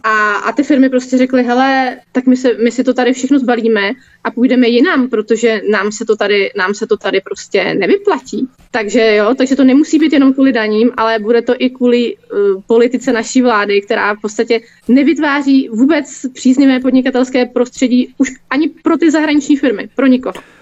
A, 0.03 0.33
a 0.33 0.53
ty 0.53 0.63
firmy 0.63 0.89
prostě 0.89 1.19
řekly, 1.19 1.43
hele, 1.43 1.97
tak 2.13 2.27
my, 2.27 2.37
se, 2.37 2.55
my 2.65 2.71
si 2.71 2.85
to 2.85 2.95
tady 2.95 3.13
všechno 3.13 3.39
zbalíme 3.39 3.93
a 4.25 4.31
půjdeme 4.31 4.69
jinam, 4.69 5.09
protože 5.09 5.61
nám 5.71 5.93
se 5.93 6.05
to 6.05 6.17
tady, 6.17 6.51
nám 6.57 6.75
se 6.75 6.87
to 6.87 6.97
tady 6.97 7.21
prostě 7.21 7.75
nevyplatí. 7.75 8.49
Takže 8.71 9.15
jo, 9.15 9.35
takže 9.35 9.57
to 9.57 9.65
nemusí 9.65 9.99
být 9.99 10.13
jenom 10.13 10.33
kvůli 10.33 10.53
daním, 10.53 10.91
ale 10.97 11.19
bude 11.19 11.43
to 11.43 11.55
i 11.59 11.71
kvůli 11.71 12.17
uh, 12.17 12.63
politice 12.67 13.13
naší 13.13 13.43
vlády, 13.43 13.81
která 13.81 14.15
v 14.15 14.21
podstatě 14.21 14.61
nevytváří 14.89 15.69
vůbec 15.69 16.27
příznivé 16.35 16.81
podnikatelské 16.81 17.47
prostředí 17.47 18.15
už 18.19 18.29
ani 18.51 18.69
pro 18.69 18.97
ty 18.97 19.11
zahraniční 19.11 19.57
firmy, 19.57 19.89
pro 19.95 20.07
nikoho. 20.07 20.58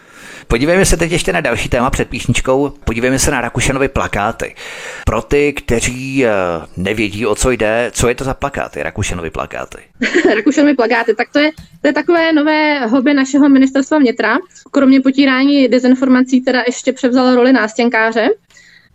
Podívejme 0.49 0.85
se 0.87 0.97
teď 0.97 1.13
ještě 1.13 1.33
na 1.33 1.41
další 1.41 1.69
téma 1.69 1.91
před 1.91 2.09
píšničkou. 2.09 2.73
Podívejme 2.85 3.19
se 3.19 3.31
na 3.31 3.41
Rakušanovy 3.41 3.89
plakáty. 3.89 4.55
Pro 5.05 5.23
ty, 5.23 5.53
kteří 5.53 6.27
eh, 6.27 6.31
nevědí, 6.77 7.27
o 7.27 7.35
co 7.35 7.51
jde, 7.51 7.91
co 7.95 8.09
je 8.09 8.15
to 8.15 8.25
za 8.25 8.35
plakáty, 8.35 8.83
Rakušanovy 8.83 9.31
plakáty? 9.31 9.79
Rakušanovy 10.37 10.75
plakáty, 10.75 11.15
tak 11.15 11.29
to 11.33 11.39
je, 11.39 11.51
to 11.81 11.89
je 11.89 11.93
takové 11.93 12.33
nové 12.33 12.87
hobby 12.87 13.15
našeho 13.15 13.49
ministerstva 13.49 13.99
vnitra. 13.99 14.39
Kromě 14.71 15.01
potírání 15.01 15.69
dezinformací 15.69 16.41
teda 16.41 16.63
ještě 16.67 16.93
převzal 16.93 17.35
roli 17.35 17.53
nástěnkáře. 17.53 18.29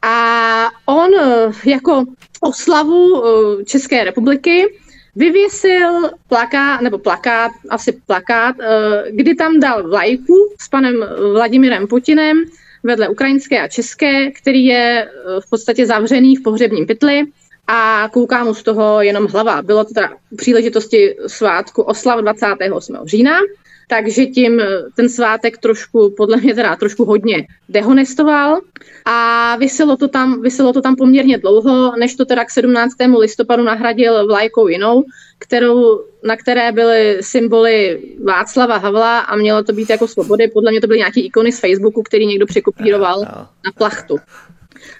A 0.01 0.69
on 0.85 1.09
eh, 1.19 1.51
jako 1.69 2.05
oslavu 2.41 3.23
eh, 3.25 3.63
České 3.63 4.03
republiky 4.03 4.65
vyvěsil 5.15 6.09
plakát, 6.27 6.81
nebo 6.81 6.97
plakát, 6.97 7.51
asi 7.69 7.91
plakát, 7.91 8.55
eh, 8.59 9.03
kdy 9.11 9.35
tam 9.35 9.59
dal 9.59 9.89
vlajku 9.89 10.35
s 10.61 10.69
panem 10.69 11.05
Vladimirem 11.33 11.87
Putinem 11.87 12.43
vedle 12.83 13.09
ukrajinské 13.09 13.61
a 13.61 13.67
české, 13.67 14.31
který 14.31 14.65
je 14.65 15.09
eh, 15.09 15.41
v 15.41 15.49
podstatě 15.49 15.85
zavřený 15.85 16.35
v 16.35 16.43
pohřebním 16.43 16.87
pytli 16.87 17.23
a 17.67 18.09
kouká 18.13 18.43
mu 18.43 18.53
z 18.53 18.63
toho 18.63 19.01
jenom 19.01 19.27
hlava. 19.27 19.61
Bylo 19.61 19.83
to 19.83 19.93
teda 19.93 20.09
příležitosti 20.35 21.15
svátku 21.27 21.81
oslav 21.81 22.19
28. 22.19 22.97
října 23.05 23.39
takže 23.91 24.25
tím 24.25 24.59
eh, 24.59 24.65
ten 24.95 25.09
svátek 25.09 25.57
trošku, 25.57 26.13
podle 26.17 26.37
mě 26.37 26.55
teda 26.55 26.75
trošku 26.75 27.05
hodně 27.05 27.47
dehonestoval 27.69 28.61
a 29.05 29.55
vyselo 29.57 29.97
to 29.97 30.07
tam, 30.07 30.41
vyselo 30.41 30.73
to 30.73 30.81
tam 30.81 30.95
poměrně 30.95 31.37
dlouho, 31.37 31.95
než 31.99 32.15
to 32.15 32.25
teda 32.25 32.45
k 32.45 32.49
17. 32.49 32.95
listopadu 33.19 33.63
nahradil 33.63 34.27
vlajkou 34.27 34.67
jinou, 34.67 35.03
kterou, 35.39 36.03
na 36.23 36.35
které 36.35 36.71
byly 36.71 37.17
symboly 37.21 38.01
Václava 38.23 38.77
Havla 38.77 39.19
a 39.19 39.35
mělo 39.35 39.63
to 39.63 39.73
být 39.73 39.89
jako 39.89 40.07
svobody. 40.07 40.47
Podle 40.47 40.71
mě 40.71 40.81
to 40.81 40.87
byly 40.87 40.99
nějaké 40.99 41.19
ikony 41.21 41.51
z 41.51 41.59
Facebooku, 41.59 42.03
který 42.03 42.25
někdo 42.25 42.45
překopíroval 42.45 43.21
na 43.65 43.71
plachtu. 43.77 44.17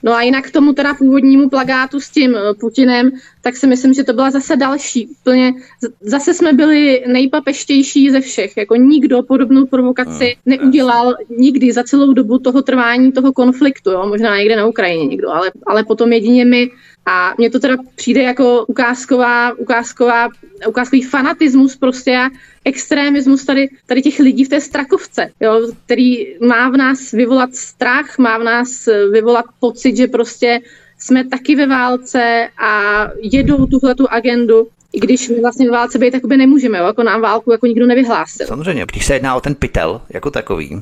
No 0.04 0.14
a 0.14 0.22
jinak 0.22 0.48
k 0.48 0.52
tomu 0.52 0.74
teda 0.74 0.94
původnímu 0.94 1.50
plagátu 1.50 2.00
s 2.00 2.10
tím 2.10 2.36
eh, 2.36 2.54
Putinem, 2.60 3.12
tak 3.42 3.56
si 3.56 3.68
myslím, 3.68 3.94
že 3.94 4.04
to 4.04 4.14
byla 4.14 4.32
zase 4.32 4.56
další. 4.56 5.08
Úplně, 5.08 5.54
zase 6.02 6.34
jsme 6.34 6.54
byli 6.54 7.04
nejpapeštější 7.08 8.12
ze 8.12 8.22
všech. 8.22 8.58
Jako 8.58 8.76
nikdo 8.76 9.24
podobnou 9.24 9.66
provokaci 9.66 10.36
hmm, 10.46 10.58
neudělal 10.58 11.16
nikdy 11.38 11.72
za 11.74 11.84
celou 11.84 12.14
dobu 12.14 12.38
toho 12.38 12.62
trvání 12.62 13.12
toho 13.12 13.34
konfliktu. 13.34 13.92
Jo? 13.92 14.06
Možná 14.08 14.38
někde 14.38 14.56
na 14.56 14.66
Ukrajině 14.66 15.06
někdo, 15.06 15.30
ale, 15.30 15.52
ale 15.68 15.84
potom 15.84 16.14
jedině 16.14 16.46
my 16.46 16.70
a 17.06 17.34
mně 17.38 17.50
to 17.50 17.60
teda 17.60 17.78
přijde 17.96 18.22
jako 18.22 18.66
ukázková, 18.66 19.54
ukázková, 19.58 20.30
ukázkový 20.68 21.02
fanatismus 21.02 21.76
prostě 21.76 22.18
a 22.18 22.30
extremismus 22.66 23.46
tady, 23.46 23.70
tady 23.86 24.02
těch 24.02 24.20
lidí 24.20 24.44
v 24.44 24.50
té 24.50 24.62
strakovce, 24.62 25.32
jo, 25.40 25.62
který 25.86 26.28
má 26.48 26.70
v 26.70 26.78
nás 26.78 27.12
vyvolat 27.12 27.56
strach, 27.56 28.18
má 28.18 28.38
v 28.38 28.44
nás 28.44 28.90
vyvolat 29.12 29.46
pocit, 29.60 29.98
že 29.98 30.08
prostě 30.08 30.60
jsme 30.98 31.28
taky 31.28 31.56
ve 31.56 31.68
válce 31.68 32.48
a 32.58 33.08
jedou 33.22 33.66
tuhle 33.66 33.96
tu 33.96 34.08
agendu 34.10 34.68
i 34.94 35.00
když 35.00 35.30
my 35.30 35.42
vlastně 35.42 35.66
ve 35.66 35.72
válce 35.72 36.00
být 36.00 36.26
by 36.26 36.38
nemůžeme, 36.38 36.78
jo? 36.78 36.86
jako 36.86 37.04
nám 37.04 37.22
válku 37.22 37.52
jako 37.52 37.68
nikdo 37.68 37.88
nevyhlásil. 37.88 38.48
Samozřejmě, 38.48 38.86
když 38.92 39.06
se 39.06 39.14
jedná 39.14 39.36
o 39.36 39.42
ten 39.42 39.56
pytel 39.56 40.02
jako 40.10 40.32
takový, 40.32 40.82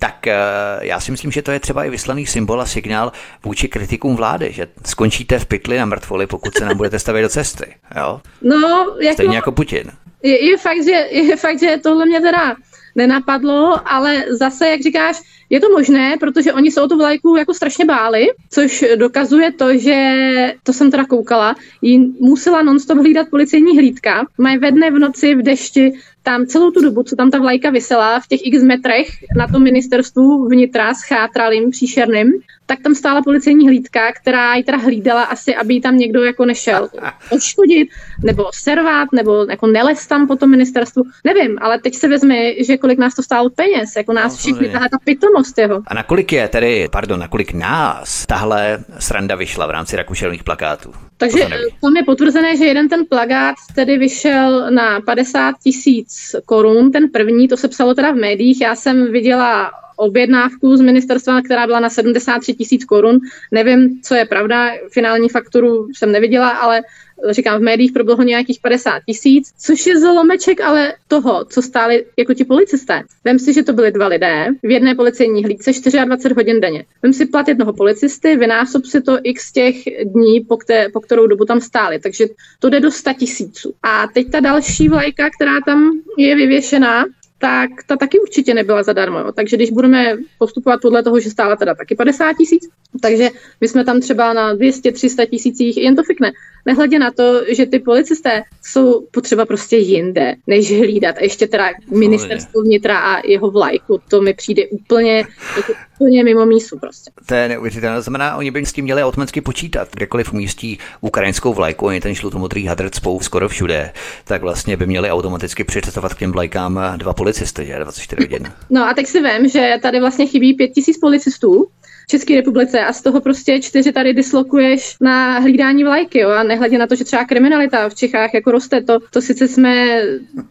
tak 0.00 0.26
eh, 0.26 0.36
já 0.80 1.00
si 1.00 1.10
myslím, 1.10 1.30
že 1.30 1.42
to 1.42 1.50
je 1.50 1.60
třeba 1.60 1.84
i 1.84 1.90
vyslaný 1.90 2.26
symbol 2.26 2.60
a 2.60 2.66
signál 2.66 3.12
vůči 3.44 3.68
kritikům 3.68 4.16
vlády, 4.16 4.52
že 4.52 4.68
skončíte 4.86 5.38
v 5.38 5.46
pytli 5.46 5.78
na 5.78 5.84
mrtvoli, 5.84 6.26
pokud 6.26 6.54
se 6.54 6.64
nám 6.64 6.76
budete 6.76 6.98
stavět 6.98 7.22
do 7.22 7.28
cesty. 7.28 7.74
Jo? 7.96 8.20
No, 8.42 8.96
jako, 9.00 9.14
Stejně 9.14 9.36
jako 9.36 9.52
Putin. 9.52 9.90
Je, 10.22 10.50
je, 10.50 10.56
fakt, 10.56 10.84
že, 10.84 11.08
je 11.10 11.36
fakt, 11.36 11.60
že 11.60 11.78
tohle 11.82 12.06
mě 12.06 12.20
teda 12.20 12.56
nenapadlo, 12.96 13.80
ale 13.84 14.24
zase, 14.30 14.68
jak 14.68 14.80
říkáš, 14.80 15.20
je 15.50 15.60
to 15.60 15.68
možné, 15.70 16.16
protože 16.20 16.52
oni 16.52 16.70
se 16.70 16.82
o 16.82 16.88
tu 16.88 16.98
vlajku 16.98 17.36
jako 17.36 17.54
strašně 17.54 17.84
báli, 17.84 18.26
což 18.50 18.84
dokazuje 18.96 19.52
to, 19.52 19.78
že, 19.78 20.14
to 20.62 20.72
jsem 20.72 20.90
teda 20.90 21.04
koukala, 21.04 21.54
jí 21.82 21.98
musela 22.20 22.62
nonstop 22.62 22.98
hlídat 22.98 23.28
policejní 23.30 23.78
hlídka. 23.78 24.26
Mají 24.38 24.58
ve 24.58 24.72
dne 24.72 24.90
v 24.90 24.98
noci 24.98 25.34
v 25.34 25.42
dešti 25.42 25.92
tam 26.22 26.46
celou 26.46 26.70
tu 26.70 26.82
dobu, 26.82 27.02
co 27.02 27.16
tam 27.16 27.30
ta 27.30 27.38
vlajka 27.38 27.70
vysela 27.70 28.20
v 28.20 28.26
těch 28.26 28.46
x 28.46 28.62
metrech 28.62 29.06
na 29.36 29.46
tom 29.46 29.62
ministerstvu 29.62 30.48
vnitra 30.48 30.94
s 30.94 31.02
chátralým 31.02 31.70
příšerným, 31.70 32.32
tak 32.66 32.80
tam 32.80 32.94
stála 32.94 33.22
policejní 33.22 33.68
hlídka, 33.68 34.12
která 34.12 34.54
ji 34.54 34.64
teda 34.64 34.78
hlídala 34.78 35.22
asi, 35.22 35.54
aby 35.54 35.74
ji 35.74 35.80
tam 35.80 35.96
někdo 35.96 36.22
jako 36.22 36.44
nešel 36.44 36.88
odškodit, 37.30 37.88
nebo 38.24 38.44
servát, 38.54 39.08
nebo 39.12 39.46
jako 39.50 39.66
neles 39.66 40.06
tam 40.06 40.26
po 40.26 40.36
tom 40.36 40.50
ministerstvu. 40.50 41.02
Nevím, 41.24 41.58
ale 41.60 41.78
teď 41.78 41.94
se 41.94 42.08
vezme, 42.08 42.64
že 42.64 42.76
kolik 42.76 42.98
nás 42.98 43.14
to 43.14 43.22
stálo 43.22 43.50
peněz, 43.50 43.96
jako 43.96 44.12
nás 44.12 44.32
no, 44.32 44.36
všichni, 44.36 44.68
tahle 44.68 44.88
ta 44.88 44.98
pitomost 45.04 45.58
jeho. 45.58 45.82
A 45.86 45.94
nakolik 45.94 46.32
je 46.32 46.48
tedy, 46.48 46.88
pardon, 46.92 47.20
nakolik 47.20 47.52
nás 47.52 48.26
tahle 48.26 48.84
sranda 48.98 49.34
vyšla 49.34 49.66
v 49.66 49.70
rámci 49.70 49.96
Rakušelných 49.96 50.44
plakátů? 50.44 51.09
Takže 51.20 51.48
tam 51.80 51.96
je 51.96 52.02
potvrzené, 52.02 52.56
že 52.56 52.64
jeden 52.64 52.88
ten 52.88 53.06
plagát 53.06 53.56
tedy 53.74 53.98
vyšel 53.98 54.70
na 54.70 55.00
50 55.00 55.54
tisíc 55.62 56.36
korun, 56.46 56.92
ten 56.92 57.10
první, 57.10 57.48
to 57.48 57.56
se 57.56 57.68
psalo 57.68 57.94
teda 57.94 58.10
v 58.10 58.16
médiích, 58.16 58.60
já 58.60 58.74
jsem 58.74 59.12
viděla 59.12 59.70
objednávku 60.00 60.76
z 60.76 60.80
ministerstva, 60.80 61.42
která 61.42 61.66
byla 61.66 61.80
na 61.80 61.90
73 61.90 62.54
tisíc 62.54 62.84
korun. 62.84 63.20
Nevím, 63.52 64.00
co 64.02 64.14
je 64.14 64.24
pravda, 64.24 64.70
finální 64.92 65.28
fakturu 65.28 65.88
jsem 65.92 66.12
neviděla, 66.12 66.48
ale 66.48 66.82
říkám, 67.30 67.60
v 67.60 67.62
médiích 67.62 67.92
proběhlo 67.92 68.24
nějakých 68.24 68.60
50 68.60 69.02
tisíc, 69.06 69.52
což 69.58 69.86
je 69.86 69.98
zlomeček 69.98 70.60
ale 70.60 70.94
toho, 71.08 71.44
co 71.44 71.62
stáli 71.62 72.04
jako 72.16 72.34
ti 72.34 72.44
policisté. 72.44 73.02
Vem 73.24 73.38
si, 73.38 73.52
že 73.52 73.62
to 73.62 73.72
byli 73.72 73.92
dva 73.92 74.06
lidé 74.06 74.46
v 74.62 74.70
jedné 74.70 74.94
policejní 74.94 75.44
hlídce 75.44 75.70
24 76.04 76.34
hodin 76.34 76.60
denně. 76.60 76.84
Vem 77.02 77.12
si 77.12 77.26
plat 77.26 77.48
jednoho 77.48 77.72
policisty, 77.72 78.36
vynásob 78.36 78.84
si 78.84 79.00
to 79.00 79.18
x 79.22 79.52
těch 79.52 79.76
dní, 80.04 80.40
po, 80.40 80.56
které, 80.56 80.88
po 80.88 81.00
kterou 81.00 81.26
dobu 81.26 81.44
tam 81.44 81.60
stáli. 81.60 81.98
Takže 81.98 82.26
to 82.58 82.70
jde 82.70 82.80
do 82.80 82.90
100 82.90 83.12
tisíců. 83.12 83.74
A 83.82 84.06
teď 84.14 84.30
ta 84.30 84.40
další 84.40 84.88
vlajka, 84.88 85.30
která 85.30 85.60
tam 85.66 85.90
je 86.18 86.36
vyvěšená, 86.36 87.04
tak 87.40 87.70
ta 87.86 87.96
taky 87.96 88.20
určitě 88.20 88.54
nebyla 88.54 88.82
zadarmo. 88.82 89.18
Jo. 89.18 89.32
Takže 89.32 89.56
když 89.56 89.70
budeme 89.70 90.16
postupovat 90.38 90.80
podle 90.82 91.02
toho, 91.02 91.20
že 91.20 91.30
stála 91.30 91.56
teda 91.56 91.74
taky 91.74 91.94
50 91.94 92.32
tisíc, 92.36 92.68
takže 93.02 93.28
my 93.60 93.68
jsme 93.68 93.84
tam 93.84 94.00
třeba 94.00 94.32
na 94.32 94.54
200-300 94.54 95.26
tisících, 95.26 95.76
jen 95.76 95.96
to 95.96 96.02
fikne. 96.02 96.32
Nehledě 96.66 96.98
na 96.98 97.10
to, 97.10 97.40
že 97.48 97.66
ty 97.66 97.78
policisté 97.78 98.42
jsou 98.62 99.06
potřeba 99.10 99.46
prostě 99.46 99.76
jinde, 99.76 100.34
než 100.46 100.78
hlídat. 100.78 101.18
A 101.18 101.22
ještě 101.22 101.46
teda 101.46 101.68
ministerstvo 101.90 102.62
vnitra 102.62 102.98
a 102.98 103.26
jeho 103.26 103.50
vlajku, 103.50 104.00
to 104.08 104.22
mi 104.22 104.34
přijde 104.34 104.68
úplně, 104.68 105.24
jako 105.56 105.72
úplně 106.00 106.24
mimo 106.24 106.46
mísu 106.46 106.78
prostě. 106.78 107.10
To 107.26 107.34
je 107.34 107.48
neuvěřitelné. 107.48 107.96
To 107.96 108.02
znamená, 108.02 108.36
oni 108.36 108.50
by 108.50 108.66
s 108.66 108.72
tím 108.72 108.84
měli 108.84 109.02
automaticky 109.02 109.40
počítat. 109.40 109.88
Kdekoliv 109.92 110.32
umístí 110.32 110.78
ukrajinskou 111.00 111.54
vlajku, 111.54 111.86
oni 111.86 112.00
ten 112.00 112.14
žlutomodrý 112.14 112.66
hadr 112.66 112.90
spou 112.94 113.20
skoro 113.20 113.48
všude, 113.48 113.92
tak 114.24 114.42
vlastně 114.42 114.76
by 114.76 114.86
měli 114.86 115.10
automaticky 115.10 115.64
přicestovat 115.64 116.14
k 116.14 116.18
těm 116.18 116.32
vlajkám 116.32 116.80
dva 116.96 117.12
policisty, 117.12 117.66
že 117.66 117.78
24 117.78 118.22
hodin. 118.22 118.52
No 118.70 118.88
a 118.88 118.94
teď 118.94 119.06
si 119.06 119.22
vím, 119.22 119.48
že 119.48 119.74
tady 119.82 120.00
vlastně 120.00 120.26
chybí 120.26 120.54
5000 120.54 120.98
policistů, 120.98 121.68
České 122.10 122.36
republice 122.36 122.80
a 122.80 122.92
z 122.92 123.02
toho 123.02 123.20
prostě 123.20 123.60
čtyři 123.60 123.92
tady 123.92 124.14
dislokuješ 124.14 124.96
na 125.00 125.38
hlídání 125.38 125.84
vlajky, 125.84 126.18
jo, 126.18 126.30
a 126.30 126.42
nehledě 126.42 126.78
na 126.78 126.86
to, 126.86 126.94
že 126.94 127.04
třeba 127.04 127.24
kriminalita 127.24 127.88
v 127.88 127.94
Čechách 127.94 128.34
jako 128.34 128.50
roste, 128.50 128.82
to, 128.82 128.98
to 129.10 129.20
sice 129.20 129.48
jsme 129.48 130.02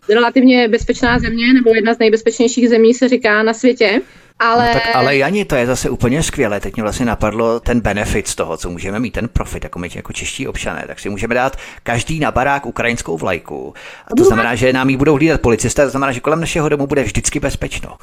relativně 0.09 0.67
bezpečná 0.67 1.19
země, 1.19 1.53
nebo 1.53 1.75
jedna 1.75 1.93
z 1.93 1.99
nejbezpečnějších 1.99 2.69
zemí 2.69 2.93
se 2.93 3.09
říká 3.09 3.43
na 3.43 3.53
světě, 3.53 4.01
ale... 4.39 4.67
No 4.67 4.73
tak, 4.73 4.95
ale 4.95 5.17
Jani, 5.17 5.45
to 5.45 5.55
je 5.55 5.67
zase 5.67 5.89
úplně 5.89 6.23
skvělé. 6.23 6.59
Teď 6.59 6.75
mě 6.75 6.83
vlastně 6.83 7.05
napadlo 7.05 7.59
ten 7.59 7.81
benefit 7.81 8.27
z 8.27 8.35
toho, 8.35 8.57
co 8.57 8.69
můžeme 8.69 8.99
mít, 8.99 9.11
ten 9.11 9.27
profit, 9.27 9.63
jako 9.63 9.79
my 9.79 9.89
jako 9.95 10.13
čeští 10.13 10.47
občané. 10.47 10.83
Tak 10.87 10.99
si 10.99 11.09
můžeme 11.09 11.35
dát 11.35 11.57
každý 11.83 12.19
na 12.19 12.31
barák 12.31 12.65
ukrajinskou 12.65 13.17
vlajku. 13.17 13.73
A 14.07 14.15
to 14.15 14.23
znamená, 14.23 14.55
že 14.55 14.73
nám 14.73 14.89
ji 14.89 14.97
budou 14.97 15.15
hlídat 15.15 15.41
policisté, 15.41 15.83
to 15.83 15.89
znamená, 15.91 16.11
že 16.11 16.19
kolem 16.19 16.39
našeho 16.39 16.69
domu 16.69 16.87
bude 16.87 17.03
vždycky 17.03 17.39
bezpečno. 17.39 17.97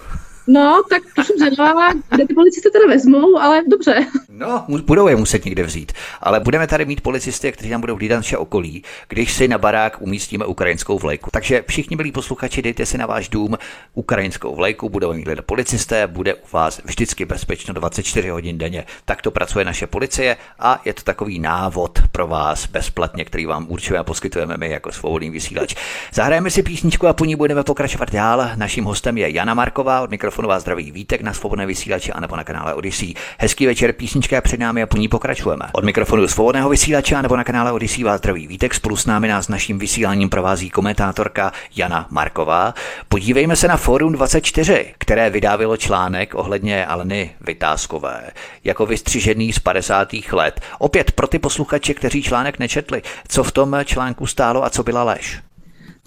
No, 0.49 0.83
tak 0.91 1.03
to 1.17 1.25
jsem 1.25 1.37
zvědavá, 1.39 1.89
kde 1.93 2.27
ty 2.27 2.35
policisty 2.35 2.71
teda 2.71 2.87
vezmou, 2.89 3.39
ale 3.39 3.63
dobře. 3.71 4.07
No, 4.31 4.65
budou 4.85 5.09
je 5.09 5.17
muset 5.17 5.45
někde 5.45 5.63
vzít. 5.63 5.93
Ale 6.21 6.41
budeme 6.41 6.67
tady 6.67 6.85
mít 6.85 7.01
policisty, 7.01 7.53
kteří 7.53 7.71
nám 7.71 7.81
budou 7.81 7.97
hlídat 7.97 8.17
naše 8.17 8.37
okolí, 8.37 8.83
když 9.09 9.33
si 9.33 9.49
na 9.49 9.59
barák 9.59 10.03
umístíme 10.03 10.47
ukrajinskou 10.47 10.99
vlajku. 10.99 11.31
Takže 11.33 11.65
všichni 11.69 11.97
milí 11.97 12.13
posluchači, 12.13 12.63
dejte 12.63 12.87
si 12.87 12.99
na 12.99 13.07
váš 13.07 13.29
dům 13.29 13.59
ukrajinskou 13.95 14.55
vlajku, 14.55 14.89
budou 14.89 15.13
mít 15.13 15.29
policisté, 15.47 16.07
bude 16.07 16.35
u 16.35 16.47
vás 16.53 16.81
vždycky 16.85 17.25
bezpečno 17.25 17.75
24 17.75 18.29
hodin 18.29 18.59
denně. 18.59 18.85
Tak 19.05 19.23
to 19.23 19.31
pracuje 19.31 19.65
naše 19.65 19.87
policie 19.87 20.37
a 20.59 20.81
je 20.85 20.95
to 20.95 21.03
takový 21.03 21.39
návod 21.39 21.99
pro 22.13 22.27
vás 22.27 22.67
bezplatně, 22.67 23.25
který 23.25 23.47
vám 23.47 23.67
určuje 23.69 23.99
a 24.01 24.05
poskytujeme 24.05 24.57
my 24.57 24.71
jako 24.71 24.93
svobodný 24.93 25.31
vysílač. 25.31 25.75
Zahrajeme 26.13 26.51
si 26.51 26.63
písničku 26.63 27.07
a 27.07 27.13
po 27.13 27.25
ní 27.25 27.37
budeme 27.37 27.65
pokračovat 27.65 28.11
dál. 28.13 28.51
Naším 28.57 28.85
hostem 28.85 29.19
je 29.19 29.31
Jana 29.31 29.55
Marková 29.55 30.01
od 30.01 30.11
mikrofonu 30.11 30.36
mikrofonu 30.37 30.49
vás 30.49 30.63
zdraví 30.63 30.91
Vítek 30.91 31.21
na 31.21 31.33
svobodné 31.33 31.67
vysílači 31.67 32.13
a 32.13 32.21
nebo 32.21 32.37
na 32.37 32.45
kanále 32.45 32.75
Odyssey. 32.75 33.15
Hezký 33.39 33.67
večer, 33.67 33.93
písnička 33.93 34.41
před 34.41 34.61
námi 34.61 34.83
a 34.83 34.87
po 34.87 34.97
ní 34.97 35.09
pokračujeme. 35.09 35.67
Od 35.73 35.85
mikrofonu 35.85 36.29
svobodného 36.29 36.69
vysílače 36.69 37.15
a 37.15 37.23
nebo 37.23 37.37
na 37.37 37.45
kanále 37.45 37.73
Odyssey 37.73 38.05
vás 38.05 38.19
zdraví 38.19 38.47
Vítek. 38.47 38.75
Spolu 38.75 38.97
s 38.97 39.07
námi 39.07 39.29
nás 39.29 39.49
naším 39.49 39.79
vysíláním 39.79 40.29
provází 40.29 40.71
komentátorka 40.71 41.53
Jana 41.77 42.07
Marková. 42.11 42.75
Podívejme 43.09 43.57
se 43.57 43.69
na 43.69 43.77
Forum 43.77 44.13
24, 44.13 44.95
které 44.99 45.31
vydávilo 45.31 45.77
článek 45.77 46.35
ohledně 46.35 46.87
Aleny 46.87 47.31
Vytázkové, 47.41 48.31
jako 48.65 48.87
vystřižený 48.87 49.53
z 49.53 49.59
50. 49.59 50.09
let. 50.33 50.61
Opět 50.79 51.13
pro 51.13 51.27
ty 51.27 51.39
posluchače, 51.39 51.95
kteří 51.95 52.23
článek 52.23 52.59
nečetli, 52.59 53.03
co 53.29 53.45
v 53.45 53.53
tom 53.53 53.77
článku 53.85 54.27
stálo 54.27 54.65
a 54.65 54.71
co 54.71 54.83
byla 54.83 55.03
lež. 55.03 55.41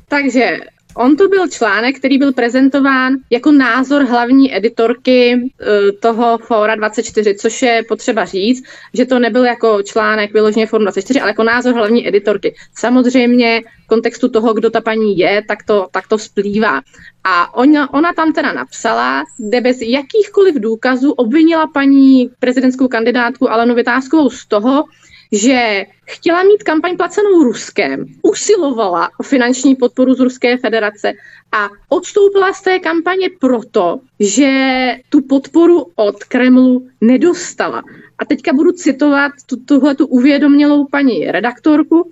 Takže 0.08 0.58
On 0.96 1.16
to 1.16 1.28
byl 1.28 1.48
článek, 1.48 1.98
který 2.00 2.18
byl 2.18 2.34
prezentován 2.34 3.14
jako 3.30 3.52
názor 3.52 4.04
hlavní 4.04 4.56
editorky 4.56 5.52
eh, 5.62 5.92
toho 5.92 6.38
Fora 6.38 6.76
24, 6.76 7.36
což 7.36 7.62
je 7.62 7.84
potřeba 7.88 8.26
říct, 8.26 8.64
že 8.94 9.06
to 9.06 9.20
nebyl 9.20 9.46
jako 9.46 9.82
článek 9.84 10.34
vyloženě 10.34 10.68
Forum 10.68 10.84
24, 10.84 11.22
ale 11.22 11.30
jako 11.30 11.44
názor 11.44 11.74
hlavní 11.74 12.08
editorky. 12.08 12.56
Samozřejmě 12.76 13.62
v 13.84 13.88
kontextu 13.88 14.30
toho, 14.30 14.54
kdo 14.54 14.70
ta 14.70 14.82
paní 14.82 15.18
je, 15.18 15.44
tak 15.48 15.64
to, 15.64 15.88
tak 15.92 16.08
to 16.08 16.18
splývá. 16.18 16.82
A 17.24 17.54
ona, 17.54 17.94
ona 17.94 18.14
tam 18.14 18.34
teda 18.34 18.54
napsala, 18.54 19.24
kde 19.38 19.62
bez 19.62 19.78
jakýchkoliv 19.82 20.56
důkazů 20.56 21.12
obvinila 21.12 21.68
paní 21.68 22.30
prezidentskou 22.40 22.88
kandidátku 22.88 23.52
Alenu 23.52 23.76
Vytázkovou 23.76 24.30
z 24.30 24.46
toho, 24.46 24.84
že 25.32 25.86
chtěla 26.06 26.44
mít 26.44 26.64
kampaň 26.64 26.98
placenou 26.98 27.44
Ruskem, 27.44 28.06
usilovala 28.22 29.10
o 29.20 29.24
finanční 29.24 29.76
podporu 29.76 30.14
z 30.14 30.20
Ruské 30.20 30.58
federace 30.58 31.14
a 31.52 31.70
odstoupila 31.90 32.54
z 32.54 32.62
té 32.62 32.80
kampaně 32.80 33.30
proto, 33.40 34.00
že 34.20 34.52
tu 35.10 35.22
podporu 35.22 35.86
od 35.96 36.24
Kremlu 36.24 36.88
nedostala. 37.02 37.84
A 38.20 38.26
teďka 38.26 38.54
budu 38.54 38.72
citovat 38.72 39.32
tu, 39.46 40.06
uvědomělou 40.08 40.86
paní 40.86 41.26
redaktorku, 41.32 42.12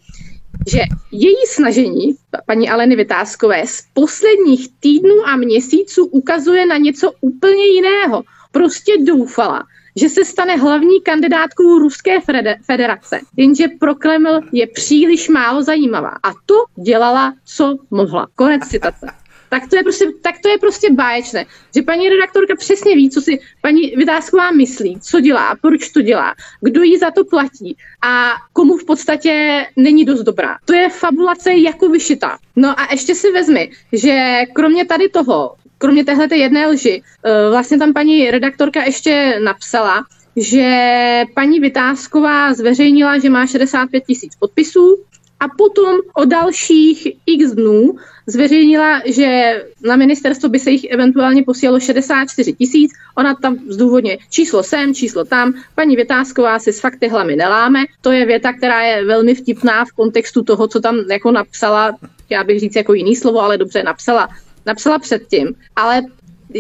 že 0.71 0.79
její 1.11 1.45
snažení, 1.47 2.15
paní 2.45 2.69
Aleny 2.69 2.95
Vytázkové, 2.95 3.67
z 3.67 3.83
posledních 3.93 4.67
týdnů 4.79 5.27
a 5.27 5.35
měsíců 5.35 6.05
ukazuje 6.05 6.65
na 6.65 6.77
něco 6.77 7.11
úplně 7.21 7.65
jiného. 7.65 8.23
Prostě 8.51 8.93
doufala, 8.97 9.63
že 9.99 10.09
se 10.09 10.25
stane 10.25 10.55
hlavní 10.55 11.01
kandidátkou 11.01 11.79
Ruské 11.79 12.19
federace, 12.65 13.19
jenže 13.37 13.67
pro 13.79 13.95
Kreml 13.95 14.41
je 14.51 14.67
příliš 14.67 15.29
málo 15.29 15.63
zajímavá. 15.63 16.13
A 16.23 16.31
to 16.45 16.55
dělala, 16.83 17.33
co 17.45 17.75
mohla. 17.91 18.27
Konec 18.35 18.67
citace. 18.67 19.07
Tak 19.49 19.69
to, 19.69 19.75
je 19.75 19.83
prostě, 19.83 20.05
tak 20.21 20.35
to 20.43 20.49
je 20.49 20.57
prostě 20.57 20.93
báječné, 20.93 21.45
že 21.75 21.81
paní 21.81 22.09
redaktorka 22.09 22.55
přesně 22.55 22.95
ví, 22.95 23.09
co 23.09 23.21
si 23.21 23.39
paní 23.61 23.81
Vytázková 23.95 24.51
myslí, 24.51 24.99
co 25.01 25.19
dělá, 25.19 25.55
proč 25.61 25.89
to 25.89 26.01
dělá, 26.01 26.35
kdo 26.61 26.83
jí 26.83 26.97
za 26.97 27.11
to 27.11 27.25
platí 27.25 27.77
a 28.01 28.31
komu 28.53 28.77
v 28.77 28.85
podstatě 28.85 29.65
není 29.75 30.05
dost 30.05 30.23
dobrá. 30.23 30.57
To 30.65 30.73
je 30.73 30.89
fabulace 30.89 31.53
jako 31.53 31.89
vyšitá. 31.89 32.37
No 32.55 32.79
a 32.79 32.87
ještě 32.91 33.15
si 33.15 33.31
vezmi, 33.31 33.71
že 33.93 34.41
kromě 34.53 34.85
tady 34.85 35.09
toho, 35.09 35.55
kromě 35.77 36.05
téhle 36.05 36.27
jedné 36.31 36.67
lži, 36.67 37.03
eh, 37.23 37.49
vlastně 37.49 37.77
tam 37.77 37.93
paní 37.93 38.31
redaktorka 38.31 38.83
ještě 38.83 39.39
napsala, 39.43 40.05
že 40.35 41.23
paní 41.33 41.59
Vytázková 41.59 42.53
zveřejnila, 42.53 43.19
že 43.19 43.29
má 43.29 43.47
65 43.47 44.03
tisíc 44.07 44.35
podpisů 44.35 44.97
a 45.39 45.45
potom 45.57 45.95
o 46.13 46.25
dalších 46.25 47.07
x 47.25 47.51
dnů 47.51 47.95
zveřejnila, 48.27 49.01
že 49.05 49.61
na 49.83 49.95
ministerstvo 49.95 50.49
by 50.49 50.59
se 50.59 50.71
jich 50.71 50.83
eventuálně 50.89 51.43
posílalo 51.43 51.79
64 51.79 52.53
tisíc. 52.53 52.91
Ona 53.15 53.35
tam 53.35 53.57
zdůvodně 53.69 54.17
číslo 54.29 54.63
sem, 54.63 54.93
číslo 54.93 55.25
tam. 55.25 55.53
Paní 55.75 55.95
Vytázková 55.95 56.59
si 56.59 56.73
s 56.73 56.79
fakty 56.79 57.07
hlamy 57.07 57.35
neláme. 57.35 57.85
To 58.01 58.11
je 58.11 58.25
věta, 58.25 58.53
která 58.53 58.81
je 58.81 59.05
velmi 59.05 59.35
vtipná 59.35 59.85
v 59.85 59.91
kontextu 59.91 60.43
toho, 60.43 60.67
co 60.67 60.79
tam 60.79 60.97
jako 61.09 61.31
napsala, 61.31 61.97
já 62.29 62.43
bych 62.43 62.59
říct 62.59 62.75
jako 62.75 62.93
jiný 62.93 63.15
slovo, 63.15 63.41
ale 63.41 63.57
dobře 63.57 63.83
napsala 63.83 64.29
napsala 64.67 64.99
předtím, 64.99 65.53
ale 65.75 66.01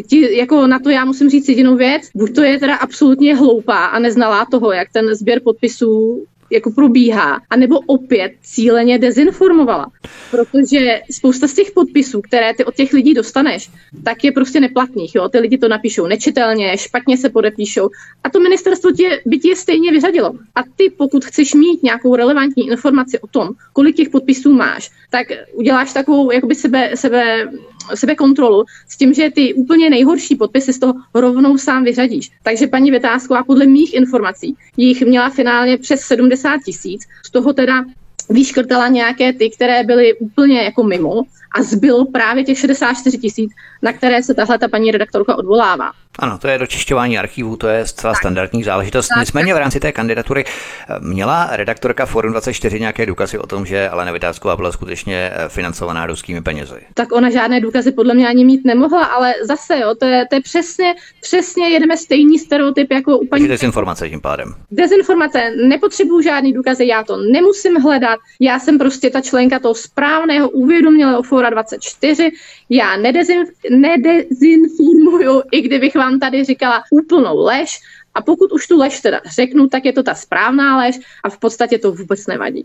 ti, 0.07 0.37
jako 0.37 0.67
na 0.67 0.79
to 0.79 0.89
já 0.89 1.05
musím 1.05 1.29
říct 1.29 1.49
jedinou 1.49 1.75
věc, 1.75 2.01
buď 2.15 2.35
to 2.35 2.41
je 2.41 2.59
teda 2.59 2.75
absolutně 2.75 3.35
hloupá 3.35 3.85
a 3.85 3.99
neznalá 3.99 4.45
toho, 4.51 4.71
jak 4.71 4.91
ten 4.91 5.15
sběr 5.15 5.39
podpisů 5.43 6.23
jako 6.51 6.71
probíhá, 6.71 7.41
anebo 7.49 7.79
opět 7.79 8.31
cíleně 8.41 8.99
dezinformovala. 8.99 9.91
Protože 10.31 11.01
spousta 11.11 11.47
z 11.47 11.53
těch 11.53 11.71
podpisů, 11.71 12.21
které 12.21 12.53
ty 12.53 12.65
od 12.65 12.75
těch 12.75 12.93
lidí 12.93 13.13
dostaneš, 13.13 13.69
tak 14.03 14.23
je 14.23 14.31
prostě 14.31 14.59
neplatných. 14.59 15.15
Jo? 15.15 15.29
Ty 15.29 15.39
lidi 15.39 15.57
to 15.57 15.67
napíšou 15.67 16.07
nečitelně, 16.07 16.77
špatně 16.77 17.17
se 17.17 17.29
podepíšou 17.29 17.89
a 18.23 18.29
to 18.29 18.39
ministerstvo 18.39 18.91
tě, 18.91 19.21
by 19.25 19.39
tě 19.39 19.55
stejně 19.55 19.91
vyřadilo. 19.91 20.33
A 20.55 20.63
ty, 20.75 20.89
pokud 20.97 21.25
chceš 21.25 21.53
mít 21.53 21.83
nějakou 21.83 22.15
relevantní 22.15 22.67
informaci 22.67 23.19
o 23.19 23.27
tom, 23.27 23.49
kolik 23.73 23.95
těch 23.95 24.09
podpisů 24.09 24.53
máš, 24.53 24.91
tak 25.09 25.27
uděláš 25.53 25.93
takovou 25.93 26.31
jakoby 26.31 26.55
sebe, 26.55 26.91
sebe 26.95 27.49
sebe 27.95 28.15
kontrolu 28.15 28.63
s 28.89 28.97
tím, 28.97 29.13
že 29.13 29.29
ty 29.35 29.53
úplně 29.53 29.89
nejhorší 29.89 30.35
podpisy 30.35 30.73
z 30.73 30.79
toho 30.79 30.93
rovnou 31.13 31.57
sám 31.57 31.83
vyřadíš. 31.83 32.31
Takže 32.43 32.67
paní 32.67 32.91
Vytázková 32.91 33.43
podle 33.43 33.65
mých 33.65 33.93
informací 33.93 34.55
jich 34.77 35.01
měla 35.01 35.29
finálně 35.29 35.77
přes 35.77 36.01
70 36.01 36.57
tisíc, 36.65 37.01
z 37.25 37.31
toho 37.31 37.53
teda 37.53 37.85
vyškrtala 38.29 38.87
nějaké 38.87 39.33
ty, 39.33 39.49
které 39.49 39.83
byly 39.83 40.13
úplně 40.13 40.61
jako 40.61 40.83
mimo 40.83 41.23
a 41.51 41.63
zbylo 41.63 42.05
právě 42.05 42.43
těch 42.43 42.57
64 42.57 43.17
tisíc, 43.17 43.51
na 43.81 43.93
které 43.93 44.23
se 44.23 44.33
tahle 44.33 44.57
ta 44.57 44.67
paní 44.67 44.91
redaktorka 44.91 45.35
odvolává. 45.35 45.91
Ano, 46.19 46.37
to 46.37 46.47
je 46.47 46.57
dočišťování 46.57 47.19
archivů, 47.19 47.57
to 47.57 47.67
je 47.67 47.85
zcela 47.85 48.13
tak. 48.13 48.21
standardní 48.21 48.63
záležitost. 48.63 49.07
Tak, 49.07 49.19
Nicméně 49.19 49.53
v 49.53 49.57
rámci 49.57 49.79
té 49.79 49.91
kandidatury 49.91 50.45
eh, 50.45 50.95
měla 50.99 51.49
redaktorka 51.51 52.05
Forum 52.05 52.31
24 52.31 52.79
nějaké 52.79 53.05
důkazy 53.05 53.39
o 53.39 53.47
tom, 53.47 53.65
že 53.65 53.89
Alena 53.89 54.11
Vytázková 54.11 54.55
byla 54.55 54.71
skutečně 54.71 55.31
eh, 55.33 55.49
financovaná 55.49 56.05
ruskými 56.05 56.41
penězi. 56.41 56.75
Tak 56.93 57.11
ona 57.11 57.29
žádné 57.29 57.59
důkazy 57.61 57.91
podle 57.91 58.13
mě 58.13 58.27
ani 58.27 58.45
mít 58.45 58.65
nemohla, 58.65 59.05
ale 59.05 59.33
zase, 59.43 59.79
jo, 59.79 59.95
to 59.95 60.05
je, 60.05 60.25
to 60.29 60.35
je 60.35 60.41
přesně, 60.41 60.95
přesně 61.21 61.69
jedeme 61.69 61.97
stejný 61.97 62.39
stereotyp 62.39 62.91
jako 62.91 63.17
u 63.17 63.27
paní. 63.27 63.47
dezinformace 63.47 64.09
tím 64.09 64.21
pádem. 64.21 64.53
Dezinformace, 64.71 65.51
nepotřebuju 65.67 66.21
žádný 66.21 66.53
důkazy, 66.53 66.87
já 66.87 67.03
to 67.03 67.17
nemusím 67.17 67.75
hledat, 67.75 68.19
já 68.41 68.59
jsem 68.59 68.77
prostě 68.77 69.09
ta 69.09 69.21
členka 69.21 69.59
toho 69.59 69.75
správného 69.75 70.49
uvědomělého 70.49 71.23
Fora 71.37 71.49
24, 71.49 72.31
já 72.69 72.97
nedezin, 72.97 73.45
nedezinformuju, 73.69 75.43
i 75.51 75.61
kdybych 75.61 75.95
vám 75.95 76.19
tady 76.19 76.43
říkala 76.43 76.83
úplnou 76.91 77.43
lež, 77.45 77.79
a 78.15 78.21
pokud 78.21 78.51
už 78.51 78.67
tu 78.67 78.77
lež 78.77 79.01
teda 79.01 79.21
řeknu, 79.35 79.67
tak 79.67 79.85
je 79.85 79.93
to 79.93 80.03
ta 80.03 80.15
správná 80.15 80.77
lež 80.77 80.99
a 81.23 81.29
v 81.29 81.37
podstatě 81.37 81.77
to 81.77 81.91
vůbec 81.91 82.27
nevadí. 82.27 82.63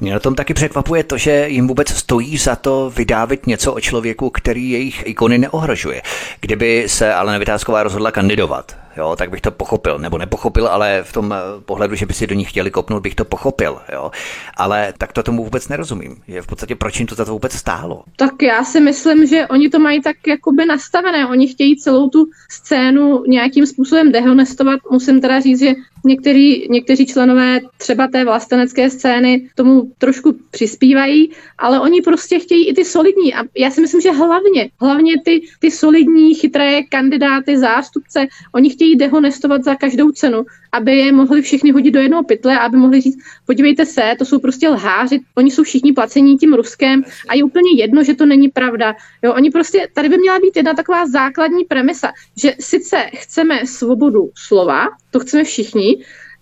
Mě 0.00 0.12
na 0.12 0.20
tom 0.20 0.34
taky 0.34 0.54
překvapuje 0.54 1.04
to, 1.04 1.18
že 1.18 1.48
jim 1.48 1.68
vůbec 1.68 1.88
stojí 1.88 2.36
za 2.36 2.56
to 2.56 2.92
vydávat 2.96 3.46
něco 3.46 3.72
o 3.72 3.80
člověku, 3.80 4.30
který 4.30 4.70
jejich 4.70 5.06
ikony 5.06 5.38
neohrožuje. 5.38 6.02
Kdyby 6.40 6.84
se 6.86 7.14
ale 7.14 7.38
Vytázková 7.38 7.82
rozhodla 7.82 8.10
kandidovat, 8.10 8.76
jo, 8.98 9.16
tak 9.16 9.30
bych 9.30 9.40
to 9.40 9.50
pochopil, 9.50 9.98
nebo 9.98 10.18
nepochopil, 10.18 10.66
ale 10.66 11.02
v 11.02 11.12
tom 11.12 11.32
eh, 11.32 11.60
pohledu, 11.64 11.94
že 11.94 12.06
by 12.06 12.14
si 12.14 12.26
do 12.26 12.34
ní 12.34 12.44
chtěli 12.44 12.70
kopnout, 12.70 13.02
bych 13.02 13.14
to 13.14 13.24
pochopil, 13.24 13.78
jo. 13.92 14.10
Ale 14.56 14.92
tak 14.98 15.12
to 15.12 15.22
tomu 15.22 15.44
vůbec 15.44 15.68
nerozumím, 15.68 16.16
že 16.28 16.42
v 16.42 16.46
podstatě 16.46 16.76
proč 16.76 16.98
jim 16.98 17.06
to 17.06 17.14
za 17.14 17.24
to 17.24 17.32
vůbec 17.32 17.52
stálo. 17.52 18.04
Tak 18.16 18.42
já 18.42 18.64
si 18.64 18.80
myslím, 18.80 19.26
že 19.26 19.46
oni 19.46 19.68
to 19.68 19.78
mají 19.78 20.02
tak 20.02 20.16
jakoby 20.26 20.66
nastavené, 20.66 21.26
oni 21.26 21.48
chtějí 21.48 21.76
celou 21.76 22.08
tu 22.08 22.26
scénu 22.50 23.22
nějakým 23.26 23.66
způsobem 23.66 24.12
dehonestovat. 24.12 24.80
Musím 24.90 25.20
teda 25.20 25.40
říct, 25.40 25.58
že 25.58 25.72
Někteří, 26.04 26.68
někteří 26.70 27.06
členové 27.06 27.60
třeba 27.78 28.06
té 28.06 28.24
vlastenecké 28.24 28.90
scény 28.90 29.48
tomu 29.54 29.92
trošku 29.98 30.36
přispívají, 30.50 31.30
ale 31.58 31.80
oni 31.80 32.02
prostě 32.02 32.38
chtějí 32.38 32.68
i 32.68 32.74
ty 32.74 32.84
solidní. 32.84 33.34
A 33.34 33.44
já 33.56 33.70
si 33.70 33.80
myslím, 33.80 34.00
že 34.00 34.10
hlavně, 34.10 34.70
hlavně 34.80 35.14
ty, 35.24 35.42
ty 35.58 35.70
solidní, 35.70 36.34
chytré 36.34 36.82
kandidáty, 36.82 37.58
zástupce, 37.58 38.26
oni 38.54 38.70
chtějí 38.70 38.96
dehonestovat 38.96 39.64
za 39.64 39.74
každou 39.74 40.10
cenu, 40.10 40.44
aby 40.72 40.98
je 40.98 41.12
mohli 41.12 41.42
všichni 41.42 41.70
hodit 41.70 41.90
do 41.90 42.00
jednoho 42.00 42.24
pytle, 42.24 42.58
aby 42.58 42.76
mohli 42.76 43.00
říct, 43.00 43.18
podívejte 43.46 43.86
se, 43.86 44.14
to 44.18 44.24
jsou 44.24 44.38
prostě 44.38 44.68
lháři, 44.68 45.20
oni 45.34 45.50
jsou 45.50 45.62
všichni 45.62 45.92
placení 45.92 46.36
tím 46.36 46.54
Ruskem 46.54 47.02
a 47.28 47.34
je 47.34 47.44
úplně 47.44 47.70
jedno, 47.76 48.02
že 48.04 48.14
to 48.14 48.26
není 48.26 48.48
pravda. 48.48 48.94
Jo, 49.22 49.34
oni 49.34 49.50
prostě, 49.50 49.88
tady 49.94 50.08
by 50.08 50.18
měla 50.18 50.38
být 50.38 50.56
jedna 50.56 50.74
taková 50.74 51.06
základní 51.06 51.64
premisa, 51.64 52.12
že 52.36 52.54
sice 52.60 52.96
chceme 53.14 53.66
svobodu 53.66 54.30
slova, 54.34 54.86
to 55.10 55.20
chceme 55.20 55.44
všichni, 55.44 55.97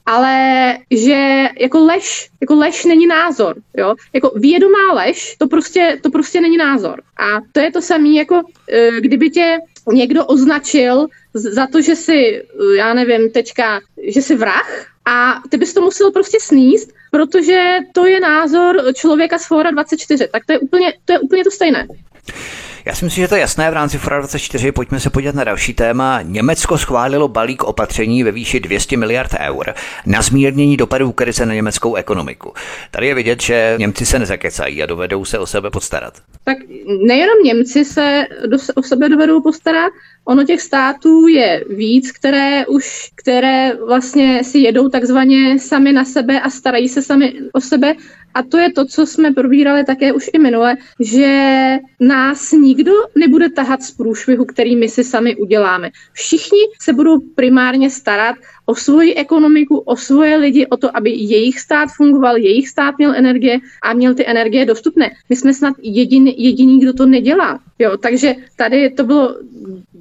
ale 0.06 0.78
že 0.90 1.48
jako 1.60 1.84
lež, 1.84 2.30
jako 2.40 2.54
lež 2.54 2.84
není 2.84 3.06
názor, 3.06 3.56
jo? 3.76 3.94
Jako 4.12 4.32
vědomá 4.34 4.92
lež, 4.92 5.36
to 5.38 5.46
prostě, 5.46 5.98
to 6.02 6.10
prostě 6.10 6.40
není 6.40 6.56
názor. 6.56 7.02
A 7.18 7.40
to 7.52 7.60
je 7.60 7.72
to 7.72 7.82
samé, 7.82 8.08
jako 8.08 8.42
e, 8.68 9.00
kdyby 9.00 9.30
tě 9.30 9.58
někdo 9.92 10.26
označil 10.26 11.06
za 11.34 11.66
to, 11.66 11.80
že 11.82 11.96
jsi, 11.96 12.42
já 12.76 12.94
nevím, 12.94 13.30
teďka, 13.30 13.80
že 14.08 14.22
jsi 14.22 14.36
vrah 14.36 14.86
a 15.04 15.42
ty 15.50 15.56
bys 15.56 15.74
to 15.74 15.80
musel 15.80 16.10
prostě 16.10 16.38
sníst, 16.40 16.90
protože 17.10 17.76
to 17.92 18.06
je 18.06 18.20
názor 18.20 18.82
člověka 18.94 19.38
z 19.38 19.46
Fora 19.46 19.70
24, 19.70 20.28
tak 20.32 20.46
to 20.46 20.52
je 20.52 20.58
úplně 20.58 20.92
to, 21.04 21.12
je 21.12 21.18
úplně 21.18 21.44
to 21.44 21.50
stejné. 21.50 21.86
Já 22.86 22.94
si 22.94 23.04
myslím, 23.04 23.24
že 23.24 23.28
to 23.28 23.34
je 23.34 23.40
jasné 23.40 23.70
v 23.70 23.74
rámci 23.74 23.98
Fora 23.98 24.18
24. 24.18 24.72
Pojďme 24.72 25.00
se 25.00 25.10
podívat 25.10 25.34
na 25.34 25.44
další 25.44 25.74
téma. 25.74 26.22
Německo 26.22 26.78
schválilo 26.78 27.28
balík 27.28 27.64
opatření 27.64 28.22
ve 28.22 28.32
výši 28.32 28.60
200 28.60 28.96
miliard 28.96 29.30
eur 29.40 29.74
na 30.06 30.22
zmírnění 30.22 30.76
dopadů 30.76 31.12
krize 31.12 31.46
na 31.46 31.54
německou 31.54 31.94
ekonomiku. 31.94 32.52
Tady 32.90 33.06
je 33.06 33.14
vidět, 33.14 33.42
že 33.42 33.74
Němci 33.78 34.06
se 34.06 34.18
nezakecají 34.18 34.82
a 34.82 34.86
dovedou 34.86 35.24
se 35.24 35.38
o 35.38 35.46
sebe 35.46 35.70
postarat. 35.70 36.14
Tak 36.44 36.58
nejenom 37.06 37.42
Němci 37.44 37.84
se 37.84 38.26
do, 38.46 38.56
o 38.74 38.82
sebe 38.82 39.08
dovedou 39.08 39.42
postarat, 39.42 39.92
ono 40.24 40.44
těch 40.44 40.60
států 40.60 41.28
je 41.28 41.64
víc, 41.70 42.12
které 42.12 42.66
už, 42.66 43.10
které 43.14 43.72
vlastně 43.86 44.44
si 44.44 44.58
jedou 44.58 44.88
takzvaně 44.88 45.58
sami 45.58 45.92
na 45.92 46.04
sebe 46.04 46.40
a 46.40 46.50
starají 46.50 46.88
se 46.88 47.02
sami 47.02 47.34
o 47.52 47.60
sebe 47.60 47.94
a 48.36 48.42
to 48.42 48.58
je 48.58 48.72
to, 48.72 48.84
co 48.84 49.06
jsme 49.06 49.32
probírali 49.32 49.84
také 49.84 50.12
už 50.12 50.30
i 50.32 50.38
minule, 50.38 50.76
že 51.00 51.30
nás 52.00 52.52
nikdo 52.52 52.92
nebude 53.14 53.50
tahat 53.50 53.82
z 53.82 53.90
průšvihu, 53.90 54.44
který 54.44 54.76
my 54.76 54.88
si 54.88 55.04
sami 55.04 55.36
uděláme. 55.36 55.90
Všichni 56.12 56.58
se 56.80 56.92
budou 56.92 57.20
primárně 57.34 57.90
starat 57.90 58.36
o 58.66 58.74
svoji 58.74 59.14
ekonomiku, 59.14 59.78
o 59.78 59.96
svoje 59.96 60.36
lidi, 60.36 60.66
o 60.66 60.76
to, 60.76 60.96
aby 60.96 61.10
jejich 61.10 61.60
stát 61.60 61.88
fungoval, 61.96 62.36
jejich 62.36 62.68
stát 62.68 62.98
měl 62.98 63.14
energie 63.14 63.58
a 63.82 63.92
měl 63.92 64.14
ty 64.14 64.26
energie 64.26 64.66
dostupné. 64.66 65.10
My 65.28 65.36
jsme 65.36 65.54
snad 65.54 65.74
jediný, 65.82 66.44
jediný 66.44 66.80
kdo 66.80 66.92
to 66.92 67.06
nedělá. 67.06 67.60
Jo, 67.78 67.96
takže 67.96 68.34
tady 68.56 68.90
to 68.90 69.04
bylo 69.04 69.36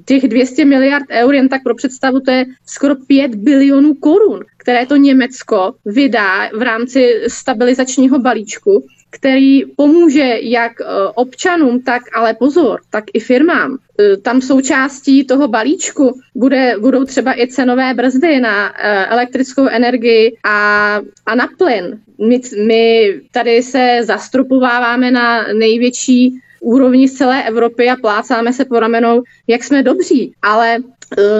těch 0.04 0.28
200 0.28 0.64
miliard 0.64 1.06
eur, 1.10 1.34
jen 1.34 1.48
tak 1.48 1.62
pro 1.62 1.74
představu, 1.74 2.20
to 2.20 2.30
je 2.30 2.44
skoro 2.66 2.94
5 2.94 3.34
bilionů 3.34 3.94
korun, 3.94 4.40
které 4.66 4.86
to 4.86 4.96
Německo 4.96 5.74
vydá 5.84 6.48
v 6.54 6.62
rámci 6.62 7.22
stabilizačního 7.28 8.18
balíčku, 8.18 8.86
který 9.10 9.64
pomůže 9.76 10.38
jak 10.42 10.80
e, 10.80 10.84
občanům, 11.14 11.82
tak 11.82 12.02
ale 12.14 12.34
pozor, 12.34 12.80
tak 12.90 13.04
i 13.12 13.20
firmám. 13.20 13.78
E, 14.00 14.16
tam 14.16 14.40
součástí 14.40 15.24
toho 15.24 15.48
balíčku 15.48 16.20
bude, 16.34 16.74
budou 16.80 17.04
třeba 17.04 17.40
i 17.40 17.46
cenové 17.46 17.94
brzdy 17.94 18.40
na 18.40 18.68
e, 18.68 19.06
elektrickou 19.06 19.66
energii 19.68 20.36
a, 20.44 21.00
a 21.26 21.34
na 21.34 21.48
plyn. 21.58 22.00
My, 22.28 22.40
my 22.66 23.14
tady 23.30 23.62
se 23.62 23.98
zastropováváme 24.02 25.10
na 25.10 25.44
největší 25.52 26.40
úrovni 26.60 27.08
z 27.08 27.12
celé 27.14 27.44
Evropy 27.44 27.90
a 27.90 27.96
plácáme 27.96 28.52
se 28.52 28.64
po 28.64 28.80
ramenou, 28.80 29.22
jak 29.46 29.64
jsme 29.64 29.82
dobří, 29.82 30.32
ale 30.42 30.78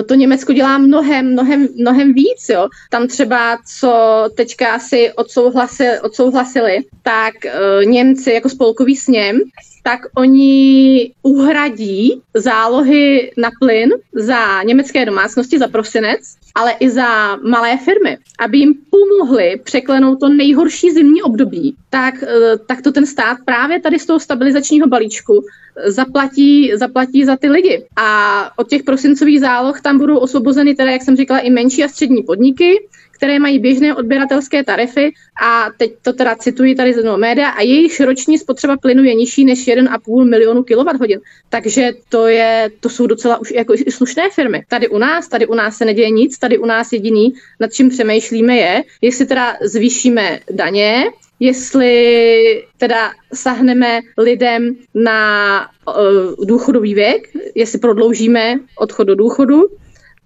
to 0.09 0.15
Německo 0.15 0.53
dělá 0.53 0.79
mnohem, 0.79 1.33
mnohem, 1.33 1.69
mnohem 1.77 2.13
víc. 2.13 2.49
Jo. 2.49 2.69
Tam 2.91 3.09
třeba, 3.09 3.59
co 3.79 4.25
teďka 4.37 4.79
si 4.79 5.13
odsouhlasili, 5.13 6.01
odsouhlasili 6.01 6.79
tak 7.03 7.35
uh, 7.45 7.85
Němci 7.85 8.33
jako 8.33 8.49
spolkový 8.49 8.97
sněm 8.97 9.41
tak 9.87 10.01
oni 10.15 11.15
uhradí 11.23 12.23
zálohy 12.35 13.33
na 13.37 13.51
plyn 13.61 13.91
za 14.13 14.63
německé 14.63 15.07
domácnosti 15.07 15.59
za 15.59 15.69
prosinec, 15.69 16.21
ale 16.55 16.73
i 16.81 16.91
za 16.91 17.37
malé 17.37 17.79
firmy, 17.79 18.19
aby 18.39 18.59
jim 18.59 18.75
pomohli 18.91 19.61
překlenout 19.65 20.21
to 20.21 20.29
nejhorší 20.29 20.91
zimní 20.91 21.23
období, 21.23 21.77
tak, 21.91 22.15
eh, 22.23 22.59
tak 22.67 22.83
to 22.83 22.93
ten 22.93 23.07
stát 23.07 23.39
právě 23.45 23.81
tady 23.81 23.99
z 23.99 24.07
toho 24.07 24.21
stabilizačního 24.21 24.87
balíčku 24.87 25.45
zaplatí, 25.87 26.73
zaplatí 26.75 27.25
za 27.25 27.37
ty 27.37 27.49
lidi. 27.49 27.85
A 27.97 28.51
od 28.59 28.69
těch 28.69 28.83
prosincových 28.83 29.41
záloh 29.41 29.81
tam 29.81 29.99
budou 29.99 30.19
osvobozeny 30.19 30.75
teda, 30.75 30.91
jak 30.91 31.03
jsem 31.03 31.17
říkala, 31.17 31.41
i 31.41 31.51
menší 31.51 31.85
a 31.85 31.89
střední 31.89 32.23
podniky, 32.23 32.89
které 33.17 33.39
mají 33.39 33.59
běžné 33.59 33.95
odběratelské 33.95 34.65
tarify 34.65 35.11
a 35.43 35.71
teď 35.79 35.93
to 36.03 36.13
teda 36.13 36.37
cituji 36.37 36.75
tady 36.75 36.93
z 36.93 36.97
jednoho 36.97 37.19
média 37.19 37.49
a 37.49 37.63
jejich 37.63 38.01
roční 38.01 38.39
spotřeba 38.39 38.77
plynu 38.77 39.05
je 39.05 39.15
nižší 39.15 39.45
než 39.45 39.69
1,5 39.69 40.29
milionu 40.29 40.63
kWh. 40.63 41.21
Takže 41.49 41.93
to, 42.09 42.27
je, 42.27 42.71
to 42.81 42.89
jsou 42.89 43.07
docela 43.07 43.39
už 43.39 43.51
jako 43.51 43.75
i 43.75 43.93
slušné 43.93 44.31
firmy. 44.31 44.65
Tady 44.69 44.89
u 44.89 44.99
nás, 44.99 45.29
tady 45.29 45.47
u 45.47 45.55
nás 45.55 45.77
se 45.77 45.85
neděje 45.85 46.11
nic, 46.11 46.39
tady 46.39 46.59
u 46.59 46.67
nás 46.67 46.93
jediný, 46.93 47.35
nad 47.61 47.73
čím 47.73 47.89
přemýšlíme 47.89 48.57
je, 48.57 48.83
jestli 49.03 49.27
teda 49.27 49.57
zvýšíme 49.63 50.41
daně, 50.51 51.05
jestli 51.41 52.65
teda 52.77 53.13
sahneme 53.35 54.01
lidem 54.19 54.77
na 54.95 55.61
uh, 55.89 56.47
důchodový 56.47 56.95
věk, 56.95 57.29
jestli 57.55 57.79
prodloužíme 57.79 58.55
odchod 58.79 59.05
do 59.05 59.15
důchodu, 59.15 59.63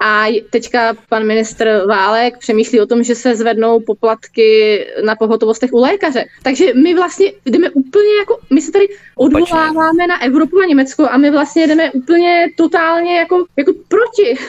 a 0.01 0.27
teďka 0.51 0.95
pan 1.09 1.27
ministr 1.27 1.87
Válek 1.89 2.39
přemýšlí 2.39 2.81
o 2.81 2.87
tom, 2.87 3.03
že 3.03 3.15
se 3.15 3.37
zvednou 3.37 3.81
poplatky 3.81 4.81
na 5.05 5.17
pohotovostech 5.17 5.73
u 5.73 5.81
lékaře. 5.81 6.25
Takže 6.43 6.75
my 6.75 6.95
vlastně 6.95 7.33
jdeme 7.47 7.71
úplně 7.71 8.17
jako, 8.19 8.39
my 8.51 8.63
se 8.63 8.73
tady 8.73 8.89
odvoláváme 9.17 10.07
na 10.07 10.23
Evropu 10.23 10.61
a 10.61 10.67
Německo 10.67 11.09
a 11.11 11.17
my 11.17 11.31
vlastně 11.31 11.67
jdeme 11.67 11.91
úplně 11.91 12.47
totálně 12.57 13.17
jako, 13.17 13.45
jako 13.57 13.73
proti. 13.89 14.35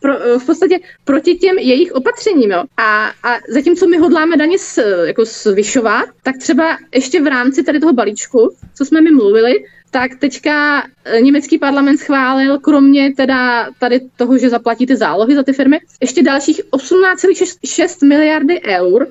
Pro, 0.00 0.14
v 0.38 0.46
podstatě 0.46 0.78
proti 1.04 1.34
těm 1.34 1.58
jejich 1.58 1.92
opatřením. 1.92 2.50
Jo. 2.50 2.64
A, 2.76 3.06
a 3.06 3.38
zatímco 3.48 3.86
my 3.86 3.98
hodláme 3.98 4.36
daně 4.36 4.58
s, 4.58 4.82
jako 5.04 5.24
zvyšovat, 5.24 6.04
tak 6.22 6.38
třeba 6.38 6.78
ještě 6.94 7.22
v 7.22 7.26
rámci 7.26 7.62
tady 7.62 7.80
toho 7.80 7.92
balíčku, 7.92 8.54
co 8.74 8.84
jsme 8.84 9.00
mi 9.00 9.10
mluvili, 9.10 9.64
tak 9.90 10.14
teďka 10.18 10.82
eh, 11.04 11.20
německý 11.20 11.58
parlament 11.58 11.98
schválil, 11.98 12.58
kromě 12.58 13.14
teda 13.14 13.68
tady 13.78 14.00
toho, 14.16 14.38
že 14.38 14.50
zaplatí 14.50 14.86
ty 14.86 14.96
zálohy 14.96 15.34
za 15.34 15.42
ty 15.42 15.52
firmy, 15.52 15.78
ještě 16.00 16.22
dalších 16.22 16.60
18,6 16.72 18.08
miliardy 18.08 18.60
eur 18.62 19.06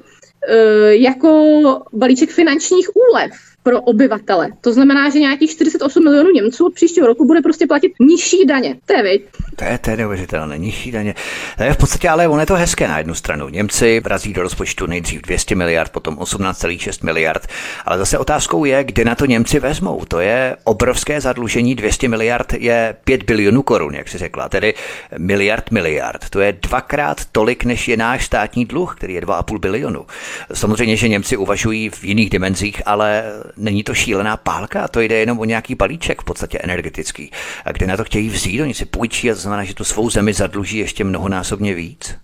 eh, 0.49 0.95
jako 0.95 1.81
balíček 1.93 2.29
finančních 2.29 2.89
úlev 2.95 3.46
pro 3.67 3.81
obyvatele. 3.81 4.49
To 4.61 4.73
znamená, 4.73 5.09
že 5.09 5.19
nějakých 5.19 5.51
48 5.51 6.03
milionů 6.03 6.29
Němců 6.29 6.65
od 6.65 6.73
příštího 6.73 7.07
roku 7.07 7.27
bude 7.27 7.41
prostě 7.41 7.67
platit 7.67 7.91
nižší 7.99 8.45
daně. 8.45 8.75
To 8.85 8.93
je 8.93 9.03
viď? 9.03 9.21
To 9.55 9.65
je, 9.65 9.77
to 9.77 9.89
je 9.89 9.97
neuvěřitelné, 9.97 10.57
nižší 10.57 10.91
daně. 10.91 11.15
To 11.57 11.63
je 11.63 11.73
v 11.73 11.77
podstatě 11.77 12.09
ale 12.09 12.27
ono 12.27 12.39
je 12.39 12.45
to 12.45 12.55
hezké 12.55 12.87
na 12.87 12.97
jednu 12.97 13.13
stranu. 13.13 13.49
Němci 13.49 13.99
vrazí 13.99 14.33
do 14.33 14.41
rozpočtu 14.41 14.85
nejdřív 14.85 15.21
200 15.21 15.55
miliard, 15.55 15.91
potom 15.91 16.15
18,6 16.15 17.05
miliard, 17.05 17.47
ale 17.85 17.97
zase 17.97 18.17
otázkou 18.17 18.65
je, 18.65 18.83
kde 18.83 19.05
na 19.05 19.15
to 19.15 19.25
Němci 19.25 19.59
vezmou. 19.59 20.05
To 20.07 20.19
je 20.19 20.55
obrovské 20.63 21.21
zadlužení, 21.21 21.75
200 21.75 22.07
miliard 22.07 22.53
je 22.53 22.95
5 23.03 23.23
bilionů 23.23 23.61
korun, 23.61 23.95
jak 23.95 24.09
si 24.09 24.17
řekla, 24.17 24.49
tedy 24.49 24.73
miliard 25.17 25.71
miliard. 25.71 26.29
To 26.29 26.39
je 26.39 26.57
dvakrát 26.61 27.25
tolik, 27.31 27.63
než 27.63 27.87
je 27.87 27.97
náš 27.97 28.25
státní 28.25 28.65
dluh, 28.65 28.95
který 28.95 29.13
je 29.13 29.21
2,5 29.21 29.59
bilionu. 29.59 30.05
Samozřejmě, 30.53 30.95
že 30.95 31.07
Němci 31.07 31.37
uvažují 31.37 31.89
v 31.89 32.03
jiných 32.03 32.29
dimenzích, 32.29 32.81
ale 32.85 33.23
není 33.57 33.83
to 33.83 33.93
šílená 33.93 34.37
pálka, 34.37 34.87
to 34.87 35.01
jde 35.01 35.15
jenom 35.15 35.39
o 35.39 35.45
nějaký 35.45 35.75
balíček 35.75 36.21
v 36.21 36.25
podstatě 36.25 36.59
energetický. 36.63 37.31
A 37.65 37.71
kde 37.71 37.87
na 37.87 37.97
to 37.97 38.03
chtějí 38.03 38.29
vzít, 38.29 38.61
oni 38.61 38.73
si 38.73 38.85
půjčí 38.85 39.31
a 39.31 39.35
znamená, 39.35 39.63
že 39.63 39.73
tu 39.73 39.83
svou 39.83 40.09
zemi 40.09 40.33
zadluží 40.33 40.77
ještě 40.77 41.03
mnohonásobně 41.03 41.73
víc. 41.73 42.15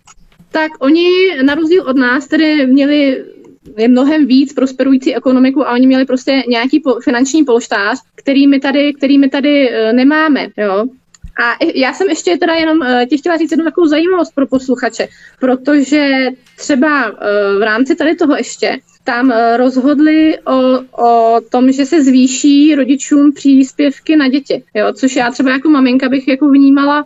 Tak 0.51 0.71
oni 0.79 1.07
na 1.43 1.55
rozdíl 1.55 1.83
od 1.83 1.97
nás 1.97 2.27
tedy 2.27 2.67
měli 2.67 3.23
je 3.77 3.87
mnohem 3.87 4.25
víc 4.25 4.53
prosperující 4.53 5.15
ekonomiku 5.15 5.67
a 5.67 5.73
oni 5.73 5.87
měli 5.87 6.05
prostě 6.05 6.43
nějaký 6.47 6.79
po, 6.79 6.99
finanční 6.99 7.43
polštář, 7.43 7.99
který 8.15 8.47
my 8.47 8.59
tady, 8.59 8.93
který 8.93 9.17
my 9.17 9.29
tady 9.29 9.69
uh, 9.69 9.93
nemáme. 9.93 10.47
Jo? 10.57 10.85
A 11.45 11.65
já 11.75 11.93
jsem 11.93 12.09
ještě 12.09 12.37
teda 12.37 12.53
jenom 12.53 12.77
uh, 12.77 13.05
ti 13.09 13.17
chtěla 13.17 13.37
říct 13.37 13.51
jednu 13.51 13.65
takovou 13.65 13.87
zajímavost 13.87 14.31
pro 14.35 14.47
posluchače, 14.47 15.07
protože 15.39 16.27
třeba 16.57 17.11
uh, 17.11 17.17
v 17.59 17.61
rámci 17.61 17.95
tady 17.95 18.15
toho 18.15 18.35
ještě 18.35 18.77
tam 19.03 19.29
uh, 19.29 19.57
rozhodli 19.57 20.39
o, 20.39 20.79
o 21.03 21.41
tom, 21.51 21.71
že 21.71 21.85
se 21.85 22.03
zvýší 22.03 22.75
rodičům 22.75 23.33
příspěvky 23.33 24.15
na 24.15 24.27
děti, 24.27 24.63
jo, 24.73 24.93
což 24.93 25.15
já 25.15 25.31
třeba 25.31 25.51
jako 25.51 25.69
maminka 25.69 26.09
bych 26.09 26.27
jako 26.27 26.49
vnímala 26.49 27.05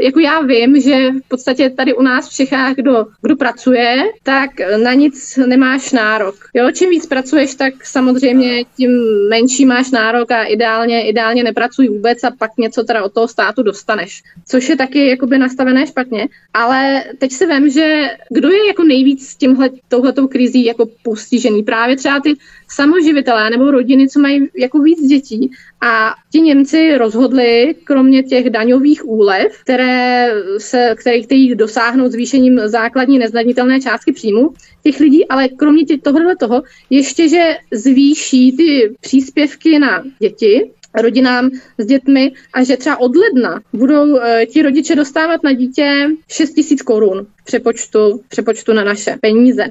jako 0.00 0.20
já 0.20 0.40
vím, 0.40 0.80
že 0.80 1.10
v 1.10 1.28
podstatě 1.28 1.70
tady 1.70 1.94
u 1.94 2.02
nás 2.02 2.28
v 2.28 2.34
Čechách, 2.34 2.74
kdo, 2.74 3.06
kdo 3.22 3.36
pracuje, 3.36 4.04
tak 4.22 4.50
na 4.82 4.92
nic 4.92 5.38
nemáš 5.46 5.92
nárok. 5.92 6.34
Jo, 6.54 6.70
čím 6.70 6.90
víc 6.90 7.06
pracuješ, 7.06 7.54
tak 7.54 7.86
samozřejmě 7.86 8.64
tím 8.76 8.90
menší 9.30 9.66
máš 9.66 9.90
nárok 9.90 10.30
a 10.30 10.44
ideálně, 10.44 11.08
ideálně 11.08 11.44
nepracuj 11.44 11.88
vůbec 11.88 12.24
a 12.24 12.30
pak 12.38 12.50
něco 12.58 12.84
teda 12.84 13.04
od 13.04 13.12
toho 13.12 13.28
státu 13.28 13.62
dostaneš. 13.62 14.22
Což 14.48 14.68
je 14.68 14.76
taky 14.76 15.08
jakoby 15.08 15.38
nastavené 15.38 15.86
špatně. 15.86 16.28
Ale 16.54 17.04
teď 17.18 17.32
se 17.32 17.46
vím, 17.46 17.70
že 17.70 18.10
kdo 18.30 18.50
je 18.50 18.66
jako 18.66 18.84
nejvíc 18.84 19.28
s 19.28 19.36
tímhle, 19.36 19.70
touhletou 19.88 20.26
krizí 20.26 20.64
jako 20.64 20.86
postižený? 21.02 21.62
Právě 21.62 21.96
třeba 21.96 22.20
ty 22.20 22.34
samoživitelé 22.68 23.50
nebo 23.50 23.70
rodiny, 23.70 24.08
co 24.08 24.20
mají 24.20 24.48
jako 24.56 24.78
víc 24.78 25.06
dětí. 25.06 25.50
A 25.80 26.14
ti 26.32 26.40
Němci 26.40 26.98
rozhodli, 26.98 27.74
kromě 27.84 28.22
těch 28.22 28.50
daňových 28.50 29.08
úlev, 29.16 29.62
které 29.62 30.30
se, 30.58 30.94
které 30.96 31.22
chtějí 31.22 31.54
dosáhnout 31.54 32.12
zvýšením 32.12 32.60
základní 32.64 33.18
nezdanitelné 33.18 33.80
částky 33.80 34.12
příjmu 34.12 34.54
těch 34.82 35.00
lidí, 35.00 35.28
ale 35.28 35.48
kromě 35.48 35.84
tohohle 36.02 36.36
toho 36.36 36.62
ještě, 36.90 37.28
že 37.28 37.56
zvýší 37.72 38.56
ty 38.56 38.96
příspěvky 39.00 39.78
na 39.78 40.04
děti, 40.18 40.70
rodinám 41.02 41.50
s 41.78 41.86
dětmi 41.86 42.32
a 42.52 42.64
že 42.64 42.76
třeba 42.76 43.00
od 43.00 43.16
ledna 43.16 43.60
budou 43.72 44.04
uh, 44.04 44.20
ti 44.52 44.62
rodiče 44.62 44.94
dostávat 44.94 45.42
na 45.42 45.52
dítě 45.52 46.08
6 46.28 46.50
tisíc 46.50 46.82
korun 46.82 47.26
přepočtu, 47.44 48.20
přepočtu 48.28 48.72
na 48.72 48.84
naše 48.84 49.16
peníze. 49.20 49.64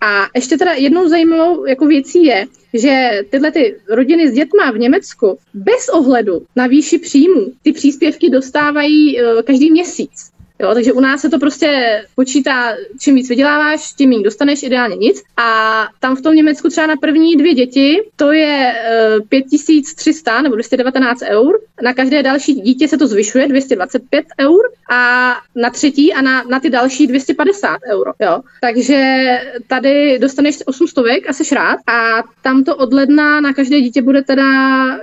A 0.00 0.26
ještě 0.34 0.56
teda 0.56 0.72
jednou 0.72 1.08
zajímavou 1.08 1.66
jako 1.66 1.86
věcí 1.86 2.24
je, 2.24 2.46
že 2.74 3.10
tyhle 3.30 3.52
ty 3.52 3.76
rodiny 3.88 4.28
s 4.28 4.32
dětma 4.32 4.70
v 4.70 4.78
Německu 4.78 5.38
bez 5.54 5.88
ohledu 5.88 6.46
na 6.56 6.66
výši 6.66 6.98
příjmu 6.98 7.52
ty 7.62 7.72
příspěvky 7.72 8.30
dostávají 8.30 9.22
uh, 9.22 9.42
každý 9.42 9.70
měsíc. 9.70 10.35
Jo, 10.58 10.74
takže 10.74 10.92
u 10.92 11.00
nás 11.00 11.20
se 11.20 11.28
to 11.28 11.38
prostě 11.38 12.02
počítá, 12.14 12.74
čím 13.00 13.14
víc 13.14 13.28
vyděláváš, 13.28 13.92
tím 13.92 14.10
méně 14.10 14.22
dostaneš, 14.22 14.62
ideálně 14.62 14.96
nic. 14.96 15.22
A 15.36 15.88
tam 16.00 16.16
v 16.16 16.22
tom 16.22 16.34
Německu 16.34 16.68
třeba 16.68 16.86
na 16.86 16.96
první 16.96 17.36
dvě 17.36 17.54
děti 17.54 18.02
to 18.16 18.32
je 18.32 18.74
uh, 18.74 19.16
eh, 19.16 19.20
5300 19.28 20.42
nebo 20.42 20.54
219 20.54 21.22
eur. 21.22 21.58
Na 21.82 21.94
každé 21.94 22.22
další 22.22 22.54
dítě 22.54 22.88
se 22.88 22.98
to 22.98 23.06
zvyšuje 23.06 23.48
225 23.48 24.24
eur 24.40 24.62
a 24.90 25.32
na 25.54 25.70
třetí 25.70 26.12
a 26.12 26.22
na, 26.22 26.42
na 26.42 26.60
ty 26.60 26.70
další 26.70 27.06
250 27.06 27.78
euro. 27.92 28.12
Jo. 28.20 28.40
Takže 28.60 29.26
tady 29.66 30.18
dostaneš 30.18 30.56
800 30.66 31.04
a 31.28 31.32
seš 31.32 31.52
rád 31.52 31.78
a 31.86 32.22
tam 32.42 32.64
to 32.64 32.76
od 32.76 32.92
ledna 32.92 33.40
na 33.40 33.52
každé 33.52 33.80
dítě 33.80 34.02
bude 34.02 34.22
teda 34.22 34.42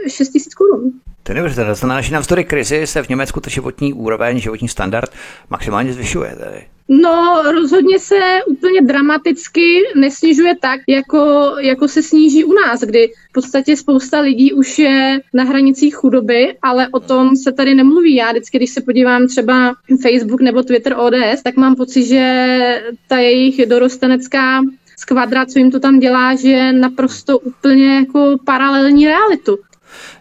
6000 0.07 0.53
korun. 0.53 0.91
To 1.23 1.31
je 1.31 1.35
neuvěřitelné. 1.35 1.75
Znamená, 1.75 2.01
že 2.01 2.13
navzdory 2.13 2.43
krizi 2.43 2.87
se 2.87 3.03
v 3.03 3.09
Německu 3.09 3.39
ta 3.39 3.49
životní 3.49 3.93
úroveň, 3.93 4.39
životní 4.39 4.67
standard 4.67 5.11
maximálně 5.49 5.93
zvyšuje. 5.93 6.35
Tady. 6.39 6.65
No, 6.89 7.43
rozhodně 7.51 7.99
se 7.99 8.19
úplně 8.45 8.81
dramaticky 8.81 9.79
nesnižuje 9.95 10.55
tak, 10.61 10.81
jako, 10.87 11.53
jako 11.59 11.87
se 11.87 12.03
sníží 12.03 12.43
u 12.43 12.53
nás, 12.53 12.81
kdy 12.81 13.11
v 13.29 13.33
podstatě 13.33 13.77
spousta 13.77 14.19
lidí 14.19 14.53
už 14.53 14.79
je 14.79 15.19
na 15.33 15.43
hranicích 15.43 15.95
chudoby, 15.95 16.57
ale 16.61 16.87
o 16.91 16.99
tom 16.99 17.35
se 17.35 17.51
tady 17.51 17.75
nemluví. 17.75 18.15
Já 18.15 18.31
vždycky, 18.31 18.57
když 18.57 18.69
se 18.69 18.81
podívám 18.81 19.27
třeba 19.27 19.73
Facebook 20.01 20.41
nebo 20.41 20.63
Twitter 20.63 20.95
ODS, 20.97 21.43
tak 21.43 21.55
mám 21.55 21.75
pocit, 21.75 22.05
že 22.05 22.83
ta 23.07 23.17
jejich 23.17 23.65
dorostenecká 23.65 24.61
skvadra, 24.97 25.45
co 25.45 25.59
jim 25.59 25.71
to 25.71 25.79
tam 25.79 25.99
dělá, 25.99 26.35
že 26.35 26.49
je 26.49 26.73
naprosto 26.73 27.39
úplně 27.39 27.95
jako 27.95 28.37
paralelní 28.45 29.07
realitu. 29.07 29.57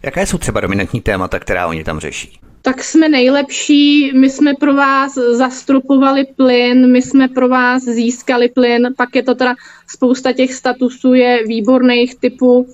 Jaké 0.02 0.26
jsou 0.26 0.38
třeba 0.38 0.60
dominantní 0.60 1.00
témata, 1.00 1.38
která 1.38 1.66
oni 1.66 1.84
tam 1.84 2.00
řeší? 2.00 2.40
tak 2.62 2.84
jsme 2.84 3.08
nejlepší, 3.08 4.12
my 4.14 4.30
jsme 4.30 4.54
pro 4.54 4.74
vás 4.74 5.14
zastropovali 5.14 6.24
plyn, 6.36 6.92
my 6.92 7.02
jsme 7.02 7.28
pro 7.28 7.48
vás 7.48 7.82
získali 7.82 8.48
plyn, 8.48 8.94
pak 8.96 9.16
je 9.16 9.22
to 9.22 9.34
teda 9.34 9.54
spousta 9.88 10.32
těch 10.32 10.54
statusů 10.54 11.14
je 11.14 11.46
výborných 11.46 12.14
typu 12.14 12.58
uh, 12.58 12.66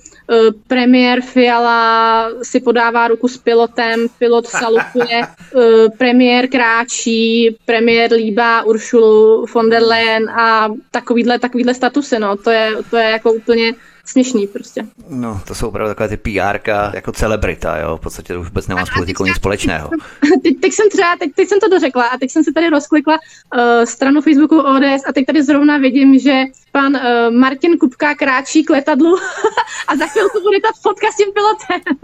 premiér 0.67 1.21
Fiala 1.21 2.29
si 2.43 2.59
podává 2.59 3.07
ruku 3.07 3.27
s 3.27 3.37
pilotem, 3.37 4.07
pilot 4.19 4.47
salutuje, 4.47 5.21
uh, 5.21 5.61
premiér 5.97 6.47
kráčí, 6.47 7.57
premiér 7.65 8.11
líbá 8.11 8.63
Uršulu 8.63 9.45
von 9.53 9.69
der 9.69 9.83
Leyen 9.83 10.29
a 10.29 10.69
takovýhle, 10.91 11.39
takovýhle 11.39 11.73
statusy, 11.73 12.19
no, 12.19 12.37
to 12.37 12.51
je, 12.51 12.71
to 12.89 12.97
je 12.97 13.09
jako 13.09 13.33
úplně 13.33 13.73
směšný 14.09 14.47
prostě. 14.47 14.85
No, 15.09 15.41
to 15.47 15.55
jsou 15.55 15.67
opravdu 15.67 15.89
takové 15.91 16.09
ty 16.09 16.17
PR 16.17 16.59
jako 16.93 17.11
celebrita, 17.11 17.77
jo, 17.77 17.97
v 17.97 18.01
podstatě 18.01 18.33
to 18.33 18.41
už 18.41 18.47
vůbec 18.47 18.67
nemá 18.67 18.85
s 18.85 18.89
politikou 18.89 19.25
nic 19.25 19.35
společného. 19.35 19.89
Teď, 20.43 20.59
teď, 20.61 20.73
jsem 20.73 20.89
třeba, 20.89 21.15
teď, 21.19 21.31
teď 21.35 21.49
jsem 21.49 21.59
to 21.59 21.69
dořekla 21.69 22.03
a 22.03 22.17
teď 22.17 22.31
jsem 22.31 22.43
si 22.43 22.53
tady 22.53 22.69
rozklikla 22.69 23.13
uh, 23.13 23.85
stranu 23.85 24.21
Facebooku 24.21 24.59
ODS 24.59 25.03
a 25.07 25.13
teď 25.13 25.25
tady 25.25 25.43
zrovna 25.43 25.77
vidím, 25.77 26.19
že 26.19 26.43
pan 26.71 26.95
uh, 26.95 27.01
Martin 27.35 27.77
Kupka 27.77 28.15
kráčí 28.15 28.63
k 28.63 28.69
letadlu 28.69 29.17
a 29.87 29.95
za 29.95 30.07
chvilku 30.07 30.41
bude 30.41 30.59
ta 30.61 30.69
fotka 30.81 31.07
s 31.11 31.15
tím 31.15 31.27
pilotem. 31.33 31.95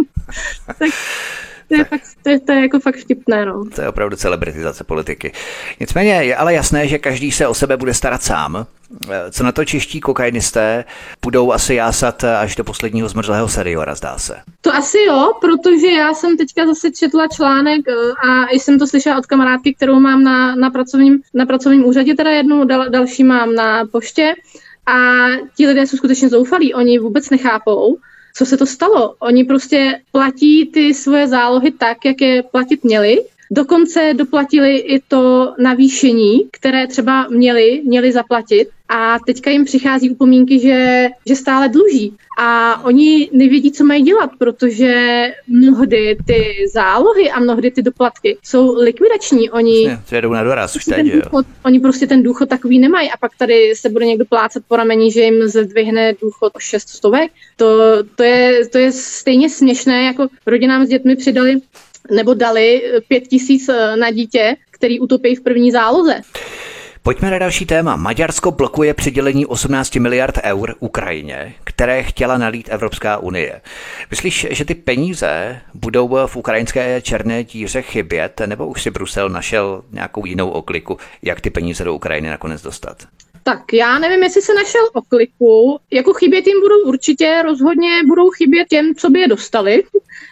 tak 0.80 0.90
to 1.68 1.76
je, 1.76 1.86
fakt, 1.86 2.04
to, 2.24 2.30
je, 2.30 2.40
to 2.40 2.52
je 2.52 2.62
jako 2.62 2.80
fakt 2.80 2.96
vtipné. 2.96 3.46
No. 3.46 3.66
To 3.76 3.82
je 3.82 3.90
opravdu 3.90 4.16
celebritizace 4.16 4.84
politiky. 4.84 5.32
Nicméně 5.80 6.12
je 6.12 6.36
ale 6.36 6.54
jasné, 6.54 6.88
že 6.88 6.98
každý 6.98 7.32
se 7.32 7.48
o 7.48 7.54
sebe 7.54 7.78
bude 7.78 7.94
starat 7.94 8.24
sám. 8.24 8.66
Co 9.32 9.44
na 9.44 9.52
to 9.52 9.66
čeští 9.66 10.02
kokainisté 10.02 10.86
budou 11.22 11.52
asi 11.52 11.76
jásat 11.76 12.24
až 12.24 12.56
do 12.56 12.64
posledního 12.64 13.10
zmrzlého 13.10 13.48
seniora, 13.48 13.96
zdá 13.96 14.18
se. 14.18 14.36
To 14.62 14.76
asi 14.76 14.98
jo, 15.08 15.32
protože 15.42 15.88
já 15.88 16.14
jsem 16.14 16.38
teďka 16.38 16.66
zase 16.66 16.92
četla 16.92 17.28
článek 17.28 17.82
eh, 17.88 17.94
a 18.30 18.54
jsem 18.54 18.80
to 18.80 18.88
slyšela 18.88 19.18
od 19.18 19.26
kamarádky, 19.26 19.74
kterou 19.74 20.00
mám 20.00 20.24
na, 20.24 20.56
na, 20.56 20.70
pracovním, 20.70 21.22
na 21.34 21.46
pracovním 21.46 21.86
úřadě, 21.86 22.16
teda 22.16 22.32
jednu, 22.32 22.66
dal, 22.66 22.90
další 22.90 23.24
mám 23.24 23.56
na 23.56 23.86
poště. 23.86 24.34
A 24.86 25.26
ti 25.58 25.68
lidé 25.68 25.88
jsou 25.88 25.98
skutečně 25.98 26.30
zoufalí, 26.30 26.74
oni 26.74 27.00
vůbec 27.00 27.30
nechápou, 27.30 27.98
co 28.36 28.46
se 28.46 28.58
to 28.58 28.66
stalo. 28.66 29.16
Oni 29.20 29.44
prostě 29.44 30.02
platí 30.12 30.66
ty 30.66 30.94
svoje 30.94 31.28
zálohy 31.28 31.72
tak, 31.72 32.06
jak 32.06 32.22
je 32.22 32.44
platit 32.44 32.84
měli. 32.84 33.18
Dokonce 33.52 34.14
doplatili 34.14 34.78
i 34.78 35.00
to 35.00 35.54
navýšení, 35.60 36.50
které 36.52 36.88
třeba 36.88 37.28
měli, 37.28 37.82
měli 37.86 38.12
zaplatit 38.12 38.68
a 38.90 39.18
teďka 39.26 39.52
jim 39.52 39.66
přichází 39.66 40.10
upomínky, 40.10 40.60
že, 40.60 41.08
že 41.26 41.36
stále 41.36 41.70
dluží. 41.70 42.14
A 42.38 42.82
oni 42.84 43.30
nevědí, 43.34 43.72
co 43.72 43.86
mají 43.86 44.04
dělat, 44.04 44.30
protože 44.40 45.24
mnohdy 45.48 46.18
ty 46.28 46.56
zálohy 46.74 47.32
a 47.32 47.40
mnohdy 47.40 47.72
ty 47.72 47.82
doplatky 47.82 48.38
jsou 48.44 48.76
likvidační. 48.76 49.50
Oni, 49.50 49.88
Vlastně, 49.88 50.22
jdou 50.22 50.34
na 50.34 50.44
doraz 50.44 50.76
už 50.76 50.86
teď, 50.86 51.14
důchod, 51.14 51.46
oni 51.66 51.80
prostě 51.80 52.08
ten 52.08 52.24
důchod 52.24 52.50
takový 52.50 52.80
nemají 52.80 53.10
a 53.12 53.18
pak 53.18 53.32
tady 53.38 53.74
se 53.76 53.90
bude 53.90 54.06
někdo 54.06 54.26
plácat 54.26 54.64
po 54.68 54.76
rameni, 54.76 55.12
že 55.12 55.22
jim 55.22 55.48
zdvihne 55.48 56.14
důchod 56.22 56.52
o 56.56 56.60
6 56.60 56.90
stovek. 56.90 57.32
To, 57.58 57.80
to, 58.16 58.24
je, 58.24 58.68
to 58.68 58.78
je 58.78 58.92
stejně 58.92 59.50
směšné, 59.50 60.04
jako 60.04 60.28
rodinám 60.46 60.86
s 60.86 60.90
dětmi 60.90 61.16
přidali 61.16 61.62
nebo 62.12 62.34
dali 62.34 62.82
pět 63.08 63.28
tisíc 63.28 63.70
na 64.00 64.12
dítě, 64.12 64.56
který 64.72 65.00
utopí 65.00 65.36
v 65.36 65.42
první 65.42 65.72
záloze. 65.72 66.22
Pojďme 67.04 67.32
na 67.32 67.40
další 67.40 67.66
téma. 67.66 67.96
Maďarsko 67.96 68.52
blokuje 68.52 68.94
přidělení 68.94 69.46
18 69.46 69.96
miliard 69.96 70.40
eur 70.44 70.76
Ukrajině, 70.80 71.54
které 71.64 72.04
chtěla 72.04 72.38
nalít 72.38 72.70
Evropská 72.72 73.18
unie. 73.18 73.62
Myslíš, 74.12 74.48
že 74.50 74.66
ty 74.66 74.76
peníze 74.76 75.62
budou 75.74 76.28
v 76.28 76.36
ukrajinské 76.36 77.02
černé 77.02 77.44
díře 77.44 77.82
chybět, 77.82 78.42
nebo 78.46 78.68
už 78.68 78.84
si 78.84 78.92
Brusel 78.92 79.30
našel 79.30 79.84
nějakou 79.92 80.26
jinou 80.26 80.50
okliku, 80.50 80.98
jak 81.22 81.42
ty 81.42 81.50
peníze 81.50 81.84
do 81.84 81.94
Ukrajiny 81.94 82.30
nakonec 82.30 82.62
dostat? 82.62 82.98
Tak 83.44 83.74
já 83.74 84.00
nevím, 84.00 84.24
jestli 84.24 84.42
se 84.42 84.54
našel 84.54 84.82
okliku. 84.94 85.80
Jako 85.92 86.14
chybět 86.14 86.48
jim 86.48 86.62
budou 86.62 86.82
určitě, 86.82 87.42
rozhodně 87.44 88.04
budou 88.08 88.30
chybět 88.30 88.68
těm, 88.68 88.96
co 88.96 89.10
by 89.10 89.20
je 89.20 89.28
dostali, 89.28 89.84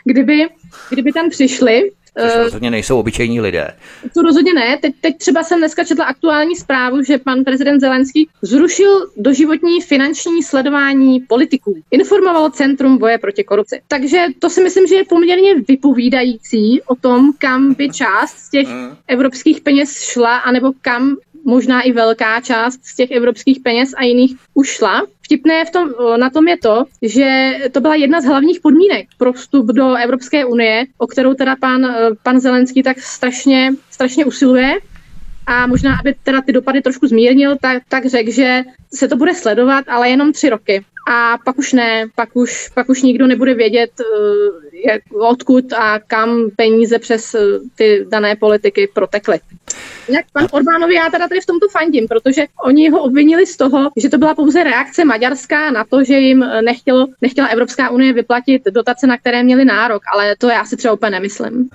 kdyby, 0.06 0.48
kdyby 0.90 1.12
tam 1.12 1.30
přišli. 1.30 1.92
Což 2.20 2.36
uh, 2.36 2.44
rozhodně 2.44 2.72
nejsou 2.72 3.00
obyčejní 3.00 3.42
lidé. 3.42 3.68
To 4.14 4.22
rozhodně 4.22 4.54
ne. 4.54 4.78
Teď, 4.82 4.94
teď 5.02 5.18
třeba 5.18 5.44
jsem 5.44 5.60
dneska 5.60 5.84
četla 5.84 6.06
aktuální 6.06 6.56
zprávu, 6.56 7.04
že 7.04 7.18
pan 7.18 7.44
prezident 7.44 7.80
Zelenský 7.80 8.30
zrušil 8.42 9.08
doživotní 9.18 9.82
finanční 9.82 10.44
sledování 10.44 11.20
politiků. 11.20 11.76
Informovalo 11.92 12.50
Centrum 12.50 12.98
boje 12.98 13.18
proti 13.18 13.44
korupci. 13.44 13.82
Takže 13.88 14.26
to 14.40 14.50
si 14.50 14.64
myslím, 14.64 14.88
že 14.88 14.96
je 14.96 15.06
poměrně 15.06 15.56
vypovídající 15.68 16.82
o 16.82 16.96
tom, 16.96 17.32
kam 17.38 17.74
by 17.74 17.90
část 17.90 18.38
z 18.38 18.50
těch 18.50 18.68
mm. 18.68 18.96
evropských 19.08 19.62
peněz 19.62 20.02
šla, 20.02 20.38
anebo 20.38 20.72
kam 20.82 21.16
možná 21.46 21.82
i 21.82 21.92
velká 21.92 22.42
část 22.42 22.80
z 22.86 22.96
těch 22.96 23.12
evropských 23.12 23.60
peněz 23.60 23.94
a 23.98 24.04
jiných 24.04 24.36
ušla. 24.54 25.02
Vtipné 25.22 25.66
v 25.66 25.72
tom, 25.72 25.90
na 26.18 26.30
tom 26.30 26.48
je 26.48 26.58
to, 26.58 26.86
že 27.02 27.54
to 27.72 27.82
byla 27.82 27.96
jedna 27.96 28.22
z 28.22 28.26
hlavních 28.26 28.60
podmínek 28.60 29.08
pro 29.18 29.34
vstup 29.34 29.68
do 29.68 29.96
Evropské 29.96 30.46
unie, 30.46 30.86
o 30.98 31.08
kterou 31.08 31.34
teda 31.34 31.56
pan, 31.56 31.96
pan 32.24 32.40
Zelenský 32.40 32.84
tak 32.84 33.00
strašně, 33.00 33.72
strašně 33.92 34.26
usiluje. 34.26 34.74
A 35.48 35.68
možná, 35.68 36.00
aby 36.00 36.16
teda 36.24 36.42
ty 36.42 36.52
dopady 36.52 36.82
trošku 36.82 37.08
zmírnil, 37.08 37.58
tak, 37.62 37.84
tak 37.90 38.06
řekl, 38.06 38.32
že 38.32 38.64
se 38.94 39.08
to 39.08 39.16
bude 39.16 39.36
sledovat, 39.36 39.86
ale 39.88 40.10
jenom 40.10 40.34
tři 40.34 40.50
roky. 40.50 40.86
A 41.10 41.38
pak 41.46 41.58
už 41.58 41.74
ne, 41.74 42.06
pak 42.16 42.30
už, 42.34 42.70
pak 42.74 42.90
už 42.90 43.02
nikdo 43.02 43.28
nebude 43.28 43.54
vědět, 43.54 43.92
eh, 44.00 44.88
jak, 44.88 45.02
odkud 45.20 45.74
a 45.74 46.00
kam 46.00 46.50
peníze 46.56 47.00
přes 47.00 47.36
eh, 47.36 47.40
ty 47.76 48.06
dané 48.10 48.36
politiky 48.36 48.90
protekly. 48.94 49.40
Jak 50.10 50.26
pan 50.34 50.48
Orbánovi 50.52 50.96
já 50.96 51.10
teda 51.10 51.28
tady 51.28 51.42
v 51.42 51.46
tomto 51.46 51.68
fandím, 51.70 52.08
protože 52.08 52.46
oni 52.66 52.90
ho 52.90 53.02
obvinili 53.04 53.46
z 53.46 53.58
toho, 53.58 53.90
že 53.98 54.10
to 54.10 54.18
byla 54.18 54.36
pouze 54.36 54.64
reakce 54.64 55.06
Maďarska 55.06 55.72
na 55.72 55.84
to, 55.84 56.04
že 56.04 56.14
jim 56.14 56.46
nechtělo, 56.62 57.08
nechtěla 57.22 57.48
Evropská 57.48 57.90
unie 57.90 58.14
vyplatit 58.14 58.62
dotace, 58.72 59.08
na 59.08 59.18
které 59.18 59.44
měli 59.44 59.66
nárok, 59.66 60.02
ale 60.14 60.36
to 60.38 60.50
já 60.50 60.66
si 60.66 60.78
třeba 60.78 60.94
úplně 60.94 61.10
nemyslím. 61.10 61.70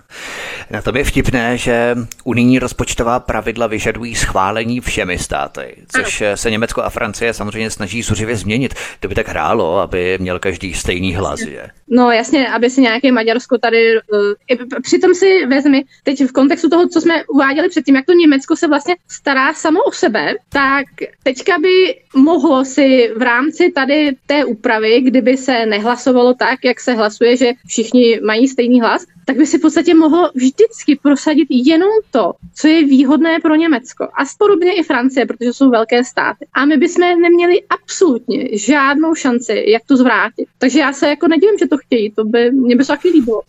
Na 0.71 0.83
tom 0.83 0.97
je 0.97 1.05
vtipné, 1.05 1.57
že 1.57 1.97
unijní 2.25 2.59
rozpočtová 2.59 3.21
pravidla 3.21 3.67
vyžadují 3.67 4.15
schválení 4.15 4.81
všemi 4.81 5.19
státy, 5.19 5.77
což 5.89 6.21
ano. 6.21 6.37
se 6.37 6.51
Německo 6.51 6.83
a 6.83 6.91
Francie 6.91 7.08
samozřejmě 7.15 7.71
snaží 7.71 8.03
zuřivě 8.03 8.37
změnit. 8.37 8.75
To 9.01 9.09
by 9.09 9.15
tak 9.15 9.29
hrálo, 9.29 9.79
aby 9.79 10.19
měl 10.21 10.39
každý 10.39 10.75
stejný 10.75 11.15
hlas, 11.15 11.41
že? 11.41 11.69
No 11.89 12.11
jasně, 12.11 12.49
aby 12.49 12.71
si 12.71 12.81
nějaké 12.81 13.13
Maďarsko 13.13 13.59
tady... 13.59 13.95
Uh, 13.97 14.81
přitom 14.83 15.15
si 15.15 15.47
vezmi, 15.47 15.85
teď 16.03 16.25
v 16.25 16.33
kontextu 16.33 16.69
toho, 16.69 16.89
co 16.89 17.01
jsme 17.01 17.25
uváděli 17.25 17.69
předtím, 17.69 17.97
jak 17.97 18.07
to 18.07 18.13
Německo 18.13 18.57
se 18.57 18.69
vlastně 18.69 18.97
stará 19.09 19.55
samo 19.55 19.83
o 19.83 19.93
sebe, 19.93 20.35
tak 20.49 20.85
teďka 21.23 21.59
by 21.59 21.95
mohlo 22.17 22.65
si 22.65 23.11
v 23.17 23.23
rámci 23.23 23.73
tady 23.75 24.17
té 24.27 24.45
úpravy, 24.45 25.01
kdyby 25.01 25.37
se 25.37 25.67
nehlasovalo 25.67 26.35
tak, 26.35 26.59
jak 26.65 26.81
se 26.81 26.95
hlasuje, 26.95 27.37
že 27.37 27.53
všichni 27.67 28.21
mají 28.21 28.49
stejný 28.49 28.81
hlas, 28.81 29.07
tak 29.29 29.37
by 29.37 29.47
si 29.47 29.59
v 29.59 29.61
podstatě 29.61 29.95
mohlo 29.95 30.31
vždycky 30.35 30.97
prosadit 31.03 31.47
jenom 31.51 31.89
to, 32.11 32.33
co 32.55 32.69
je 32.69 32.87
výhodné 32.87 33.39
pro 33.43 33.55
Německo. 33.55 34.05
A 34.05 34.25
podobně 34.39 34.73
i 34.73 34.83
Francie, 34.83 35.27
protože 35.27 35.53
jsou 35.53 35.71
velké 35.71 36.05
státy. 36.05 36.47
A 36.55 36.65
my 36.65 36.77
bychom 36.77 37.21
neměli 37.21 37.63
absolutně 37.71 38.59
žádnou 38.59 39.15
šanci, 39.15 39.65
jak 39.67 39.83
to 39.87 39.97
zvrátit. 39.97 40.49
Takže 40.59 40.79
já 40.79 40.93
se 40.93 41.09
jako 41.09 41.29
nedivím, 41.29 41.59
že 41.59 41.67
to 41.67 41.77
chtějí, 41.79 42.11
to 42.11 42.25
by 42.25 42.51
mě 42.51 42.77
by 42.77 42.85
se 42.85 42.93
taky 42.93 43.09
líbilo. 43.09 43.43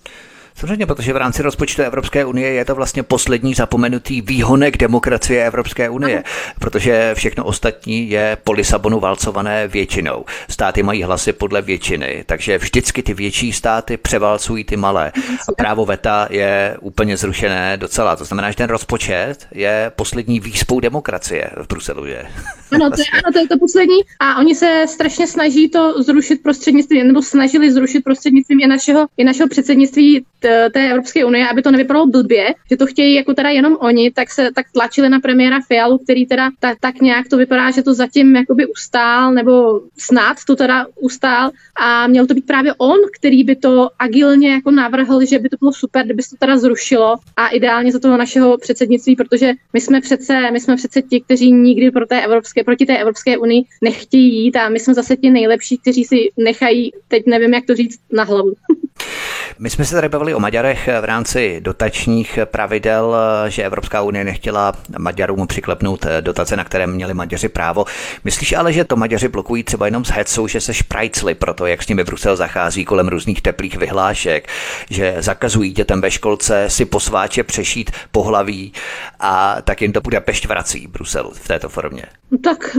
Samozřejmě, 0.60 0.86
protože 0.86 1.14
v 1.14 1.18
rámci 1.18 1.42
rozpočtu 1.42 1.82
Evropské 1.82 2.26
unie 2.26 2.54
je 2.54 2.66
to 2.66 2.76
vlastně 2.76 3.04
poslední 3.04 3.54
zapomenutý 3.54 4.22
výhonek 4.22 4.78
demokracie 4.78 5.46
Evropské 5.48 5.90
unie, 5.90 6.24
protože 6.60 7.12
všechno 7.16 7.44
ostatní 7.44 8.10
je 8.10 8.38
po 8.44 8.52
Lisabonu 8.52 9.00
valcované 9.00 9.68
většinou. 9.68 10.26
Státy 10.50 10.84
mají 10.84 11.04
hlasy 11.04 11.34
podle 11.34 11.62
většiny, 11.62 12.24
takže 12.26 12.58
vždycky 12.58 13.04
ty 13.04 13.14
větší 13.14 13.54
státy 13.54 13.98
převalcují 13.98 14.64
ty 14.64 14.78
malé. 14.78 15.12
A 15.50 15.52
právo 15.58 15.86
VETA 15.86 16.28
je 16.30 16.78
úplně 16.82 17.18
zrušené 17.18 17.78
docela. 17.78 18.16
To 18.16 18.26
znamená, 18.26 18.52
že 18.52 18.58
ten 18.58 18.70
rozpočet 18.70 19.48
je 19.52 19.92
poslední 19.96 20.40
výspou 20.40 20.80
demokracie 20.80 21.50
v 21.58 21.68
Bruselu. 21.68 22.06
Je. 22.06 22.26
Ano, 22.72 22.90
to 22.90 23.02
je, 23.02 23.06
ano, 23.14 23.34
to 23.34 23.40
je 23.40 23.48
to 23.48 23.60
poslední. 23.60 23.98
A 24.20 24.38
oni 24.40 24.56
se 24.56 24.86
strašně 24.88 25.28
snaží 25.28 25.70
to 25.70 26.04
zrušit 26.04 26.44
prostřednictvím, 26.44 27.08
nebo 27.08 27.22
snažili 27.22 27.72
zrušit 27.72 28.04
prostřednictvím 28.04 28.60
i 28.60 28.68
našeho, 28.68 29.08
i 29.18 29.24
našeho 29.24 29.50
předsednictví 29.50 30.26
té 30.74 30.90
Evropské 30.90 31.26
unie, 31.26 31.50
aby 31.50 31.62
to 31.62 31.72
nevypadalo 31.72 32.08
blbě, 32.08 32.54
že 32.70 32.78
to 32.78 32.86
chtějí 32.86 33.16
jako 33.16 33.34
teda 33.34 33.50
jenom 33.50 33.78
oni, 33.80 34.12
tak 34.12 34.30
se 34.32 34.50
tak 34.56 34.66
tlačili 34.74 35.10
na 35.10 35.20
premiéra 35.20 35.60
Fialu, 35.68 35.98
který 35.98 36.26
teda 36.26 36.50
tak, 36.60 36.78
tak 36.80 37.02
nějak 37.02 37.28
to 37.28 37.38
vypadá, 37.38 37.72
že 37.72 37.84
to 37.84 37.94
zatím 37.94 38.36
jakoby 38.36 38.66
ustál, 38.66 39.34
nebo 39.34 39.82
snad 39.98 40.38
to 40.48 40.56
teda 40.56 40.86
ustál 41.00 41.52
a 41.76 42.08
měl 42.08 42.28
to 42.28 42.34
být 42.34 42.46
právě 42.46 42.74
on, 42.78 42.98
který 43.20 43.44
by 43.44 43.56
to 43.56 43.90
agilně 44.00 44.52
jako 44.52 44.72
navrhl, 44.72 45.26
že 45.26 45.40
by 45.40 45.50
to 45.50 45.58
bylo 45.60 45.74
super, 45.74 46.06
kdyby 46.06 46.24
se 46.24 46.30
to 46.30 46.36
teda 46.40 46.58
zrušilo 46.58 47.16
a 47.38 47.48
ideálně 47.48 47.92
za 47.92 48.00
toho 48.00 48.18
našeho 48.18 48.58
předsednictví, 48.58 49.16
protože 49.16 49.54
my 49.74 49.82
jsme 49.82 50.02
přece, 50.02 50.52
my 50.52 50.60
jsme 50.60 50.76
přece 50.76 51.02
ti, 51.02 51.22
kteří 51.22 51.52
nikdy 51.52 51.92
pro 51.92 52.06
té 52.06 52.22
evropské, 52.22 52.64
proti 52.64 52.86
té 52.86 52.98
Evropské 52.98 53.38
unii 53.38 53.64
nechtějí 53.82 54.44
jít 54.44 54.56
a 54.56 54.70
my 54.70 54.80
jsme 54.80 54.94
zase 54.94 55.16
ti 55.16 55.30
nejlepší, 55.30 55.78
kteří 55.78 56.04
si 56.04 56.32
nechají, 56.38 56.92
teď 57.08 57.24
nevím, 57.28 57.54
jak 57.54 57.66
to 57.66 57.76
říct, 57.76 58.00
na 58.12 58.24
hlavu. 58.24 58.54
My 59.60 59.70
jsme 59.70 59.86
se 59.86 59.96
tady 59.96 60.10
bavili 60.10 60.34
o 60.34 60.40
Maďarech 60.40 60.90
v 61.02 61.04
rámci 61.04 61.62
dotačních 61.62 62.40
pravidel, 62.46 63.16
že 63.48 63.64
Evropská 63.64 64.02
unie 64.02 64.24
nechtěla 64.24 64.74
Maďarům 64.98 65.48
přiklepnout 65.48 66.06
dotace, 66.22 66.58
na 66.58 66.64
které 66.64 66.88
měli 66.88 67.14
Maďaři 67.14 67.50
právo. 67.50 67.86
Myslíš 68.24 68.54
ale, 68.54 68.74
že 68.74 68.84
to 68.84 68.96
Maďaři 68.96 69.28
blokují 69.28 69.64
třeba 69.64 69.86
jenom 69.86 70.06
s 70.06 70.10
hecou, 70.10 70.48
že 70.48 70.62
se 70.62 70.74
šprajcli 70.74 71.36
pro 71.36 71.54
to, 71.54 71.66
jak 71.66 71.84
s 71.84 71.88
nimi 71.88 72.04
Brusel 72.04 72.36
zachází 72.36 72.86
kolem 72.86 73.08
různých 73.08 73.42
teplých 73.42 73.78
vyhlášek, 73.78 74.48
že 74.90 75.16
zakazují 75.20 75.72
dětem 75.72 76.02
ve 76.02 76.12
školce 76.12 76.66
si 76.68 76.86
posváče 76.86 77.44
přešít 77.44 77.92
pohlaví 78.12 78.74
a 79.20 79.62
tak 79.62 79.82
jim 79.82 79.94
to 79.94 80.02
Budapešť 80.02 80.46
vrací 80.46 80.88
Bruselu 80.88 81.32
v 81.34 81.48
této 81.48 81.70
formě? 81.70 82.04
Tak 82.44 82.78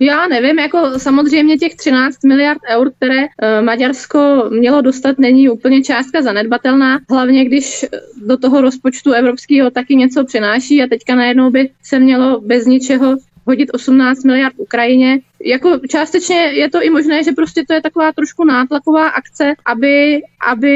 já 0.00 0.26
nevím, 0.26 0.58
jako 0.58 0.98
samozřejmě 0.98 1.56
těch 1.56 1.74
13 1.74 2.24
miliard 2.24 2.60
eur, 2.70 2.90
které 2.96 3.26
Maďarsko 3.60 4.48
mělo 4.50 4.80
dostat, 4.80 5.18
není 5.18 5.48
úplně 5.48 5.82
částka 6.10 6.22
zanedbatelná, 6.22 6.98
hlavně 7.10 7.44
když 7.44 7.84
do 8.26 8.36
toho 8.36 8.60
rozpočtu 8.60 9.12
evropského 9.12 9.70
taky 9.70 9.96
něco 9.96 10.24
přináší 10.24 10.82
a 10.82 10.86
teďka 10.86 11.14
najednou 11.14 11.50
by 11.50 11.70
se 11.82 11.98
mělo 11.98 12.40
bez 12.40 12.66
ničeho 12.66 13.16
hodit 13.46 13.70
18 13.72 14.24
miliard 14.24 14.54
Ukrajině. 14.56 15.20
Jako 15.44 15.80
částečně 15.88 16.36
je 16.36 16.70
to 16.70 16.82
i 16.82 16.90
možné, 16.90 17.24
že 17.24 17.32
prostě 17.32 17.62
to 17.66 17.74
je 17.74 17.82
taková 17.82 18.12
trošku 18.12 18.44
nátlaková 18.44 19.08
akce, 19.08 19.54
aby, 19.66 20.22
aby 20.50 20.74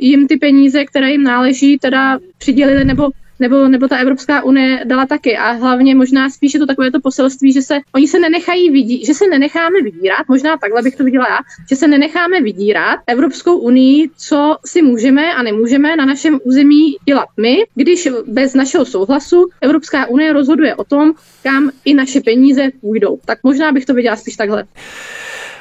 jim 0.00 0.26
ty 0.26 0.36
peníze, 0.36 0.84
které 0.84 1.10
jim 1.10 1.22
náleží, 1.22 1.78
teda 1.78 2.18
přidělili 2.38 2.84
nebo 2.84 3.10
nebo, 3.40 3.68
nebo 3.68 3.88
ta 3.88 3.96
Evropská 3.96 4.42
unie 4.42 4.84
dala 4.84 5.06
taky. 5.06 5.36
A 5.36 5.50
hlavně 5.50 5.94
možná 5.94 6.30
spíše 6.30 6.58
to 6.58 6.66
takové 6.66 6.90
to 6.90 7.00
poselství, 7.00 7.52
že 7.52 7.62
se 7.62 7.78
oni 7.94 8.08
se 8.08 8.18
nenechají 8.18 8.70
vidí, 8.70 9.04
že 9.04 9.14
se 9.14 9.26
nenecháme 9.26 9.82
vydírat, 9.82 10.28
možná 10.28 10.56
takhle 10.56 10.82
bych 10.82 10.96
to 10.96 11.04
viděla 11.04 11.26
já, 11.30 11.38
že 11.70 11.76
se 11.76 11.88
nenecháme 11.88 12.40
vydírat 12.40 13.00
Evropskou 13.06 13.58
unii, 13.58 14.10
co 14.16 14.56
si 14.66 14.82
můžeme 14.82 15.34
a 15.34 15.42
nemůžeme 15.42 15.96
na 15.96 16.04
našem 16.04 16.40
území 16.44 16.96
dělat 17.04 17.28
my, 17.36 17.56
když 17.74 18.08
bez 18.26 18.54
našeho 18.54 18.84
souhlasu 18.84 19.48
Evropská 19.60 20.06
unie 20.06 20.32
rozhoduje 20.32 20.74
o 20.74 20.84
tom, 20.84 21.12
kam 21.42 21.70
i 21.84 21.94
naše 21.94 22.20
peníze 22.20 22.70
půjdou. 22.80 23.18
Tak 23.24 23.38
možná 23.42 23.72
bych 23.72 23.86
to 23.86 23.94
viděla 23.94 24.16
spíš 24.16 24.36
takhle. 24.36 24.64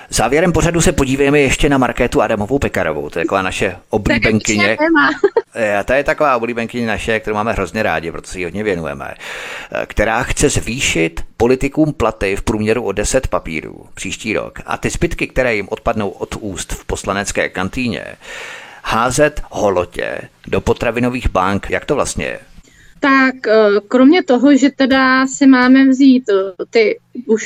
Závěrem 0.10 0.52
pořadu 0.52 0.82
se 0.82 0.92
podívejme 0.92 1.40
ještě 1.40 1.70
na 1.70 1.78
Markétu 1.78 2.22
Adamovou 2.22 2.60
Pekarovou. 2.60 3.10
To 3.10 3.20
je 3.20 3.26
taková 3.26 3.42
naše 3.42 3.76
oblíbenkyně. 3.90 4.78
To 5.86 5.94
je 5.94 6.04
taková 6.04 6.38
oblíbenkyně 6.38 6.88
naše, 6.88 7.20
kterou 7.20 7.36
máme 7.36 7.54
hrozně 7.54 7.84
rádi, 7.84 8.12
protože 8.12 8.40
ji 8.40 8.46
hodně 8.46 8.64
věnujeme. 8.64 9.14
Která 9.86 10.24
chce 10.24 10.50
zvýšit 10.50 11.22
politikům 11.38 11.94
platy 11.94 12.36
v 12.36 12.42
průměru 12.42 12.84
o 12.84 12.92
10 12.92 13.28
papírů 13.28 13.86
příští 13.94 14.34
rok. 14.34 14.60
A 14.66 14.78
ty 14.78 14.90
zbytky, 14.90 15.28
které 15.28 15.56
jim 15.56 15.68
odpadnou 15.70 16.10
od 16.10 16.36
úst 16.40 16.74
v 16.74 16.86
poslanecké 16.86 17.50
kantýně, 17.50 18.06
házet 18.84 19.42
holotě 19.50 20.18
do 20.48 20.62
potravinových 20.62 21.30
bank. 21.30 21.70
Jak 21.70 21.86
to 21.86 21.96
vlastně 21.96 22.26
je? 22.26 22.40
Tak 23.00 23.48
eh, 23.48 23.80
kromě 23.88 24.24
toho, 24.24 24.58
že 24.58 24.70
teda 24.70 25.28
si 25.28 25.48
máme 25.48 25.88
vzít 25.88 26.24
eh, 26.30 26.66
ty 26.70 27.00
už 27.28 27.44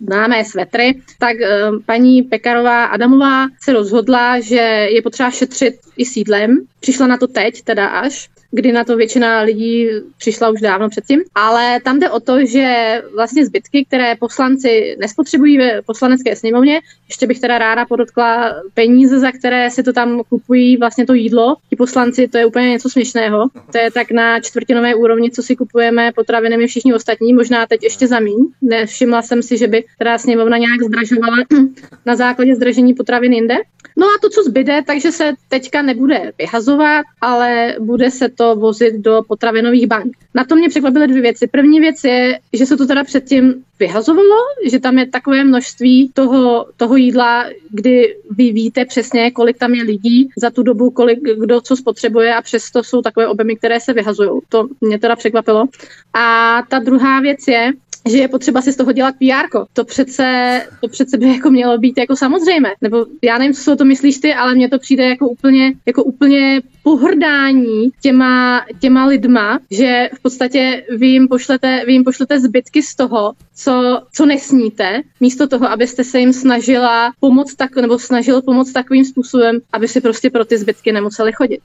známé 0.00 0.44
svetry, 0.44 1.02
tak 1.18 1.36
uh, 1.36 1.82
paní 1.86 2.22
Pekarová 2.22 2.84
Adamová 2.84 3.46
se 3.62 3.72
rozhodla, 3.72 4.40
že 4.40 4.88
je 4.90 5.02
potřeba 5.02 5.30
šetřit 5.30 5.74
i 5.96 6.04
sídlem. 6.04 6.66
Přišla 6.80 7.06
na 7.06 7.16
to 7.16 7.26
teď, 7.26 7.62
teda 7.62 7.86
až. 7.86 8.28
Kdy 8.50 8.72
na 8.72 8.84
to 8.84 8.96
většina 8.96 9.40
lidí 9.40 9.88
přišla 10.18 10.50
už 10.50 10.60
dávno 10.60 10.88
předtím. 10.88 11.20
Ale 11.34 11.80
tam 11.84 11.98
jde 11.98 12.10
o 12.10 12.20
to, 12.20 12.46
že 12.46 13.02
vlastně 13.14 13.46
zbytky, 13.46 13.84
které 13.84 14.16
poslanci 14.16 14.96
nespotřebují 15.00 15.58
ve 15.58 15.82
poslanecké 15.82 16.36
sněmovně, 16.36 16.80
ještě 17.08 17.26
bych 17.26 17.40
teda 17.40 17.58
ráda 17.58 17.84
podotkla 17.86 18.54
peníze, 18.74 19.18
za 19.18 19.32
které 19.32 19.70
si 19.70 19.82
to 19.82 19.92
tam 19.92 20.22
kupují 20.28 20.76
vlastně 20.76 21.06
to 21.06 21.14
jídlo. 21.14 21.56
Ti 21.70 21.76
poslanci, 21.76 22.28
to 22.28 22.38
je 22.38 22.46
úplně 22.46 22.70
něco 22.70 22.90
směšného. 22.90 23.48
To 23.72 23.78
je 23.78 23.90
tak 23.90 24.10
na 24.10 24.40
čtvrtinové 24.40 24.94
úrovni, 24.94 25.30
co 25.30 25.42
si 25.42 25.56
kupujeme 25.56 26.12
potraviny 26.12 26.56
my 26.56 26.66
všichni 26.66 26.94
ostatní, 26.94 27.34
možná 27.34 27.66
teď 27.66 27.82
ještě 27.82 28.06
za 28.06 28.20
míň. 28.20 28.46
Nevšimla 28.62 29.22
jsem 29.22 29.42
si, 29.42 29.58
že 29.58 29.66
by 29.66 29.84
teda 29.98 30.18
sněmovna 30.18 30.58
nějak 30.58 30.82
zdražovala 30.82 31.36
na 32.06 32.16
základě 32.16 32.54
zdražení 32.54 32.94
potravin 32.94 33.32
jinde. 33.32 33.54
No 33.96 34.06
a 34.06 34.18
to, 34.20 34.28
co 34.28 34.42
zbyde, 34.42 34.82
takže 34.86 35.12
se 35.12 35.32
teďka 35.48 35.82
nebude 35.82 36.32
vyhazovat, 36.38 37.06
ale 37.20 37.76
bude 37.80 38.10
se 38.10 38.28
to 38.40 38.56
vozit 38.56 38.94
do 38.94 39.22
potravinových 39.28 39.86
bank. 39.86 40.16
Na 40.34 40.44
to 40.44 40.56
mě 40.56 40.68
překvapily 40.68 41.06
dvě 41.06 41.22
věci. 41.22 41.46
První 41.46 41.80
věc 41.80 42.04
je, 42.04 42.38
že 42.52 42.66
se 42.66 42.76
to 42.76 42.86
teda 42.86 43.04
předtím 43.04 43.54
vyhazovalo, 43.78 44.36
že 44.64 44.80
tam 44.80 44.98
je 44.98 45.06
takové 45.06 45.44
množství 45.44 46.10
toho, 46.14 46.66
toho 46.76 46.96
jídla, 46.96 47.44
kdy 47.70 48.16
vy 48.30 48.52
víte 48.52 48.84
přesně, 48.84 49.30
kolik 49.30 49.58
tam 49.58 49.74
je 49.74 49.82
lidí 49.82 50.28
za 50.36 50.50
tu 50.50 50.62
dobu, 50.62 50.90
kolik 50.90 51.18
kdo 51.20 51.60
co 51.60 51.76
spotřebuje 51.76 52.34
a 52.34 52.42
přesto 52.42 52.82
jsou 52.82 53.02
takové 53.02 53.28
objemy, 53.28 53.56
které 53.56 53.80
se 53.80 53.92
vyhazují. 53.92 54.30
To 54.48 54.68
mě 54.80 54.98
teda 54.98 55.16
překvapilo. 55.16 55.64
A 56.14 56.62
ta 56.68 56.78
druhá 56.78 57.20
věc 57.20 57.48
je, 57.48 57.72
že 58.08 58.18
je 58.18 58.28
potřeba 58.28 58.62
si 58.62 58.72
z 58.72 58.76
toho 58.76 58.92
dělat 58.92 59.14
PR. 59.18 59.64
To 59.72 59.84
přece, 59.84 60.60
to 60.80 60.88
přece 60.88 61.18
by 61.18 61.28
jako 61.28 61.50
mělo 61.50 61.78
být 61.78 61.98
jako 61.98 62.16
samozřejmé. 62.16 62.68
Nebo 62.80 63.06
já 63.22 63.38
nevím, 63.38 63.54
co 63.54 63.60
si 63.60 63.70
o 63.70 63.76
to 63.76 63.84
myslíš 63.84 64.18
ty, 64.18 64.34
ale 64.34 64.54
mně 64.54 64.68
to 64.68 64.78
přijde 64.78 65.04
jako 65.04 65.28
úplně, 65.28 65.72
jako 65.86 66.04
úplně 66.04 66.62
pohrdání 66.82 67.90
těma, 68.02 68.64
těma 68.80 69.06
lidma, 69.06 69.60
že 69.70 70.10
v 70.14 70.22
podstatě 70.22 70.84
vy 70.96 71.06
jim, 71.06 71.28
pošlete, 71.28 71.82
vy 71.86 71.92
jim 71.92 72.04
pošlete 72.04 72.40
zbytky 72.40 72.82
z 72.82 72.94
toho, 72.94 73.32
co, 73.54 74.02
co 74.12 74.26
nesníte, 74.26 75.02
místo 75.20 75.48
toho, 75.48 75.70
abyste 75.70 76.04
se 76.04 76.20
jim 76.20 76.32
snažila 76.32 77.12
pomoct 77.20 77.54
tak, 77.54 77.76
nebo 77.76 77.98
snažil 77.98 78.42
pomoct 78.42 78.72
takovým 78.72 79.04
způsobem, 79.04 79.60
aby 79.72 79.88
si 79.88 80.00
prostě 80.00 80.30
pro 80.30 80.44
ty 80.44 80.58
zbytky 80.58 80.92
nemuseli 80.92 81.32
chodit. 81.32 81.60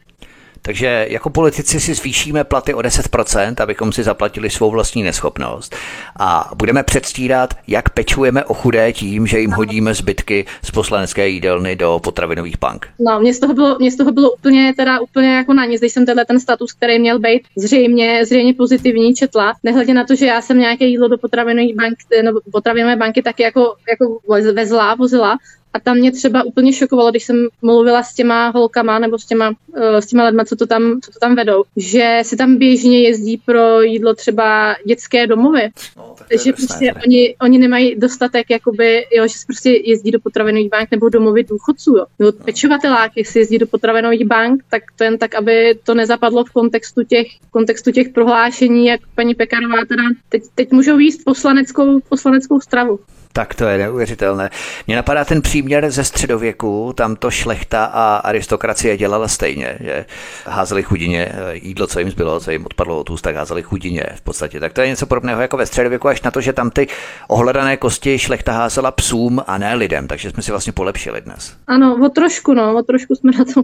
Takže 0.66 1.08
jako 1.10 1.30
politici 1.30 1.80
si 1.80 1.94
zvýšíme 1.94 2.44
platy 2.44 2.74
o 2.74 2.80
10%, 2.80 3.56
abychom 3.64 3.92
si 3.92 4.04
zaplatili 4.04 4.50
svou 4.50 4.72
vlastní 4.72 5.04
neschopnost. 5.04 5.76
A 6.20 6.52
budeme 6.56 6.84
předstírat, 6.84 7.54
jak 7.68 7.90
pečujeme 7.90 8.44
o 8.44 8.54
chudé 8.54 8.94
tím, 8.94 9.28
že 9.28 9.40
jim 9.40 9.52
hodíme 9.52 9.94
zbytky 9.94 10.46
z 10.64 10.72
poslanecké 10.72 11.30
jídelny 11.30 11.76
do 11.76 12.00
potravinových 12.04 12.60
bank. 12.60 12.88
No, 13.00 13.20
mě 13.20 13.34
z 13.34 13.40
toho 13.40 13.54
bylo, 13.54 13.78
mě 13.80 13.92
z 13.92 13.98
toho 13.98 14.12
bylo 14.12 14.32
úplně, 14.32 14.74
teda 14.78 15.00
úplně 15.00 15.36
jako 15.36 15.54
na 15.54 15.66
nic, 15.66 15.82
když 15.82 15.92
jsem 15.92 16.06
tenhle 16.06 16.26
ten 16.26 16.40
status, 16.40 16.74
který 16.74 17.00
měl 17.00 17.20
být 17.20 17.42
zřejmě, 17.58 18.26
zřejmě 18.26 18.54
pozitivní, 18.54 19.16
četla. 19.16 19.54
Nehledě 19.64 19.94
na 19.94 20.04
to, 20.04 20.16
že 20.16 20.26
já 20.26 20.42
jsem 20.42 20.60
nějaké 20.60 20.86
jídlo 20.86 21.08
do 21.08 21.18
potravinových 21.18 21.76
bank, 21.76 21.98
no, 22.24 22.32
potravinové 22.52 22.96
banky 22.96 23.22
taky 23.22 23.44
jako, 23.44 23.76
jako 23.90 24.20
vezla, 24.54 24.96
vozila, 24.96 25.38
a 25.76 25.80
tam 25.80 25.98
mě 25.98 26.12
třeba 26.12 26.44
úplně 26.44 26.74
šokovalo, 26.74 27.12
když 27.12 27.24
jsem 27.24 27.48
mluvila 27.62 28.04
s 28.04 28.14
těma 28.14 28.50
holkama 28.50 29.00
nebo 29.00 29.20
s 29.20 29.26
těma, 29.26 29.50
uh, 29.50 29.98
s 29.98 30.06
těma 30.06 30.26
lidma, 30.26 30.46
co 30.46 30.56
to, 30.56 30.68
tam, 30.68 31.00
co 31.02 31.12
to 31.12 31.20
tam 31.20 31.36
vedou, 31.36 31.64
že 31.78 32.20
si 32.22 32.38
tam 32.38 32.58
běžně 32.58 33.02
jezdí 33.02 33.38
pro 33.46 33.82
jídlo 33.82 34.14
třeba 34.14 34.76
dětské 34.86 35.28
domovy. 35.28 35.70
No, 35.98 36.16
že 36.44 36.54
prostě 36.54 36.94
oni, 37.06 37.36
oni 37.42 37.58
nemají 37.58 37.96
dostatek, 37.96 38.50
jakoby, 38.50 39.06
jo, 39.16 39.28
že 39.28 39.34
se 39.34 39.46
prostě 39.48 39.70
jezdí 39.84 40.12
do 40.12 40.20
potravinových 40.20 40.70
bank 40.70 40.92
nebo 40.92 41.10
domovy 41.10 41.44
důchodců. 41.44 41.96
Jo. 41.98 42.06
Nebo 42.20 42.32
pečovatelák, 42.32 43.12
jestli 43.16 43.40
jezdí 43.40 43.58
do 43.58 43.68
potravinových 43.68 44.26
bank, 44.26 44.64
tak 44.70 44.84
to 44.96 45.04
jen 45.04 45.18
tak, 45.18 45.36
aby 45.36 45.80
to 45.84 45.94
nezapadlo 45.94 46.44
v 46.44 46.52
kontextu 46.52 47.04
těch, 47.04 47.28
v 47.48 47.52
kontextu 47.52 47.92
těch 47.92 48.10
prohlášení, 48.10 48.86
jak 48.86 49.02
paní 49.16 49.36
Pekarová 49.36 49.86
teda 49.88 50.04
teď, 50.30 50.44
teď 50.56 50.72
můžou 50.72 50.98
jíst 50.98 51.22
poslaneckou, 51.26 52.00
poslaneckou 52.10 52.60
stravu. 52.60 53.00
Tak 53.36 53.56
to 53.56 53.66
je 53.66 53.78
neuvěřitelné. 53.78 54.50
Mně 54.88 54.96
napadá 54.96 55.26
ten 55.26 55.42
příměr 55.42 55.92
ze 55.92 56.04
středověku, 56.04 56.94
tam 56.98 57.16
to 57.16 57.32
šlechta 57.32 57.86
a 57.86 58.16
aristokracie 58.16 58.98
dělala 58.98 59.28
stejně, 59.28 59.78
že 59.80 60.06
házeli 60.46 60.84
chudině 60.84 61.32
eh, 61.32 61.56
jídlo, 61.56 61.88
co 61.88 62.00
jim 62.00 62.10
zbylo, 62.10 62.40
co 62.40 62.52
jim 62.52 62.66
odpadlo 62.66 63.00
od 63.00 63.10
úst, 63.10 63.22
tak 63.22 63.36
házeli 63.36 63.64
chudině 63.64 64.04
v 64.16 64.22
podstatě. 64.22 64.60
Tak 64.60 64.74
to 64.74 64.82
je 64.82 64.88
něco 64.88 65.06
podobného 65.06 65.42
jako 65.42 65.58
ve 65.58 65.66
středověku, 65.66 66.08
až 66.08 66.22
na 66.22 66.32
to, 66.32 66.42
že 66.42 66.54
tam 66.54 66.70
ty 66.70 66.88
ohledané 67.28 67.78
kosti 67.78 68.20
šlechta 68.20 68.52
házela 68.52 68.92
psům 68.92 69.44
a 69.48 69.58
ne 69.58 69.76
lidem, 69.76 70.08
takže 70.08 70.32
jsme 70.32 70.44
si 70.44 70.52
vlastně 70.52 70.74
polepšili 70.74 71.22
dnes. 71.22 71.54
Ano, 71.68 71.98
o 72.06 72.10
trošku, 72.10 72.54
no, 72.54 72.78
o 72.78 72.84
trošku 72.84 73.16
jsme 73.16 73.32
na 73.38 73.46
tom. 73.54 73.64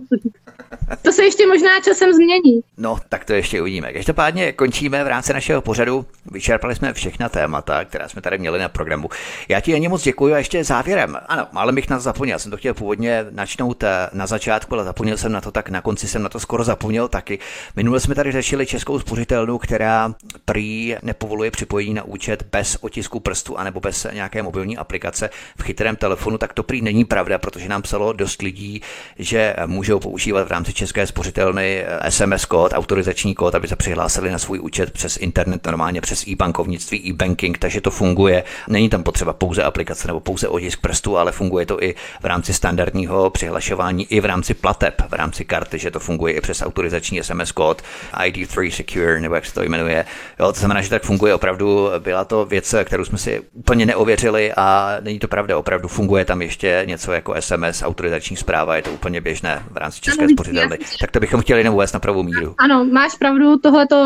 to 1.01 1.11
se 1.11 1.23
ještě 1.23 1.47
možná 1.47 1.69
časem 1.83 2.13
změní. 2.13 2.61
No, 2.77 2.97
tak 3.09 3.25
to 3.25 3.33
ještě 3.33 3.61
uvidíme. 3.61 3.93
Každopádně 3.93 4.51
končíme 4.51 5.03
v 5.03 5.07
rámci 5.07 5.33
našeho 5.33 5.61
pořadu. 5.61 6.05
Vyčerpali 6.31 6.75
jsme 6.75 6.93
všechna 6.93 7.29
témata, 7.29 7.85
která 7.85 8.07
jsme 8.07 8.21
tady 8.21 8.37
měli 8.37 8.59
na 8.59 8.69
programu. 8.69 9.09
Já 9.49 9.60
ti 9.61 9.75
ani 9.75 9.87
moc 9.87 10.03
děkuji 10.03 10.33
a 10.33 10.37
ještě 10.37 10.63
závěrem. 10.63 11.17
Ano, 11.27 11.47
ale 11.53 11.71
bych 11.73 11.87
to 11.87 11.99
zapomněl. 11.99 12.39
Jsem 12.39 12.51
to 12.51 12.57
chtěl 12.57 12.73
původně 12.73 13.25
načnout 13.31 13.83
eh, 13.83 14.09
na 14.13 14.27
začátku, 14.27 14.75
ale 14.75 14.83
zapomněl 14.83 15.17
jsem 15.17 15.31
na 15.31 15.41
to, 15.41 15.51
tak 15.51 15.69
na 15.69 15.81
konci 15.81 16.07
jsem 16.07 16.23
na 16.23 16.29
to 16.29 16.39
skoro 16.39 16.63
zapomněl 16.63 17.07
taky. 17.07 17.39
Minule 17.75 17.99
jsme 17.99 18.15
tady 18.15 18.31
řešili 18.31 18.65
českou 18.65 18.99
spořitelnu, 18.99 19.57
která 19.57 20.13
prý 20.45 20.95
nepovoluje 21.03 21.51
připojení 21.51 21.93
na 21.93 22.03
účet 22.03 22.43
bez 22.51 22.77
otisku 22.81 23.19
prstu 23.19 23.57
anebo 23.57 23.79
bez 23.79 24.07
nějaké 24.13 24.43
mobilní 24.43 24.77
aplikace 24.77 25.29
v 25.57 25.63
chytrém 25.63 25.95
telefonu, 25.95 26.37
tak 26.37 26.53
to 26.53 26.63
prý 26.63 26.81
není 26.81 27.05
pravda, 27.05 27.37
protože 27.37 27.69
nám 27.69 27.81
psalo 27.81 28.13
dost 28.13 28.41
lidí, 28.41 28.81
že 29.19 29.55
můžou 29.65 29.99
používat 29.99 30.47
v 30.47 30.51
rámci 30.51 30.73
české 30.73 31.07
spořitelny 31.07 31.85
SMS 32.09 32.45
kód, 32.45 32.73
autorizační 32.73 33.35
kód, 33.35 33.55
aby 33.55 33.67
se 33.67 33.75
přihlásili 33.75 34.31
na 34.31 34.39
svůj 34.39 34.59
účet 34.59 34.91
přes 34.91 35.17
internet, 35.17 35.65
normálně 35.65 36.01
přes 36.01 36.27
e-bankovnictví, 36.27 37.09
e-banking, 37.09 37.57
takže 37.57 37.81
to 37.81 37.91
funguje. 37.91 38.43
Není 38.67 38.89
tam 38.89 39.03
potřeba 39.03 39.33
pouze 39.33 39.50
pouze 39.51 39.63
aplikace 39.63 40.07
nebo 40.07 40.19
pouze 40.19 40.47
otisk 40.47 40.81
prstu, 40.81 41.17
ale 41.17 41.31
funguje 41.31 41.65
to 41.65 41.83
i 41.83 41.95
v 42.21 42.25
rámci 42.25 42.53
standardního 42.53 43.29
přihlašování, 43.29 44.05
i 44.09 44.19
v 44.19 44.25
rámci 44.25 44.53
plateb, 44.53 45.01
v 45.09 45.13
rámci 45.13 45.45
karty, 45.45 45.79
že 45.79 45.91
to 45.91 45.99
funguje 45.99 46.33
i 46.33 46.41
přes 46.41 46.61
autorizační 46.61 47.23
SMS 47.23 47.51
kód 47.51 47.81
ID3 48.13 48.71
Secure, 48.71 49.21
nebo 49.21 49.35
jak 49.35 49.45
se 49.45 49.53
to 49.53 49.63
jmenuje. 49.63 50.05
Jo, 50.39 50.51
to 50.51 50.59
znamená, 50.59 50.81
že 50.81 50.89
tak 50.89 51.03
funguje 51.03 51.33
opravdu. 51.33 51.89
Byla 51.99 52.25
to 52.25 52.45
věc, 52.45 52.75
kterou 52.83 53.05
jsme 53.05 53.17
si 53.17 53.41
úplně 53.53 53.85
neověřili 53.85 54.53
a 54.57 54.97
není 55.01 55.19
to 55.19 55.27
pravda, 55.27 55.57
opravdu 55.57 55.87
funguje 55.87 56.25
tam 56.25 56.41
ještě 56.41 56.83
něco 56.85 57.11
jako 57.11 57.35
SMS, 57.39 57.83
autorizační 57.83 58.37
zpráva, 58.37 58.75
je 58.75 58.81
to 58.81 58.91
úplně 58.91 59.21
běžné 59.21 59.63
v 59.71 59.77
rámci 59.77 60.01
České 60.01 60.29
spořitelny. 60.29 60.77
Tak 60.99 61.11
to 61.11 61.19
bychom 61.19 61.41
chtěli 61.41 61.59
jenom 61.59 61.75
uvést 61.75 61.93
na 61.93 61.99
pravou 61.99 62.23
míru. 62.23 62.55
Ano, 62.57 62.85
máš 62.85 63.15
pravdu, 63.19 63.57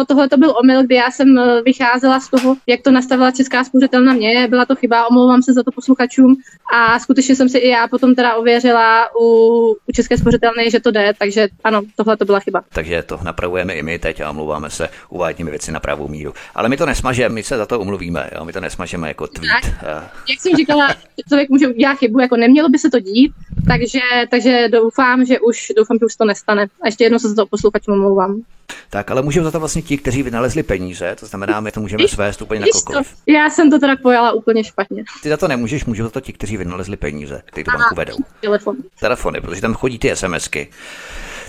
tohle 0.08 0.30
to 0.30 0.38
byl 0.38 0.54
omyl, 0.64 0.84
kdy 0.84 0.96
já 0.96 1.12
jsem 1.12 1.38
eh, 1.38 1.62
vycházela 1.62 2.20
z 2.20 2.30
toho, 2.30 2.56
jak 2.68 2.82
to 2.82 2.92
nastavila 2.92 3.32
Česká 3.32 3.64
spořitelna 3.64 4.14
mě, 4.14 4.48
byla 4.48 4.66
to 4.66 4.76
chyba, 4.76 5.10
omlouvám 5.10 5.35
se 5.44 5.54
za 5.54 5.64
to 5.64 5.72
posluchačům 5.72 6.36
a 6.74 7.00
skutečně 7.00 7.36
jsem 7.36 7.50
si 7.50 7.58
i 7.58 7.70
já 7.70 7.88
potom 7.88 8.16
teda 8.16 8.36
ověřila 8.36 9.10
u, 9.22 9.26
u 9.88 9.92
České 9.94 10.18
spořitelny, 10.18 10.72
že 10.72 10.80
to 10.80 10.92
jde, 10.92 11.14
takže 11.20 11.48
ano, 11.64 11.82
tohle 11.96 12.18
to 12.18 12.26
byla 12.26 12.40
chyba. 12.40 12.62
Takže 12.74 13.04
to 13.04 13.20
napravujeme 13.24 13.74
i 13.74 13.84
my 13.84 14.00
teď 14.00 14.22
a 14.22 14.30
omlouváme 14.30 14.70
se, 14.70 14.90
uvádíme 15.10 15.50
věci 15.50 15.72
na 15.72 15.80
pravou 15.80 16.08
míru. 16.08 16.34
Ale 16.56 16.70
my 16.70 16.78
to 16.78 16.86
nesmažeme, 16.86 17.36
my 17.36 17.44
se 17.44 17.58
za 17.58 17.66
to 17.66 17.80
umluvíme, 17.80 18.30
jo? 18.36 18.46
my 18.46 18.54
to 18.54 18.62
nesmažeme 18.62 19.08
jako 19.08 19.28
tweet. 19.28 19.52
Tak, 19.62 19.74
jak 20.30 20.40
jsem 20.40 20.56
říkala, 20.56 20.96
člověk 21.28 21.50
může 21.50 21.68
udělat 21.68 21.96
chybu, 21.96 22.20
jako 22.20 22.38
nemělo 22.38 22.70
by 22.70 22.80
se 22.80 22.90
to 22.90 23.00
dít, 23.00 23.32
takže, 23.68 24.00
takže 24.30 24.70
doufám, 24.70 25.26
že 25.26 25.40
už 25.40 25.72
doufám, 25.78 25.98
že 26.00 26.06
už 26.06 26.16
to 26.16 26.26
nestane. 26.26 26.68
A 26.82 26.88
ještě 26.88 27.04
jednou 27.04 27.20
se 27.20 27.30
za 27.30 27.36
to 27.36 27.46
posluchačům 27.46 27.94
omlouvám. 27.94 28.42
Tak, 28.90 29.12
ale 29.12 29.22
můžou 29.22 29.44
za 29.44 29.52
to 29.52 29.60
vlastně 29.60 29.82
ti, 29.82 29.98
kteří 29.98 30.24
vynalezli 30.24 30.64
peníze, 30.64 31.16
to 31.20 31.26
znamená, 31.26 31.60
my 31.60 31.72
to 31.72 31.80
můžeme 31.80 32.08
svést 32.08 32.42
úplně 32.42 32.60
na 32.60 32.68
kokoliv. 32.74 33.16
Já 33.28 33.50
jsem 33.50 33.70
to 33.70 33.80
teda 33.80 33.96
pojala 33.96 34.32
úplně 34.32 34.64
špatně. 34.64 35.04
Ty 35.24 35.30
za 35.30 35.38
to 35.38 35.48
nemůžeš, 35.48 35.86
můžou 35.86 36.04
za 36.04 36.10
to 36.10 36.22
ti, 36.22 36.34
kteří 36.34 36.58
vynalezli 36.58 36.98
peníze, 36.98 37.42
kteří 37.46 37.64
to 37.64 37.72
banku 37.72 37.96
vedou. 37.96 38.16
Telefon. 38.42 38.76
Telefony, 39.00 39.42
protože 39.42 39.62
tam 39.62 39.74
chodí 39.74 40.00
ty 40.00 40.16
SMSky 40.16 40.70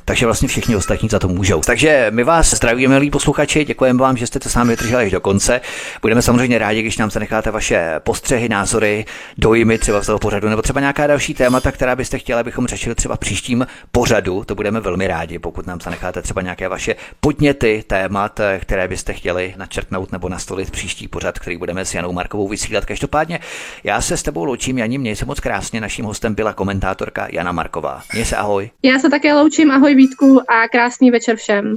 takže 0.09 0.27
vlastně 0.27 0.49
všichni 0.49 0.77
ostatní 0.77 1.09
za 1.09 1.19
to 1.19 1.29
můžou. 1.29 1.61
Takže 1.61 2.07
my 2.11 2.25
vás 2.25 2.55
zdravíme, 2.55 2.95
milí 2.95 3.11
posluchači, 3.11 3.65
děkujeme 3.65 3.99
vám, 3.99 4.17
že 4.17 4.27
jste 4.27 4.39
to 4.39 4.49
s 4.49 4.55
námi 4.55 4.71
vydrželi 4.71 5.05
až 5.05 5.13
do 5.13 5.21
konce. 5.21 5.61
Budeme 6.03 6.23
samozřejmě 6.23 6.59
rádi, 6.59 6.83
když 6.83 6.99
nám 6.99 7.11
zanecháte 7.11 7.51
vaše 7.51 7.95
postřehy, 7.99 8.49
názory, 8.49 9.05
dojmy 9.39 9.79
třeba 9.79 10.03
z 10.03 10.07
toho 10.07 10.19
pořadu, 10.19 10.49
nebo 10.49 10.63
třeba 10.63 10.81
nějaká 10.81 11.07
další 11.07 11.35
témata, 11.35 11.73
která 11.73 11.97
byste 11.97 12.19
chtěli, 12.19 12.41
abychom 12.41 12.67
řešili 12.67 12.95
třeba 12.95 13.17
v 13.17 13.19
příštím 13.19 13.67
pořadu. 13.93 14.45
To 14.45 14.55
budeme 14.55 14.81
velmi 14.81 15.07
rádi, 15.07 15.39
pokud 15.39 15.67
nám 15.67 15.81
zanecháte 15.81 16.23
třeba 16.23 16.43
nějaké 16.43 16.69
vaše 16.69 16.95
podněty 17.21 17.85
témat, 17.87 18.41
které 18.59 18.89
byste 18.89 19.13
chtěli 19.13 19.55
načrtnout 19.57 20.13
nebo 20.13 20.29
nastolit 20.29 20.71
příští 20.71 21.09
pořad, 21.09 21.39
který 21.39 21.57
budeme 21.57 21.85
s 21.85 21.95
Janou 21.95 22.13
Markovou 22.13 22.49
vysílat. 22.49 22.85
Každopádně 22.85 23.39
já 23.85 24.01
se 24.01 24.17
s 24.17 24.23
tebou 24.23 24.45
loučím, 24.45 24.79
Janí, 24.79 24.99
měj 24.99 25.17
se 25.17 25.25
moc 25.25 25.41
krásně. 25.41 25.81
Naším 25.81 26.05
hostem 26.05 26.35
byla 26.35 26.53
komentátorka 26.53 27.27
Jana 27.33 27.53
Marková. 27.53 28.03
Měj 28.13 28.25
se 28.25 28.37
ahoj. 28.37 28.71
Já 28.83 28.99
se 28.99 29.11
také 29.11 29.35
loučím, 29.35 29.71
ahoj 29.71 29.96
Vítku 29.97 30.51
a 30.51 30.69
krásný 30.69 31.11
večer 31.11 31.37
všem. 31.37 31.77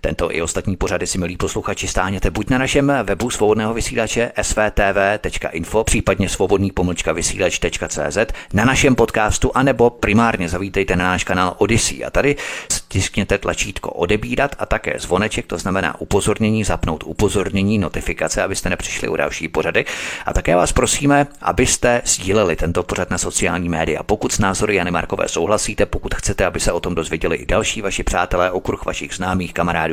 Tento 0.00 0.34
i 0.34 0.42
ostatní 0.42 0.76
pořady 0.76 1.06
si 1.06 1.18
milí 1.18 1.36
posluchači 1.36 1.88
stáhněte 1.88 2.30
buď 2.30 2.50
na 2.50 2.58
našem 2.58 2.92
webu 3.02 3.30
svobodného 3.30 3.74
vysílače 3.74 4.32
svtv.info, 4.42 5.84
případně 5.84 6.28
svobodný 6.28 6.70
pomlčka 6.70 7.12
vysílač.cz, 7.12 8.18
na 8.52 8.64
našem 8.64 8.94
podcastu, 8.94 9.50
anebo 9.54 9.90
primárně 9.90 10.48
zavítejte 10.48 10.96
na 10.96 11.04
náš 11.04 11.24
kanál 11.24 11.54
Odyssey 11.58 12.04
a 12.04 12.10
tady 12.10 12.36
stiskněte 12.72 13.38
tlačítko 13.38 13.90
odebírat 13.90 14.56
a 14.58 14.66
také 14.66 14.94
zvoneček, 14.98 15.46
to 15.46 15.58
znamená 15.58 16.00
upozornění, 16.00 16.64
zapnout 16.64 17.04
upozornění, 17.06 17.78
notifikace, 17.78 18.42
abyste 18.42 18.70
nepřišli 18.70 19.08
u 19.08 19.16
další 19.16 19.48
pořady. 19.48 19.84
A 20.26 20.32
také 20.32 20.56
vás 20.56 20.72
prosíme, 20.72 21.26
abyste 21.42 22.02
sdíleli 22.04 22.56
tento 22.56 22.82
pořad 22.82 23.10
na 23.10 23.18
sociální 23.18 23.68
média. 23.68 24.02
Pokud 24.02 24.32
s 24.32 24.38
názory 24.38 24.74
Jany 24.74 24.90
Markové 24.90 25.28
souhlasíte, 25.28 25.86
pokud 25.86 26.14
chcete, 26.14 26.46
aby 26.46 26.60
se 26.60 26.72
o 26.72 26.80
tom 26.80 26.94
dozvěděli 26.94 27.36
i 27.36 27.46
další 27.46 27.82
vaši 27.82 28.02
přátelé, 28.02 28.50
okruh 28.50 28.84
vašich 28.84 29.14
známých 29.14 29.54
kamarádů, 29.54 29.85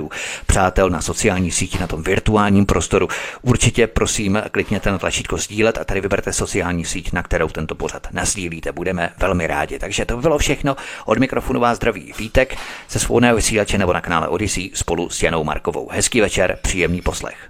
přátel 0.45 0.89
na 0.89 1.01
sociální 1.01 1.51
síti, 1.51 1.77
na 1.79 1.87
tom 1.87 2.03
virtuálním 2.03 2.65
prostoru, 2.65 3.07
určitě 3.41 3.87
prosím 3.87 4.41
klikněte 4.51 4.91
na 4.91 4.97
tlačítko 4.97 5.37
sdílet 5.37 5.77
a 5.77 5.83
tady 5.83 6.01
vyberte 6.01 6.33
sociální 6.33 6.85
síť, 6.85 7.11
na 7.13 7.23
kterou 7.23 7.47
tento 7.47 7.75
pořad 7.75 8.07
nazdílíte. 8.11 8.71
Budeme 8.71 9.09
velmi 9.17 9.47
rádi. 9.47 9.79
Takže 9.79 10.05
to 10.05 10.15
by 10.15 10.21
bylo 10.21 10.37
všechno. 10.37 10.75
Od 11.05 11.17
mikrofonu 11.17 11.59
vás 11.59 11.77
zdraví 11.77 12.13
Vítek 12.19 12.55
ze 12.89 12.99
svobodného 12.99 13.35
vysílače 13.35 13.77
nebo 13.77 13.93
na 13.93 14.01
kanále 14.01 14.27
Odyssey 14.27 14.71
spolu 14.73 15.09
s 15.09 15.23
Janou 15.23 15.43
Markovou. 15.43 15.89
Hezký 15.91 16.21
večer, 16.21 16.59
příjemný 16.61 17.01
poslech. 17.01 17.49